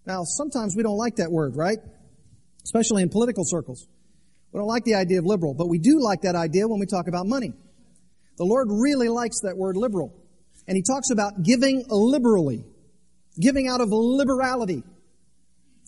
Now, 0.07 0.25
sometimes 0.25 0.77
we 0.77 0.83
don't 0.83 0.97
like 0.97 1.17
that 1.17 1.31
word, 1.31 1.57
right? 1.57 1.79
Especially 2.65 3.03
in 3.03 3.09
political 3.09 3.45
circles. 3.45 3.87
We 4.53 4.59
don't 4.59 4.69
like 4.69 4.85
the 4.85 4.95
idea 4.95 5.19
of 5.19 5.25
liberal, 5.25 5.55
but 5.55 5.69
we 5.69 5.79
do 5.79 5.99
like 6.01 6.23
that 6.23 6.35
idea 6.35 6.69
when 6.69 6.79
we 6.79 6.87
talk 6.87 7.09
about 7.09 7.27
money. 7.27 7.53
The 8.37 8.45
Lord 8.45 8.69
really 8.71 9.09
likes 9.09 9.41
that 9.43 9.57
word 9.57 9.77
liberal. 9.77 10.13
And 10.69 10.77
He 10.77 10.83
talks 10.83 11.11
about 11.11 11.43
giving 11.43 11.85
liberally, 11.89 12.65
giving 13.41 13.69
out 13.69 13.81
of 13.81 13.89
liberality. 13.91 14.83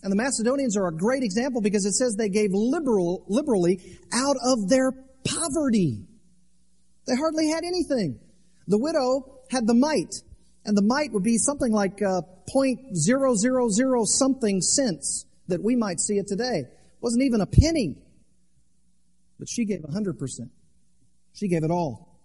And 0.03 0.11
the 0.11 0.15
Macedonians 0.15 0.77
are 0.77 0.87
a 0.87 0.93
great 0.93 1.23
example 1.23 1.61
because 1.61 1.85
it 1.85 1.93
says 1.93 2.15
they 2.15 2.29
gave 2.29 2.51
liberal, 2.53 3.25
liberally 3.27 3.79
out 4.13 4.35
of 4.43 4.69
their 4.69 4.91
poverty. 5.23 6.05
They 7.07 7.15
hardly 7.15 7.49
had 7.49 7.63
anything. 7.63 8.19
The 8.67 8.79
widow 8.79 9.41
had 9.51 9.67
the 9.67 9.75
mite, 9.75 10.13
and 10.65 10.75
the 10.75 10.81
mite 10.83 11.11
would 11.13 11.23
be 11.23 11.37
something 11.37 11.71
like 11.71 12.01
uh, 12.01 12.21
0.000 12.53 14.05
something 14.05 14.61
cents 14.61 15.24
that 15.47 15.63
we 15.63 15.75
might 15.75 15.99
see 15.99 16.17
it 16.17 16.27
today. 16.27 16.63
It 16.65 17.01
wasn't 17.01 17.23
even 17.23 17.41
a 17.41 17.45
penny. 17.45 17.97
But 19.39 19.49
she 19.49 19.65
gave 19.65 19.81
100%. 19.81 20.49
She 21.33 21.47
gave 21.47 21.63
it 21.63 21.71
all. 21.71 22.19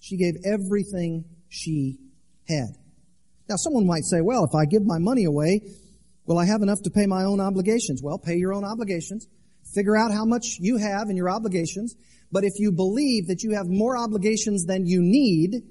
She 0.00 0.16
gave 0.16 0.36
everything 0.44 1.24
she 1.48 1.98
had. 2.48 2.76
Now, 3.48 3.56
someone 3.56 3.86
might 3.86 4.04
say, 4.04 4.20
well, 4.20 4.44
if 4.44 4.54
I 4.54 4.64
give 4.64 4.84
my 4.84 4.98
money 4.98 5.24
away, 5.24 5.60
will 6.26 6.38
I 6.38 6.46
have 6.46 6.62
enough 6.62 6.82
to 6.82 6.90
pay 6.90 7.06
my 7.06 7.24
own 7.24 7.40
obligations? 7.40 8.02
Well, 8.02 8.18
pay 8.18 8.36
your 8.36 8.54
own 8.54 8.64
obligations. 8.64 9.26
Figure 9.74 9.96
out 9.96 10.12
how 10.12 10.24
much 10.24 10.58
you 10.60 10.76
have 10.76 11.10
in 11.10 11.16
your 11.16 11.28
obligations. 11.28 11.96
But 12.30 12.44
if 12.44 12.54
you 12.58 12.72
believe 12.72 13.28
that 13.28 13.42
you 13.42 13.54
have 13.54 13.66
more 13.66 13.96
obligations 13.96 14.64
than 14.66 14.86
you 14.86 15.00
need, 15.02 15.62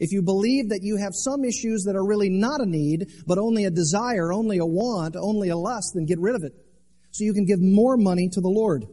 if 0.00 0.12
you 0.12 0.22
believe 0.22 0.70
that 0.70 0.80
you 0.82 0.96
have 0.96 1.12
some 1.14 1.44
issues 1.44 1.84
that 1.84 1.94
are 1.94 2.04
really 2.04 2.30
not 2.30 2.62
a 2.62 2.66
need, 2.66 3.06
but 3.26 3.38
only 3.38 3.66
a 3.66 3.70
desire, 3.70 4.32
only 4.32 4.56
a 4.56 4.64
want, 4.64 5.14
only 5.14 5.50
a 5.50 5.56
lust, 5.56 5.92
then 5.94 6.06
get 6.06 6.18
rid 6.18 6.34
of 6.34 6.42
it. 6.42 6.52
So 7.10 7.24
you 7.24 7.34
can 7.34 7.44
give 7.44 7.60
more 7.60 7.98
money 7.98 8.30
to 8.32 8.40
the 8.40 8.48
Lord. 8.48 8.86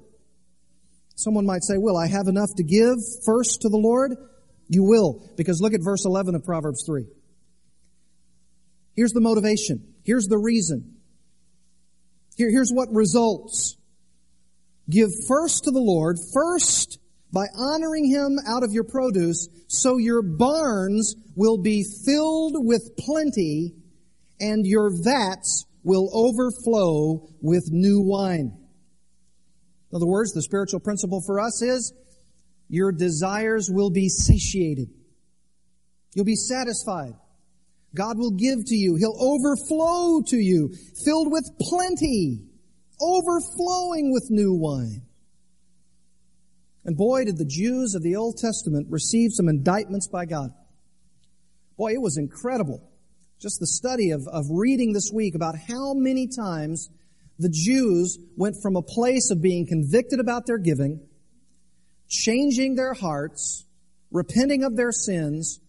Someone 1.15 1.45
might 1.45 1.63
say, 1.63 1.75
Will 1.77 1.97
I 1.97 2.07
have 2.07 2.27
enough 2.27 2.49
to 2.57 2.63
give 2.63 2.97
first 3.25 3.61
to 3.61 3.69
the 3.69 3.77
Lord? 3.77 4.15
You 4.67 4.83
will, 4.83 5.31
because 5.37 5.61
look 5.61 5.73
at 5.73 5.79
verse 5.81 6.05
11 6.05 6.35
of 6.35 6.43
Proverbs 6.43 6.83
3. 6.85 7.05
Here's 8.95 9.13
the 9.13 9.21
motivation. 9.21 9.93
Here's 10.03 10.25
the 10.25 10.37
reason. 10.37 10.97
Here, 12.35 12.51
here's 12.51 12.71
what 12.71 12.89
results. 12.91 13.77
Give 14.89 15.09
first 15.27 15.63
to 15.63 15.71
the 15.71 15.79
Lord, 15.79 16.17
first 16.33 16.99
by 17.31 17.45
honoring 17.55 18.09
him 18.09 18.37
out 18.47 18.63
of 18.63 18.71
your 18.71 18.83
produce, 18.83 19.49
so 19.67 19.97
your 19.97 20.21
barns 20.21 21.15
will 21.35 21.57
be 21.57 21.83
filled 22.05 22.55
with 22.57 22.95
plenty 22.97 23.73
and 24.39 24.65
your 24.65 24.91
vats 25.03 25.65
will 25.83 26.09
overflow 26.13 27.27
with 27.41 27.69
new 27.71 28.01
wine. 28.01 28.57
In 29.91 29.95
other 29.95 30.05
words, 30.05 30.33
the 30.33 30.41
spiritual 30.41 30.79
principle 30.79 31.21
for 31.25 31.39
us 31.39 31.61
is 31.61 31.93
your 32.69 32.91
desires 32.91 33.69
will 33.71 33.89
be 33.89 34.09
satiated. 34.09 34.89
You'll 36.13 36.25
be 36.25 36.35
satisfied. 36.35 37.13
God 37.95 38.17
will 38.17 38.31
give 38.31 38.65
to 38.65 38.75
you. 38.75 38.95
He'll 38.95 39.17
overflow 39.17 40.21
to 40.27 40.37
you, 40.37 40.73
filled 41.05 41.31
with 41.31 41.49
plenty, 41.59 42.41
overflowing 42.99 44.11
with 44.11 44.27
new 44.29 44.53
wine. 44.53 45.06
And 46.87 46.95
boy, 46.95 47.25
did 47.25 47.37
the 47.37 47.45
Jews 47.45 47.95
of 47.95 48.01
the 48.01 48.15
Old 48.15 48.37
Testament 48.37 48.87
receive 48.89 49.31
some 49.33 49.49
indictments 49.49 50.07
by 50.07 50.25
God. 50.25 50.51
Boy, 51.77 51.91
it 51.91 52.01
was 52.01 52.17
incredible. 52.17 52.81
Just 53.41 53.59
the 53.59 53.67
study 53.67 54.11
of, 54.11 54.25
of 54.31 54.45
reading 54.49 54.93
this 54.93 55.11
week 55.13 55.35
about 55.35 55.55
how 55.57 55.93
many 55.93 56.27
times 56.27 56.89
the 57.37 57.49
Jews 57.49 58.17
went 58.37 58.55
from 58.61 58.77
a 58.77 58.81
place 58.81 59.29
of 59.31 59.41
being 59.41 59.67
convicted 59.67 60.21
about 60.21 60.45
their 60.45 60.57
giving, 60.57 61.01
changing 62.07 62.75
their 62.75 62.93
hearts, 62.93 63.65
repenting 64.09 64.63
of 64.63 64.77
their 64.77 64.93
sins, 64.93 65.59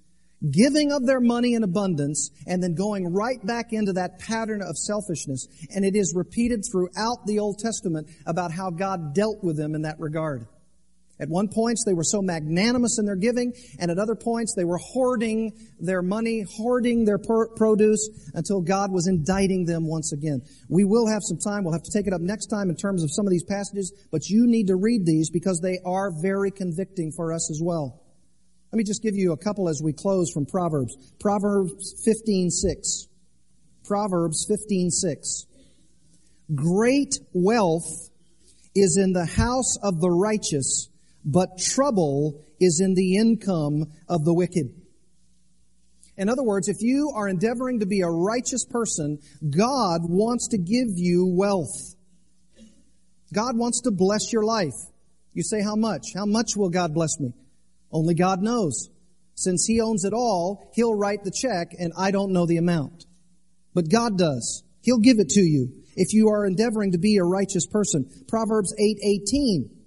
giving 0.48 0.92
of 0.92 1.04
their 1.04 1.20
money 1.20 1.54
in 1.54 1.64
abundance, 1.64 2.30
and 2.46 2.62
then 2.62 2.76
going 2.76 3.12
right 3.12 3.44
back 3.44 3.72
into 3.72 3.94
that 3.94 4.20
pattern 4.20 4.62
of 4.62 4.78
selfishness. 4.78 5.48
And 5.74 5.84
it 5.84 5.96
is 5.96 6.14
repeated 6.14 6.62
throughout 6.70 7.26
the 7.26 7.40
Old 7.40 7.58
Testament 7.58 8.08
about 8.24 8.52
how 8.52 8.70
God 8.70 9.14
dealt 9.14 9.42
with 9.42 9.56
them 9.56 9.74
in 9.74 9.82
that 9.82 9.98
regard. 9.98 10.46
At 11.20 11.28
one 11.28 11.48
point, 11.48 11.78
they 11.84 11.94
were 11.94 12.04
so 12.04 12.22
magnanimous 12.22 12.98
in 12.98 13.04
their 13.04 13.16
giving, 13.16 13.52
and 13.80 13.90
at 13.90 13.98
other 13.98 14.14
points, 14.14 14.54
they 14.54 14.64
were 14.64 14.78
hoarding 14.78 15.52
their 15.80 16.00
money, 16.00 16.44
hoarding 16.56 17.04
their 17.04 17.18
produce 17.18 18.08
until 18.34 18.60
God 18.60 18.92
was 18.92 19.08
indicting 19.08 19.64
them 19.64 19.88
once 19.88 20.12
again. 20.12 20.42
We 20.68 20.84
will 20.84 21.08
have 21.08 21.22
some 21.22 21.38
time. 21.38 21.64
We'll 21.64 21.72
have 21.72 21.82
to 21.82 21.92
take 21.92 22.06
it 22.06 22.12
up 22.12 22.20
next 22.20 22.46
time 22.46 22.70
in 22.70 22.76
terms 22.76 23.02
of 23.02 23.10
some 23.12 23.26
of 23.26 23.32
these 23.32 23.44
passages, 23.44 23.92
but 24.12 24.28
you 24.28 24.46
need 24.46 24.68
to 24.68 24.76
read 24.76 25.04
these 25.06 25.30
because 25.30 25.60
they 25.60 25.78
are 25.84 26.12
very 26.22 26.50
convicting 26.50 27.10
for 27.10 27.32
us 27.32 27.50
as 27.50 27.60
well. 27.62 28.04
Let 28.72 28.76
me 28.76 28.84
just 28.84 29.02
give 29.02 29.16
you 29.16 29.32
a 29.32 29.36
couple 29.36 29.68
as 29.68 29.80
we 29.82 29.92
close 29.92 30.30
from 30.30 30.46
Proverbs. 30.46 30.96
Proverbs 31.18 31.94
15:6. 32.04 33.08
Proverbs 33.84 34.46
15:6. 34.46 35.46
Great 36.54 37.18
wealth 37.32 38.10
is 38.74 38.96
in 38.96 39.12
the 39.12 39.24
house 39.24 39.76
of 39.82 40.00
the 40.00 40.10
righteous, 40.10 40.88
but 41.28 41.58
trouble 41.58 42.42
is 42.58 42.80
in 42.82 42.94
the 42.94 43.16
income 43.16 43.84
of 44.08 44.24
the 44.24 44.32
wicked. 44.32 44.66
In 46.16 46.28
other 46.30 46.42
words, 46.42 46.68
if 46.68 46.78
you 46.80 47.12
are 47.14 47.28
endeavoring 47.28 47.80
to 47.80 47.86
be 47.86 48.00
a 48.00 48.08
righteous 48.08 48.64
person, 48.64 49.18
God 49.42 50.00
wants 50.04 50.48
to 50.48 50.58
give 50.58 50.88
you 50.96 51.26
wealth. 51.36 51.94
God 53.32 53.58
wants 53.58 53.82
to 53.82 53.90
bless 53.90 54.32
your 54.32 54.42
life. 54.42 54.74
You 55.34 55.42
say, 55.42 55.62
how 55.62 55.76
much? 55.76 56.14
How 56.16 56.24
much 56.24 56.56
will 56.56 56.70
God 56.70 56.94
bless 56.94 57.20
me? 57.20 57.34
Only 57.92 58.14
God 58.14 58.40
knows. 58.40 58.88
Since 59.34 59.66
He 59.66 59.82
owns 59.82 60.04
it 60.04 60.14
all, 60.14 60.72
He'll 60.74 60.96
write 60.96 61.24
the 61.24 61.30
check 61.30 61.68
and 61.78 61.92
I 61.96 62.10
don't 62.10 62.32
know 62.32 62.46
the 62.46 62.56
amount. 62.56 63.04
But 63.74 63.90
God 63.90 64.16
does. 64.16 64.64
He'll 64.80 64.98
give 64.98 65.18
it 65.18 65.28
to 65.30 65.42
you 65.42 65.74
if 65.94 66.14
you 66.14 66.30
are 66.30 66.46
endeavoring 66.46 66.92
to 66.92 66.98
be 66.98 67.18
a 67.18 67.22
righteous 67.22 67.66
person. 67.66 68.08
Proverbs 68.28 68.74
8:18 68.80 69.77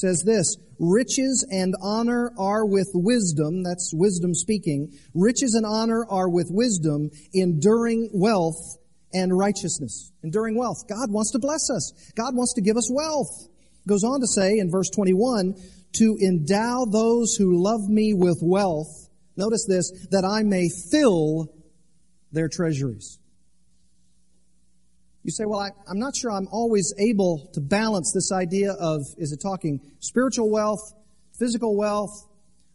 says 0.00 0.22
this, 0.24 0.56
riches 0.78 1.46
and 1.50 1.74
honor 1.82 2.32
are 2.38 2.66
with 2.66 2.88
wisdom, 2.94 3.62
that's 3.62 3.92
wisdom 3.94 4.34
speaking. 4.34 4.92
Riches 5.14 5.54
and 5.54 5.66
honor 5.66 6.06
are 6.08 6.28
with 6.28 6.48
wisdom, 6.50 7.10
enduring 7.32 8.10
wealth 8.12 8.78
and 9.12 9.36
righteousness. 9.36 10.12
Enduring 10.22 10.56
wealth. 10.56 10.88
God 10.88 11.10
wants 11.10 11.32
to 11.32 11.38
bless 11.38 11.70
us. 11.70 11.92
God 12.16 12.34
wants 12.34 12.54
to 12.54 12.60
give 12.60 12.76
us 12.76 12.90
wealth. 12.92 13.48
Goes 13.86 14.04
on 14.04 14.20
to 14.20 14.26
say 14.26 14.58
in 14.58 14.70
verse 14.70 14.90
21, 14.90 15.54
to 15.92 16.16
endow 16.22 16.84
those 16.84 17.36
who 17.36 17.62
love 17.62 17.88
me 17.88 18.14
with 18.14 18.38
wealth. 18.42 19.08
Notice 19.36 19.66
this, 19.66 19.90
that 20.10 20.24
I 20.24 20.42
may 20.42 20.68
fill 20.68 21.52
their 22.32 22.48
treasuries. 22.48 23.19
You 25.22 25.30
say, 25.30 25.44
well, 25.46 25.60
I, 25.60 25.68
am 25.90 25.98
not 25.98 26.16
sure 26.16 26.32
I'm 26.32 26.48
always 26.50 26.94
able 26.98 27.50
to 27.52 27.60
balance 27.60 28.12
this 28.14 28.32
idea 28.32 28.72
of, 28.72 29.02
is 29.18 29.32
it 29.32 29.40
talking 29.42 29.80
spiritual 30.00 30.50
wealth, 30.50 30.80
physical 31.38 31.76
wealth? 31.76 32.26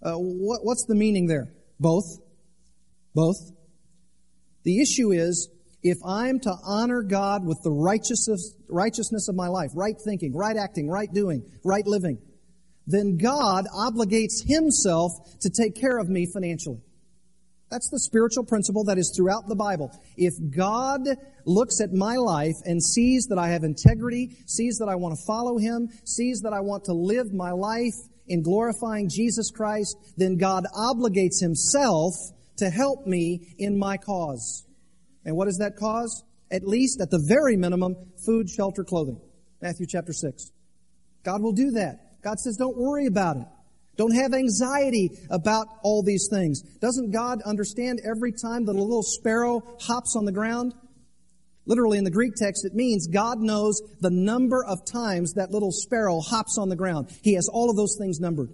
Uh, 0.04 0.14
what, 0.14 0.60
what's 0.64 0.86
the 0.86 0.96
meaning 0.96 1.26
there? 1.26 1.48
Both. 1.80 2.06
Both. 3.16 3.52
The 4.64 4.80
issue 4.80 5.12
is, 5.12 5.50
if 5.82 5.98
I'm 6.06 6.40
to 6.42 6.54
honor 6.66 7.02
God 7.04 7.46
with 7.46 7.60
the 7.64 7.72
righteousness, 7.72 8.56
righteousness 8.70 9.28
of 9.28 9.36
my 9.36 9.48
life, 9.48 9.70
right 9.76 9.96
thinking, 10.04 10.36
right 10.36 10.58
acting, 10.58 10.90
right 10.90 11.12
doing, 11.12 11.44
right 11.64 11.86
living, 11.86 12.20
then 12.88 13.18
God 13.18 13.66
obligates 13.76 14.46
Himself 14.46 15.12
to 15.42 15.50
take 15.50 15.76
care 15.80 15.98
of 15.98 16.10
me 16.10 16.28
financially. 16.32 16.82
That's 17.76 17.90
the 17.90 18.00
spiritual 18.00 18.46
principle 18.46 18.86
that 18.86 18.98
is 18.98 19.12
throughout 19.14 19.50
the 19.50 19.56
Bible. 19.56 19.92
If 20.16 20.34
God 20.50 21.02
looks 21.44 21.82
at 21.82 21.92
my 21.92 22.16
life 22.16 22.56
and 22.64 22.82
sees 22.82 23.26
that 23.26 23.38
I 23.38 23.50
have 23.50 23.66
integrity, 23.66 24.38
sees 24.48 24.78
that 24.78 24.88
I 24.88 24.96
want 24.96 25.14
to 25.20 25.26
follow 25.28 25.58
Him, 25.58 25.90
sees 26.06 26.40
that 26.44 26.54
I 26.54 26.62
want 26.62 26.86
to 26.86 26.94
live 26.94 27.34
my 27.34 27.52
life 27.52 27.92
in 28.28 28.44
glorifying 28.44 29.10
Jesus 29.10 29.52
Christ, 29.52 29.98
then 30.16 30.38
God 30.38 30.64
obligates 30.74 31.42
Himself 31.42 32.14
to 32.60 32.70
help 32.70 33.06
me 33.06 33.54
in 33.58 33.78
my 33.78 33.98
cause. 33.98 34.66
And 35.26 35.36
what 35.36 35.50
is 35.50 35.58
that 35.58 35.76
cause? 35.76 36.24
At 36.50 36.66
least, 36.66 37.02
at 37.02 37.12
the 37.12 37.22
very 37.28 37.58
minimum, 37.58 37.98
food, 38.26 38.50
shelter, 38.50 38.86
clothing. 38.86 39.20
Matthew 39.62 39.86
chapter 39.86 40.14
6. 40.14 40.50
God 41.26 41.42
will 41.42 41.52
do 41.52 41.72
that. 41.72 42.22
God 42.24 42.40
says, 42.40 42.56
don't 42.56 42.78
worry 42.78 43.08
about 43.08 43.36
it. 43.36 43.48
Don't 43.98 44.16
have 44.16 44.34
anxiety 44.34 45.12
about 45.30 45.68
all 45.84 46.04
these 46.04 46.28
things. 46.30 46.62
Doesn't 46.80 47.12
God 47.12 47.42
understand 47.44 48.02
every 48.06 48.32
time 48.32 48.66
that 48.66 48.76
a 48.76 48.82
little 48.82 49.04
sparrow 49.04 49.62
hops 49.80 50.16
on 50.16 50.26
the 50.26 50.32
ground? 50.32 50.74
Literally 51.66 51.98
in 51.98 52.04
the 52.04 52.12
Greek 52.12 52.34
text, 52.36 52.66
it 52.66 52.76
means 52.76 53.08
God 53.08 53.40
knows 53.40 53.82
the 54.00 54.12
number 54.12 54.64
of 54.64 54.86
times 54.86 55.34
that 55.34 55.52
little 55.52 55.72
sparrow 55.72 56.20
hops 56.20 56.58
on 56.60 56.70
the 56.70 56.76
ground. 56.76 57.10
He 57.24 57.34
has 57.34 57.50
all 57.52 57.70
of 57.70 57.76
those 57.76 57.98
things 57.98 58.20
numbered. 58.20 58.50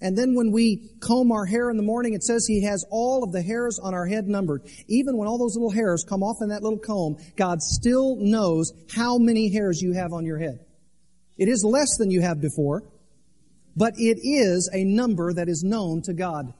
And 0.00 0.18
then 0.18 0.34
when 0.34 0.52
we 0.52 0.90
comb 1.00 1.32
our 1.32 1.46
hair 1.46 1.70
in 1.70 1.78
the 1.78 1.82
morning, 1.82 2.12
it 2.12 2.22
says 2.22 2.44
He 2.46 2.64
has 2.64 2.84
all 2.90 3.24
of 3.24 3.32
the 3.32 3.40
hairs 3.40 3.78
on 3.82 3.94
our 3.94 4.06
head 4.06 4.26
numbered. 4.26 4.62
Even 4.88 5.16
when 5.16 5.28
all 5.28 5.38
those 5.38 5.56
little 5.56 5.70
hairs 5.70 6.04
come 6.06 6.22
off 6.22 6.36
in 6.42 6.48
that 6.48 6.62
little 6.62 6.78
comb, 6.78 7.16
God 7.36 7.62
still 7.62 8.16
knows 8.16 8.72
how 8.94 9.16
many 9.16 9.50
hairs 9.50 9.80
you 9.80 9.94
have 9.94 10.12
on 10.12 10.26
your 10.26 10.38
head. 10.38 10.58
It 11.38 11.48
is 11.48 11.64
less 11.64 11.96
than 11.96 12.10
you 12.10 12.20
have 12.20 12.40
before, 12.40 12.82
but 13.76 13.94
it 13.96 14.18
is 14.22 14.70
a 14.72 14.84
number 14.84 15.32
that 15.32 15.48
is 15.48 15.62
known 15.64 16.02
to 16.02 16.14
God. 16.14 16.52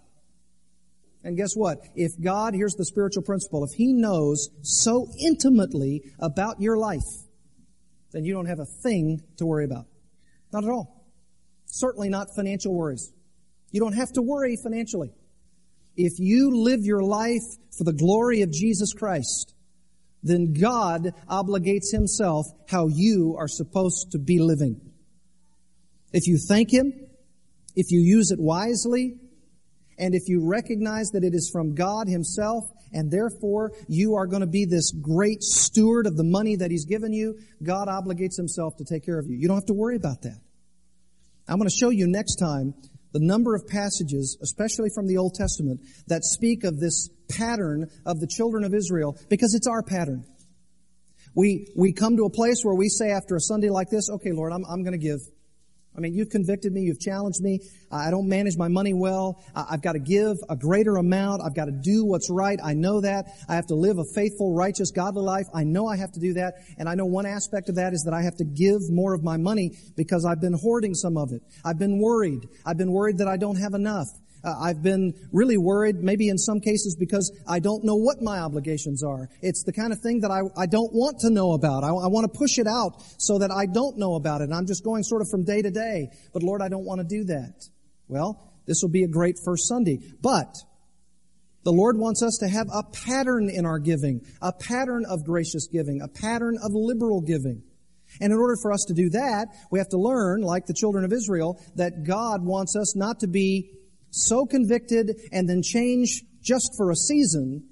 And 1.22 1.36
guess 1.36 1.54
what? 1.54 1.78
If 1.94 2.12
God, 2.20 2.54
here's 2.54 2.74
the 2.74 2.84
spiritual 2.84 3.22
principle, 3.22 3.64
if 3.64 3.76
He 3.76 3.92
knows 3.92 4.50
so 4.62 5.08
intimately 5.18 6.02
about 6.18 6.60
your 6.60 6.76
life, 6.76 7.00
then 8.12 8.24
you 8.24 8.34
don't 8.34 8.46
have 8.46 8.60
a 8.60 8.66
thing 8.82 9.22
to 9.38 9.46
worry 9.46 9.64
about. 9.64 9.86
Not 10.52 10.64
at 10.64 10.70
all. 10.70 11.06
Certainly 11.66 12.10
not 12.10 12.28
financial 12.36 12.74
worries. 12.74 13.12
You 13.72 13.80
don't 13.80 13.94
have 13.94 14.12
to 14.12 14.22
worry 14.22 14.56
financially. 14.62 15.12
If 15.96 16.18
you 16.18 16.62
live 16.62 16.80
your 16.84 17.02
life 17.02 17.42
for 17.76 17.84
the 17.84 17.92
glory 17.92 18.42
of 18.42 18.52
Jesus 18.52 18.92
Christ, 18.92 19.54
then 20.22 20.52
God 20.52 21.12
obligates 21.28 21.90
Himself 21.92 22.46
how 22.68 22.88
you 22.88 23.36
are 23.38 23.48
supposed 23.48 24.12
to 24.12 24.18
be 24.18 24.38
living. 24.38 24.80
If 26.14 26.28
you 26.28 26.38
thank 26.38 26.72
Him, 26.72 26.92
if 27.74 27.90
you 27.90 27.98
use 27.98 28.30
it 28.30 28.38
wisely, 28.38 29.16
and 29.98 30.14
if 30.14 30.28
you 30.28 30.48
recognize 30.48 31.10
that 31.10 31.24
it 31.24 31.34
is 31.34 31.50
from 31.52 31.74
God 31.74 32.06
Himself, 32.06 32.64
and 32.92 33.10
therefore 33.10 33.72
you 33.88 34.14
are 34.14 34.28
going 34.28 34.42
to 34.42 34.46
be 34.46 34.64
this 34.64 34.92
great 34.92 35.42
steward 35.42 36.06
of 36.06 36.16
the 36.16 36.22
money 36.22 36.54
that 36.54 36.70
He's 36.70 36.84
given 36.84 37.12
you, 37.12 37.40
God 37.64 37.88
obligates 37.88 38.36
Himself 38.36 38.76
to 38.76 38.84
take 38.84 39.04
care 39.04 39.18
of 39.18 39.26
you. 39.26 39.36
You 39.36 39.48
don't 39.48 39.56
have 39.56 39.66
to 39.66 39.74
worry 39.74 39.96
about 39.96 40.22
that. 40.22 40.38
I'm 41.48 41.58
going 41.58 41.68
to 41.68 41.76
show 41.76 41.90
you 41.90 42.06
next 42.06 42.36
time 42.36 42.74
the 43.12 43.18
number 43.20 43.56
of 43.56 43.66
passages, 43.66 44.38
especially 44.40 44.90
from 44.94 45.08
the 45.08 45.18
Old 45.18 45.34
Testament, 45.34 45.80
that 46.06 46.22
speak 46.22 46.62
of 46.62 46.78
this 46.78 47.10
pattern 47.28 47.90
of 48.06 48.20
the 48.20 48.28
children 48.28 48.62
of 48.62 48.72
Israel, 48.72 49.18
because 49.28 49.52
it's 49.54 49.66
our 49.66 49.82
pattern. 49.82 50.24
We, 51.34 51.66
we 51.76 51.92
come 51.92 52.16
to 52.18 52.24
a 52.24 52.30
place 52.30 52.60
where 52.62 52.76
we 52.76 52.88
say 52.88 53.10
after 53.10 53.34
a 53.34 53.40
Sunday 53.40 53.68
like 53.68 53.90
this, 53.90 54.08
okay, 54.08 54.30
Lord, 54.30 54.52
I'm, 54.52 54.64
I'm 54.70 54.84
going 54.84 54.98
to 54.98 55.04
give. 55.04 55.18
I 55.96 56.00
mean, 56.00 56.14
you've 56.14 56.30
convicted 56.30 56.72
me, 56.72 56.82
you've 56.82 57.00
challenged 57.00 57.40
me. 57.40 57.60
I 57.90 58.10
don't 58.10 58.28
manage 58.28 58.56
my 58.56 58.68
money 58.68 58.92
well. 58.92 59.40
I've 59.54 59.82
got 59.82 59.92
to 59.92 60.00
give 60.00 60.36
a 60.48 60.56
greater 60.56 60.96
amount. 60.96 61.42
I've 61.44 61.54
got 61.54 61.66
to 61.66 61.72
do 61.72 62.04
what's 62.04 62.28
right. 62.30 62.58
I 62.62 62.74
know 62.74 63.00
that. 63.00 63.26
I 63.48 63.54
have 63.54 63.66
to 63.66 63.74
live 63.74 63.98
a 63.98 64.04
faithful, 64.14 64.54
righteous, 64.54 64.90
godly 64.90 65.22
life. 65.22 65.46
I 65.54 65.62
know 65.62 65.86
I 65.86 65.96
have 65.96 66.10
to 66.12 66.20
do 66.20 66.34
that. 66.34 66.54
And 66.78 66.88
I 66.88 66.94
know 66.94 67.06
one 67.06 67.26
aspect 67.26 67.68
of 67.68 67.76
that 67.76 67.92
is 67.92 68.02
that 68.04 68.14
I 68.14 68.22
have 68.22 68.36
to 68.36 68.44
give 68.44 68.80
more 68.90 69.14
of 69.14 69.22
my 69.22 69.36
money 69.36 69.72
because 69.96 70.24
I've 70.24 70.40
been 70.40 70.58
hoarding 70.60 70.94
some 70.94 71.16
of 71.16 71.32
it. 71.32 71.42
I've 71.64 71.78
been 71.78 72.00
worried. 72.00 72.48
I've 72.66 72.78
been 72.78 72.92
worried 72.92 73.18
that 73.18 73.28
I 73.28 73.36
don't 73.36 73.56
have 73.56 73.74
enough. 73.74 74.08
Uh, 74.44 74.54
I've 74.60 74.82
been 74.82 75.14
really 75.32 75.56
worried, 75.56 75.96
maybe 75.96 76.28
in 76.28 76.38
some 76.38 76.60
cases 76.60 76.96
because 76.98 77.32
I 77.48 77.60
don't 77.60 77.84
know 77.84 77.96
what 77.96 78.20
my 78.20 78.38
obligations 78.38 79.02
are. 79.02 79.28
It's 79.40 79.64
the 79.64 79.72
kind 79.72 79.92
of 79.92 80.00
thing 80.00 80.20
that 80.20 80.30
I, 80.30 80.40
I 80.60 80.66
don't 80.66 80.92
want 80.92 81.20
to 81.20 81.30
know 81.30 81.52
about. 81.52 81.82
I, 81.82 81.88
I 81.88 82.08
want 82.08 82.30
to 82.30 82.38
push 82.38 82.58
it 82.58 82.66
out 82.66 83.02
so 83.18 83.38
that 83.38 83.50
I 83.50 83.66
don't 83.66 83.98
know 83.98 84.16
about 84.16 84.40
it. 84.42 84.50
I'm 84.52 84.66
just 84.66 84.84
going 84.84 85.02
sort 85.02 85.22
of 85.22 85.28
from 85.30 85.44
day 85.44 85.62
to 85.62 85.70
day. 85.70 86.10
But 86.32 86.42
Lord, 86.42 86.60
I 86.62 86.68
don't 86.68 86.84
want 86.84 87.00
to 87.00 87.06
do 87.06 87.24
that. 87.24 87.68
Well, 88.08 88.52
this 88.66 88.80
will 88.82 88.90
be 88.90 89.04
a 89.04 89.08
great 89.08 89.36
first 89.44 89.66
Sunday. 89.66 89.98
But 90.20 90.54
the 91.64 91.72
Lord 91.72 91.96
wants 91.96 92.22
us 92.22 92.38
to 92.40 92.48
have 92.48 92.68
a 92.72 92.82
pattern 93.06 93.48
in 93.48 93.64
our 93.64 93.78
giving, 93.78 94.20
a 94.42 94.52
pattern 94.52 95.04
of 95.08 95.24
gracious 95.24 95.66
giving, 95.66 96.02
a 96.02 96.08
pattern 96.08 96.58
of 96.62 96.72
liberal 96.74 97.22
giving. 97.22 97.62
And 98.20 98.32
in 98.32 98.38
order 98.38 98.56
for 98.60 98.72
us 98.72 98.84
to 98.88 98.94
do 98.94 99.08
that, 99.10 99.48
we 99.70 99.78
have 99.78 99.88
to 99.88 99.98
learn, 99.98 100.42
like 100.42 100.66
the 100.66 100.74
children 100.74 101.04
of 101.04 101.12
Israel, 101.12 101.58
that 101.76 102.04
God 102.04 102.44
wants 102.44 102.76
us 102.76 102.94
not 102.94 103.20
to 103.20 103.26
be 103.26 103.72
so 104.14 104.46
convicted 104.46 105.20
and 105.32 105.48
then 105.48 105.62
change 105.62 106.22
just 106.42 106.72
for 106.76 106.90
a 106.90 106.96
season. 106.96 107.64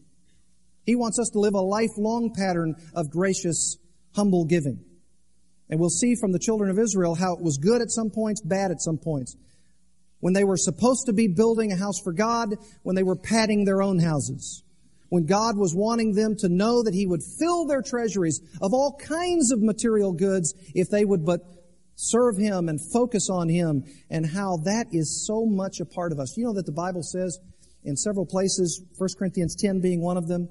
He 0.85 0.97
wants 0.97 1.19
us 1.19 1.29
to 1.31 1.39
live 1.39 1.55
a 1.55 1.61
lifelong 1.61 2.33
pattern 2.35 2.75
of 2.95 3.11
gracious, 3.11 3.79
humble 4.15 4.45
giving. 4.45 4.85
And 5.71 5.81
we'll 5.81 5.91
see 5.91 6.15
from 6.15 6.33
the 6.33 6.39
children 6.39 6.71
of 6.71 6.79
Israel 6.79 7.15
how 7.15 7.35
it 7.35 7.43
was 7.43 7.57
good 7.57 7.81
at 7.81 7.91
some 7.91 8.11
points, 8.11 8.43
bad 8.43 8.71
at 8.71 8.83
some 8.83 8.99
points. 8.99 9.37
When 10.21 10.35
they 10.35 10.45
were 10.45 10.57
supposed 10.57 11.07
to 11.07 11.13
be 11.13 11.29
building 11.29 11.73
a 11.73 11.77
house 11.77 11.99
for 12.03 12.13
God, 12.13 12.57
when 12.83 12.95
they 12.95 13.03
were 13.03 13.17
padding 13.17 13.65
their 13.65 13.83
own 13.83 13.99
houses. 13.99 14.63
When 15.09 15.27
God 15.27 15.57
was 15.57 15.75
wanting 15.75 16.13
them 16.13 16.37
to 16.39 16.49
know 16.49 16.83
that 16.83 16.95
He 16.95 17.07
would 17.07 17.23
fill 17.39 17.67
their 17.67 17.83
treasuries 17.83 18.41
of 18.61 18.73
all 18.73 18.99
kinds 18.99 19.53
of 19.53 19.63
material 19.63 20.13
goods 20.13 20.55
if 20.75 20.89
they 20.89 21.05
would 21.05 21.25
but 21.25 21.41
serve 22.03 22.37
Him 22.37 22.69
and 22.69 22.79
focus 22.93 23.29
on 23.31 23.49
Him 23.49 23.85
and 24.11 24.27
how 24.27 24.59
that 24.65 24.87
is 24.93 25.25
so 25.27 25.47
much 25.47 25.81
a 25.81 25.87
part 25.87 26.13
of 26.13 26.19
us. 26.19 26.37
You 26.37 26.47
know 26.47 26.55
that 26.55 26.67
the 26.67 26.73
Bible 26.73 27.03
says 27.03 27.39
in 27.85 27.97
several 27.97 28.27
places, 28.27 28.85
1 28.99 29.09
Corinthians 29.19 29.57
10 29.57 29.81
being 29.81 30.03
one 30.03 30.17
of 30.17 30.29
them, 30.29 30.49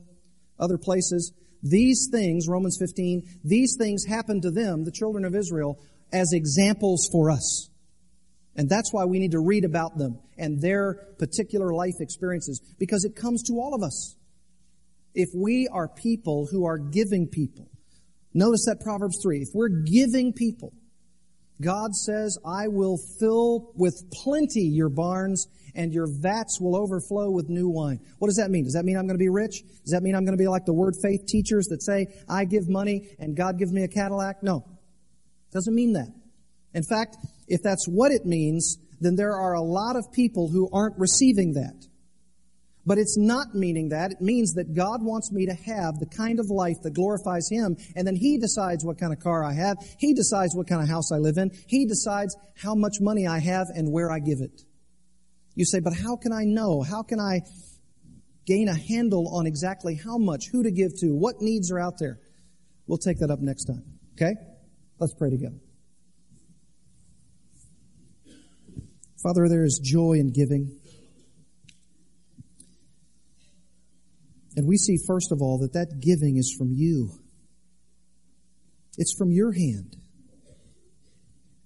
other 0.60 0.78
places, 0.78 1.34
these 1.64 2.10
things, 2.12 2.48
Romans 2.48 2.78
15, 2.80 3.24
these 3.44 3.76
things 3.78 4.06
happened 4.06 4.44
to 4.44 4.52
them, 4.52 4.84
the 4.84 4.92
children 4.92 5.26
of 5.26 5.36
Israel, 5.36 5.80
as 6.12 6.34
examples 6.34 7.08
for 7.12 7.30
us. 7.30 7.70
And 8.56 8.70
that's 8.70 8.92
why 8.92 9.06
we 9.06 9.20
need 9.20 9.32
to 9.32 9.40
read 9.40 9.64
about 9.64 9.98
them 9.98 10.20
and 10.38 10.62
their 10.62 10.96
particular 11.20 11.74
life 11.74 11.96
experiences 12.00 12.62
because 12.80 13.06
it 13.06 13.16
comes 13.16 13.44
to 13.44 13.54
all 13.54 13.74
of 13.74 13.84
us. 13.84 14.16
If 15.14 15.30
we 15.36 15.70
are 15.72 15.88
people 15.88 16.48
who 16.52 16.66
are 16.66 16.78
giving 16.78 17.28
people, 17.28 17.70
notice 18.34 18.66
that 18.66 18.82
Proverbs 18.82 19.20
3, 19.22 19.40
if 19.40 19.50
we're 19.54 19.70
giving 19.70 20.34
people, 20.34 20.74
God 21.62 21.96
says, 21.96 22.38
I 22.46 22.68
will 22.68 22.98
fill 23.20 23.72
with 23.76 24.04
plenty 24.12 24.62
your 24.62 24.90
barns 24.90 25.48
and 25.76 25.94
your 25.94 26.08
vats 26.08 26.60
will 26.60 26.76
overflow 26.76 27.32
with 27.32 27.50
new 27.50 27.70
wine. 27.70 28.00
What 28.20 28.28
does 28.28 28.38
that 28.38 28.50
mean? 28.50 28.66
Does 28.66 28.74
that 28.74 28.84
mean 28.84 28.98
I'm 28.98 29.06
going 29.06 29.18
to 29.18 29.24
be 29.24 29.30
rich? 29.30 29.62
Does 29.84 29.92
that 29.92 30.04
mean 30.04 30.16
I'm 30.16 30.26
going 30.26 30.38
to 30.38 30.42
be 30.42 30.48
like 30.48 30.66
the 30.66 30.74
word 30.74 30.96
faith 31.02 31.26
teachers 31.28 31.68
that 31.68 31.82
say, 31.82 32.08
I 32.28 32.46
give 32.46 32.68
money 32.68 33.16
and 33.20 33.36
God 33.36 33.58
gives 33.58 33.72
me 33.72 33.84
a 33.84 33.88
Cadillac? 33.88 34.44
No. 34.44 34.66
Doesn't 35.54 35.74
mean 35.74 35.94
that. 35.94 36.10
In 36.74 36.84
fact, 36.84 37.18
if 37.48 37.62
that's 37.62 37.86
what 37.88 38.12
it 38.12 38.26
means, 38.26 38.78
then 39.00 39.16
there 39.16 39.36
are 39.36 39.54
a 39.54 39.62
lot 39.62 39.96
of 39.96 40.12
people 40.12 40.50
who 40.50 40.70
aren't 40.72 40.98
receiving 40.98 41.54
that. 41.54 41.88
But 42.86 42.98
it's 42.98 43.18
not 43.18 43.54
meaning 43.54 43.90
that. 43.90 44.12
It 44.12 44.22
means 44.22 44.54
that 44.54 44.74
God 44.74 45.04
wants 45.04 45.32
me 45.32 45.46
to 45.46 45.54
have 45.54 46.00
the 46.00 46.08
kind 46.18 46.40
of 46.40 46.50
life 46.50 46.78
that 46.82 46.94
glorifies 46.94 47.48
Him, 47.50 47.78
and 47.96 48.08
then 48.08 48.16
He 48.16 48.38
decides 48.38 48.84
what 48.84 48.98
kind 49.00 49.14
of 49.14 49.20
car 49.20 49.44
I 49.44 49.54
have. 49.54 49.78
He 50.00 50.14
decides 50.14 50.56
what 50.56 50.68
kind 50.68 50.82
of 50.82 50.90
house 50.90 51.12
I 51.12 51.18
live 51.18 51.38
in. 51.38 51.52
He 51.68 51.86
decides 51.86 52.36
how 52.58 52.74
much 52.74 52.96
money 53.00 53.28
I 53.28 53.40
have 53.40 53.68
and 53.76 53.92
where 53.92 54.12
I 54.12 54.20
give 54.20 54.40
it. 54.42 54.62
You 55.54 55.66
say, 55.66 55.80
but 55.80 55.94
how 55.94 56.16
can 56.16 56.34
I 56.34 56.44
know? 56.46 56.82
How 56.82 57.04
can 57.04 57.20
I 57.20 57.42
gain 58.48 58.68
a 58.68 58.76
handle 58.76 59.36
on 59.36 59.46
exactly 59.46 59.96
how 59.96 60.18
much, 60.18 60.46
who 60.52 60.64
to 60.64 60.72
give 60.72 60.92
to, 61.02 61.08
what 61.16 61.36
needs 61.40 61.72
are 61.72 61.80
out 61.80 62.00
there? 62.00 62.20
We'll 62.88 62.98
take 62.98 63.20
that 63.20 63.30
up 63.30 63.40
next 63.40 63.66
time. 63.66 63.84
Okay? 64.14 64.34
Let's 65.00 65.14
pray 65.14 65.30
together. 65.30 65.58
Father, 69.22 69.48
there 69.48 69.64
is 69.64 69.80
joy 69.84 70.14
in 70.14 70.32
giving. 70.32 70.81
And 74.62 74.70
we 74.70 74.78
see, 74.78 74.96
first 75.08 75.32
of 75.32 75.42
all, 75.42 75.58
that 75.62 75.74
that 75.74 76.00
giving 76.00 76.38
is 76.38 76.54
from 76.56 76.72
you. 76.72 77.10
It's 78.96 79.12
from 79.18 79.32
your 79.32 79.52
hand. 79.52 79.96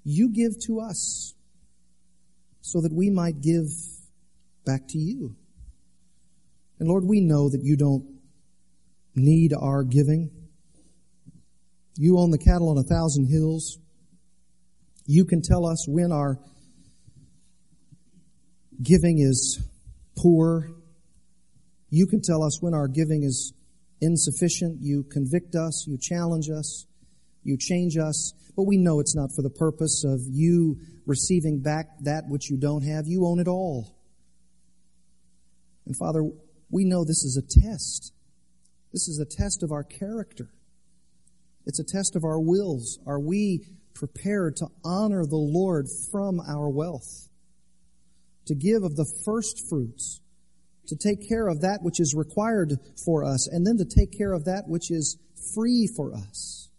You 0.05 0.31
give 0.31 0.53
to 0.67 0.79
us 0.79 1.33
so 2.61 2.79
that 2.79 2.93
we 2.93 3.09
might 3.09 3.41
give 3.41 3.65
back 4.65 4.87
to 4.87 4.97
you. 4.97 5.35
And 6.79 6.87
Lord, 6.87 7.03
we 7.05 7.19
know 7.19 7.49
that 7.49 7.59
you 7.63 7.75
don't 7.75 8.05
need 9.13 9.51
our 9.53 9.83
giving. 9.83 10.31
You 11.97 12.17
own 12.17 12.31
the 12.31 12.37
cattle 12.37 12.69
on 12.69 12.77
a 12.77 12.83
thousand 12.83 13.27
hills. 13.29 13.77
You 15.05 15.25
can 15.25 15.41
tell 15.41 15.65
us 15.65 15.85
when 15.85 16.13
our 16.13 16.39
giving 18.81 19.19
is 19.19 19.61
poor. 20.17 20.69
You 21.95 22.07
can 22.07 22.19
tell 22.21 22.43
us 22.43 22.61
when 22.61 22.73
our 22.73 22.89
giving 22.89 23.23
is 23.23 23.53
insufficient. 24.01 24.79
You 24.81 25.03
convict 25.03 25.55
us. 25.55 25.85
You 25.87 25.97
challenge 25.97 26.49
us. 26.49 26.87
You 27.41 27.55
change 27.57 27.95
us. 27.95 28.33
But 28.53 28.63
we 28.63 28.75
know 28.75 28.99
it's 28.99 29.15
not 29.15 29.29
for 29.33 29.41
the 29.41 29.49
purpose 29.49 30.03
of 30.03 30.19
you 30.29 30.75
receiving 31.05 31.61
back 31.61 31.85
that 32.01 32.25
which 32.27 32.49
you 32.49 32.57
don't 32.57 32.81
have. 32.81 33.05
You 33.07 33.25
own 33.25 33.39
it 33.39 33.47
all. 33.47 33.95
And 35.85 35.95
Father, 35.95 36.29
we 36.69 36.83
know 36.83 37.05
this 37.05 37.23
is 37.23 37.37
a 37.37 37.61
test. 37.61 38.11
This 38.91 39.07
is 39.07 39.19
a 39.19 39.25
test 39.25 39.63
of 39.63 39.71
our 39.71 39.85
character. 39.85 40.49
It's 41.65 41.79
a 41.79 41.85
test 41.85 42.17
of 42.17 42.25
our 42.25 42.41
wills. 42.41 42.99
Are 43.07 43.21
we 43.21 43.69
prepared 43.93 44.57
to 44.57 44.67
honor 44.83 45.25
the 45.25 45.37
Lord 45.37 45.87
from 46.11 46.41
our 46.41 46.67
wealth? 46.67 47.29
To 48.47 48.53
give 48.53 48.83
of 48.83 48.97
the 48.97 49.09
first 49.23 49.69
fruits? 49.69 50.19
To 50.87 50.95
take 50.95 51.27
care 51.27 51.47
of 51.47 51.61
that 51.61 51.79
which 51.81 51.99
is 51.99 52.13
required 52.15 52.77
for 53.03 53.23
us, 53.23 53.47
and 53.47 53.65
then 53.65 53.77
to 53.77 53.85
take 53.85 54.15
care 54.15 54.33
of 54.33 54.45
that 54.45 54.65
which 54.67 54.91
is 54.91 55.17
free 55.53 55.87
for 55.95 56.13
us? 56.13 56.69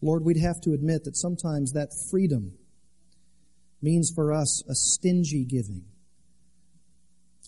Lord, 0.00 0.24
we'd 0.24 0.40
have 0.40 0.60
to 0.62 0.72
admit 0.72 1.04
that 1.04 1.16
sometimes 1.16 1.72
that 1.72 1.88
freedom 2.10 2.52
means 3.82 4.12
for 4.14 4.32
us 4.32 4.62
a 4.68 4.74
stingy 4.74 5.44
giving. 5.44 5.84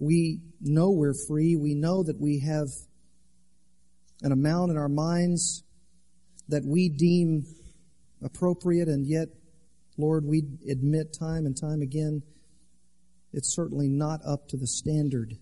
We 0.01 0.41
know 0.61 0.91
we're 0.91 1.15
free. 1.27 1.57
We 1.57 1.75
know 1.75 2.03
that 2.03 2.21
we 2.21 2.41
have 2.41 2.69
an 4.23 4.33
amount 4.33 4.71
in 4.71 4.77
our 4.77 4.89
minds 4.89 5.63
that 6.49 6.65
we 6.65 6.89
deem 6.89 7.45
appropriate, 8.23 8.89
and 8.89 9.07
yet, 9.07 9.29
Lord, 9.97 10.25
we 10.25 10.45
admit 10.69 11.17
time 11.19 11.47
and 11.47 11.57
time 11.57 11.83
again 11.83 12.23
it's 13.33 13.55
certainly 13.55 13.89
not 13.89 14.21
up 14.27 14.49
to 14.49 14.57
the 14.57 14.67
standard 14.67 15.37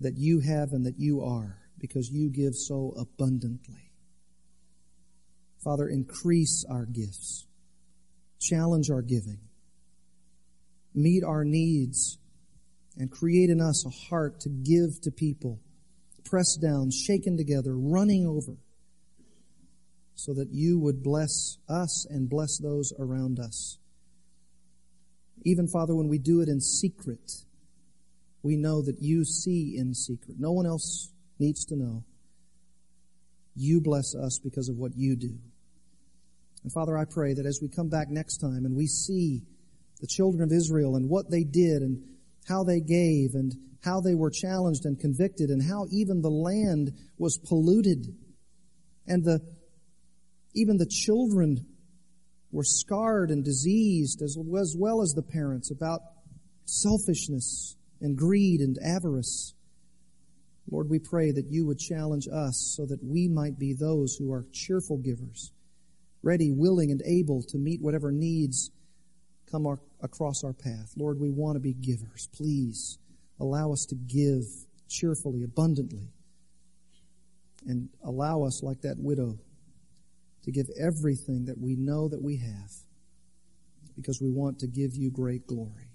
that 0.00 0.16
you 0.16 0.40
have 0.40 0.72
and 0.72 0.86
that 0.86 0.98
you 0.98 1.22
are 1.22 1.58
because 1.78 2.10
you 2.10 2.30
give 2.30 2.54
so 2.54 2.94
abundantly. 2.98 3.90
Father, 5.62 5.88
increase 5.88 6.64
our 6.70 6.86
gifts, 6.86 7.46
challenge 8.40 8.90
our 8.90 9.02
giving 9.02 9.40
meet 10.94 11.24
our 11.24 11.44
needs, 11.44 12.18
and 12.96 13.10
create 13.10 13.50
in 13.50 13.60
us 13.60 13.84
a 13.84 14.08
heart 14.08 14.40
to 14.40 14.48
give 14.48 15.00
to 15.02 15.10
people, 15.10 15.60
pressed 16.24 16.60
down, 16.62 16.90
shaken 16.90 17.36
together, 17.36 17.76
running 17.76 18.26
over, 18.26 18.56
so 20.14 20.32
that 20.32 20.48
you 20.52 20.78
would 20.78 21.02
bless 21.02 21.58
us 21.68 22.06
and 22.08 22.30
bless 22.30 22.58
those 22.58 22.92
around 22.98 23.40
us. 23.40 23.78
Even, 25.42 25.68
Father, 25.68 25.94
when 25.94 26.08
we 26.08 26.18
do 26.18 26.40
it 26.40 26.48
in 26.48 26.60
secret, 26.60 27.32
we 28.42 28.56
know 28.56 28.82
that 28.82 29.00
you 29.00 29.24
see 29.24 29.76
in 29.76 29.94
secret. 29.94 30.36
No 30.38 30.52
one 30.52 30.66
else 30.66 31.12
needs 31.38 31.64
to 31.66 31.76
know. 31.76 32.04
You 33.56 33.80
bless 33.80 34.14
us 34.14 34.38
because 34.42 34.68
of 34.68 34.76
what 34.76 34.92
you 34.96 35.16
do. 35.16 35.34
And 36.62 36.72
Father, 36.72 36.96
I 36.96 37.04
pray 37.04 37.34
that 37.34 37.46
as 37.46 37.60
we 37.62 37.68
come 37.68 37.88
back 37.88 38.08
next 38.08 38.38
time 38.38 38.64
and 38.64 38.74
we 38.74 38.86
see 38.86 39.42
the 40.00 40.06
children 40.06 40.42
of 40.42 40.52
Israel 40.52 40.96
and 40.96 41.08
what 41.08 41.30
they 41.30 41.44
did 41.44 41.82
and 41.82 42.02
how 42.48 42.64
they 42.64 42.80
gave 42.80 43.34
and 43.34 43.54
how 43.82 44.00
they 44.00 44.14
were 44.14 44.30
challenged 44.30 44.84
and 44.86 44.98
convicted 44.98 45.50
and 45.50 45.62
how 45.62 45.86
even 45.92 46.22
the 46.22 46.30
land 46.30 46.92
was 47.18 47.38
polluted 47.38 48.14
and 49.06 49.24
the 49.24 49.40
even 50.54 50.78
the 50.78 50.86
children 50.86 51.66
were 52.54 52.64
scarred 52.64 53.30
and 53.30 53.44
diseased 53.44 54.22
as, 54.22 54.38
well 54.38 55.02
as 55.02 55.10
the 55.10 55.22
parents 55.22 55.72
about 55.72 56.00
selfishness 56.64 57.76
and 58.00 58.16
greed 58.16 58.60
and 58.60 58.78
avarice. 58.78 59.54
Lord, 60.70 60.88
we 60.88 61.00
pray 61.00 61.32
that 61.32 61.50
you 61.50 61.66
would 61.66 61.80
challenge 61.80 62.28
us 62.32 62.74
so 62.76 62.86
that 62.86 63.02
we 63.02 63.26
might 63.26 63.58
be 63.58 63.74
those 63.74 64.14
who 64.14 64.32
are 64.32 64.46
cheerful 64.52 64.98
givers, 64.98 65.50
ready, 66.22 66.52
willing, 66.52 66.92
and 66.92 67.02
able 67.04 67.42
to 67.42 67.58
meet 67.58 67.82
whatever 67.82 68.12
needs 68.12 68.70
come 69.50 69.66
our, 69.66 69.80
across 70.00 70.44
our 70.44 70.52
path. 70.52 70.92
Lord, 70.96 71.18
we 71.18 71.30
want 71.30 71.56
to 71.56 71.60
be 71.60 71.74
givers. 71.74 72.28
Please 72.32 72.98
allow 73.40 73.72
us 73.72 73.84
to 73.88 73.96
give 73.96 74.44
cheerfully, 74.88 75.42
abundantly, 75.42 76.08
and 77.66 77.88
allow 78.04 78.44
us, 78.44 78.62
like 78.62 78.80
that 78.82 78.96
widow, 78.98 79.40
to 80.44 80.52
give 80.52 80.68
everything 80.78 81.46
that 81.46 81.58
we 81.58 81.74
know 81.74 82.08
that 82.08 82.22
we 82.22 82.36
have 82.36 82.72
because 83.96 84.20
we 84.20 84.30
want 84.30 84.58
to 84.58 84.66
give 84.66 84.94
you 84.94 85.10
great 85.10 85.46
glory. 85.46 85.90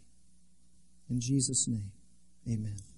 In 1.09 1.19
Jesus' 1.19 1.67
name, 1.67 1.91
amen. 2.47 2.88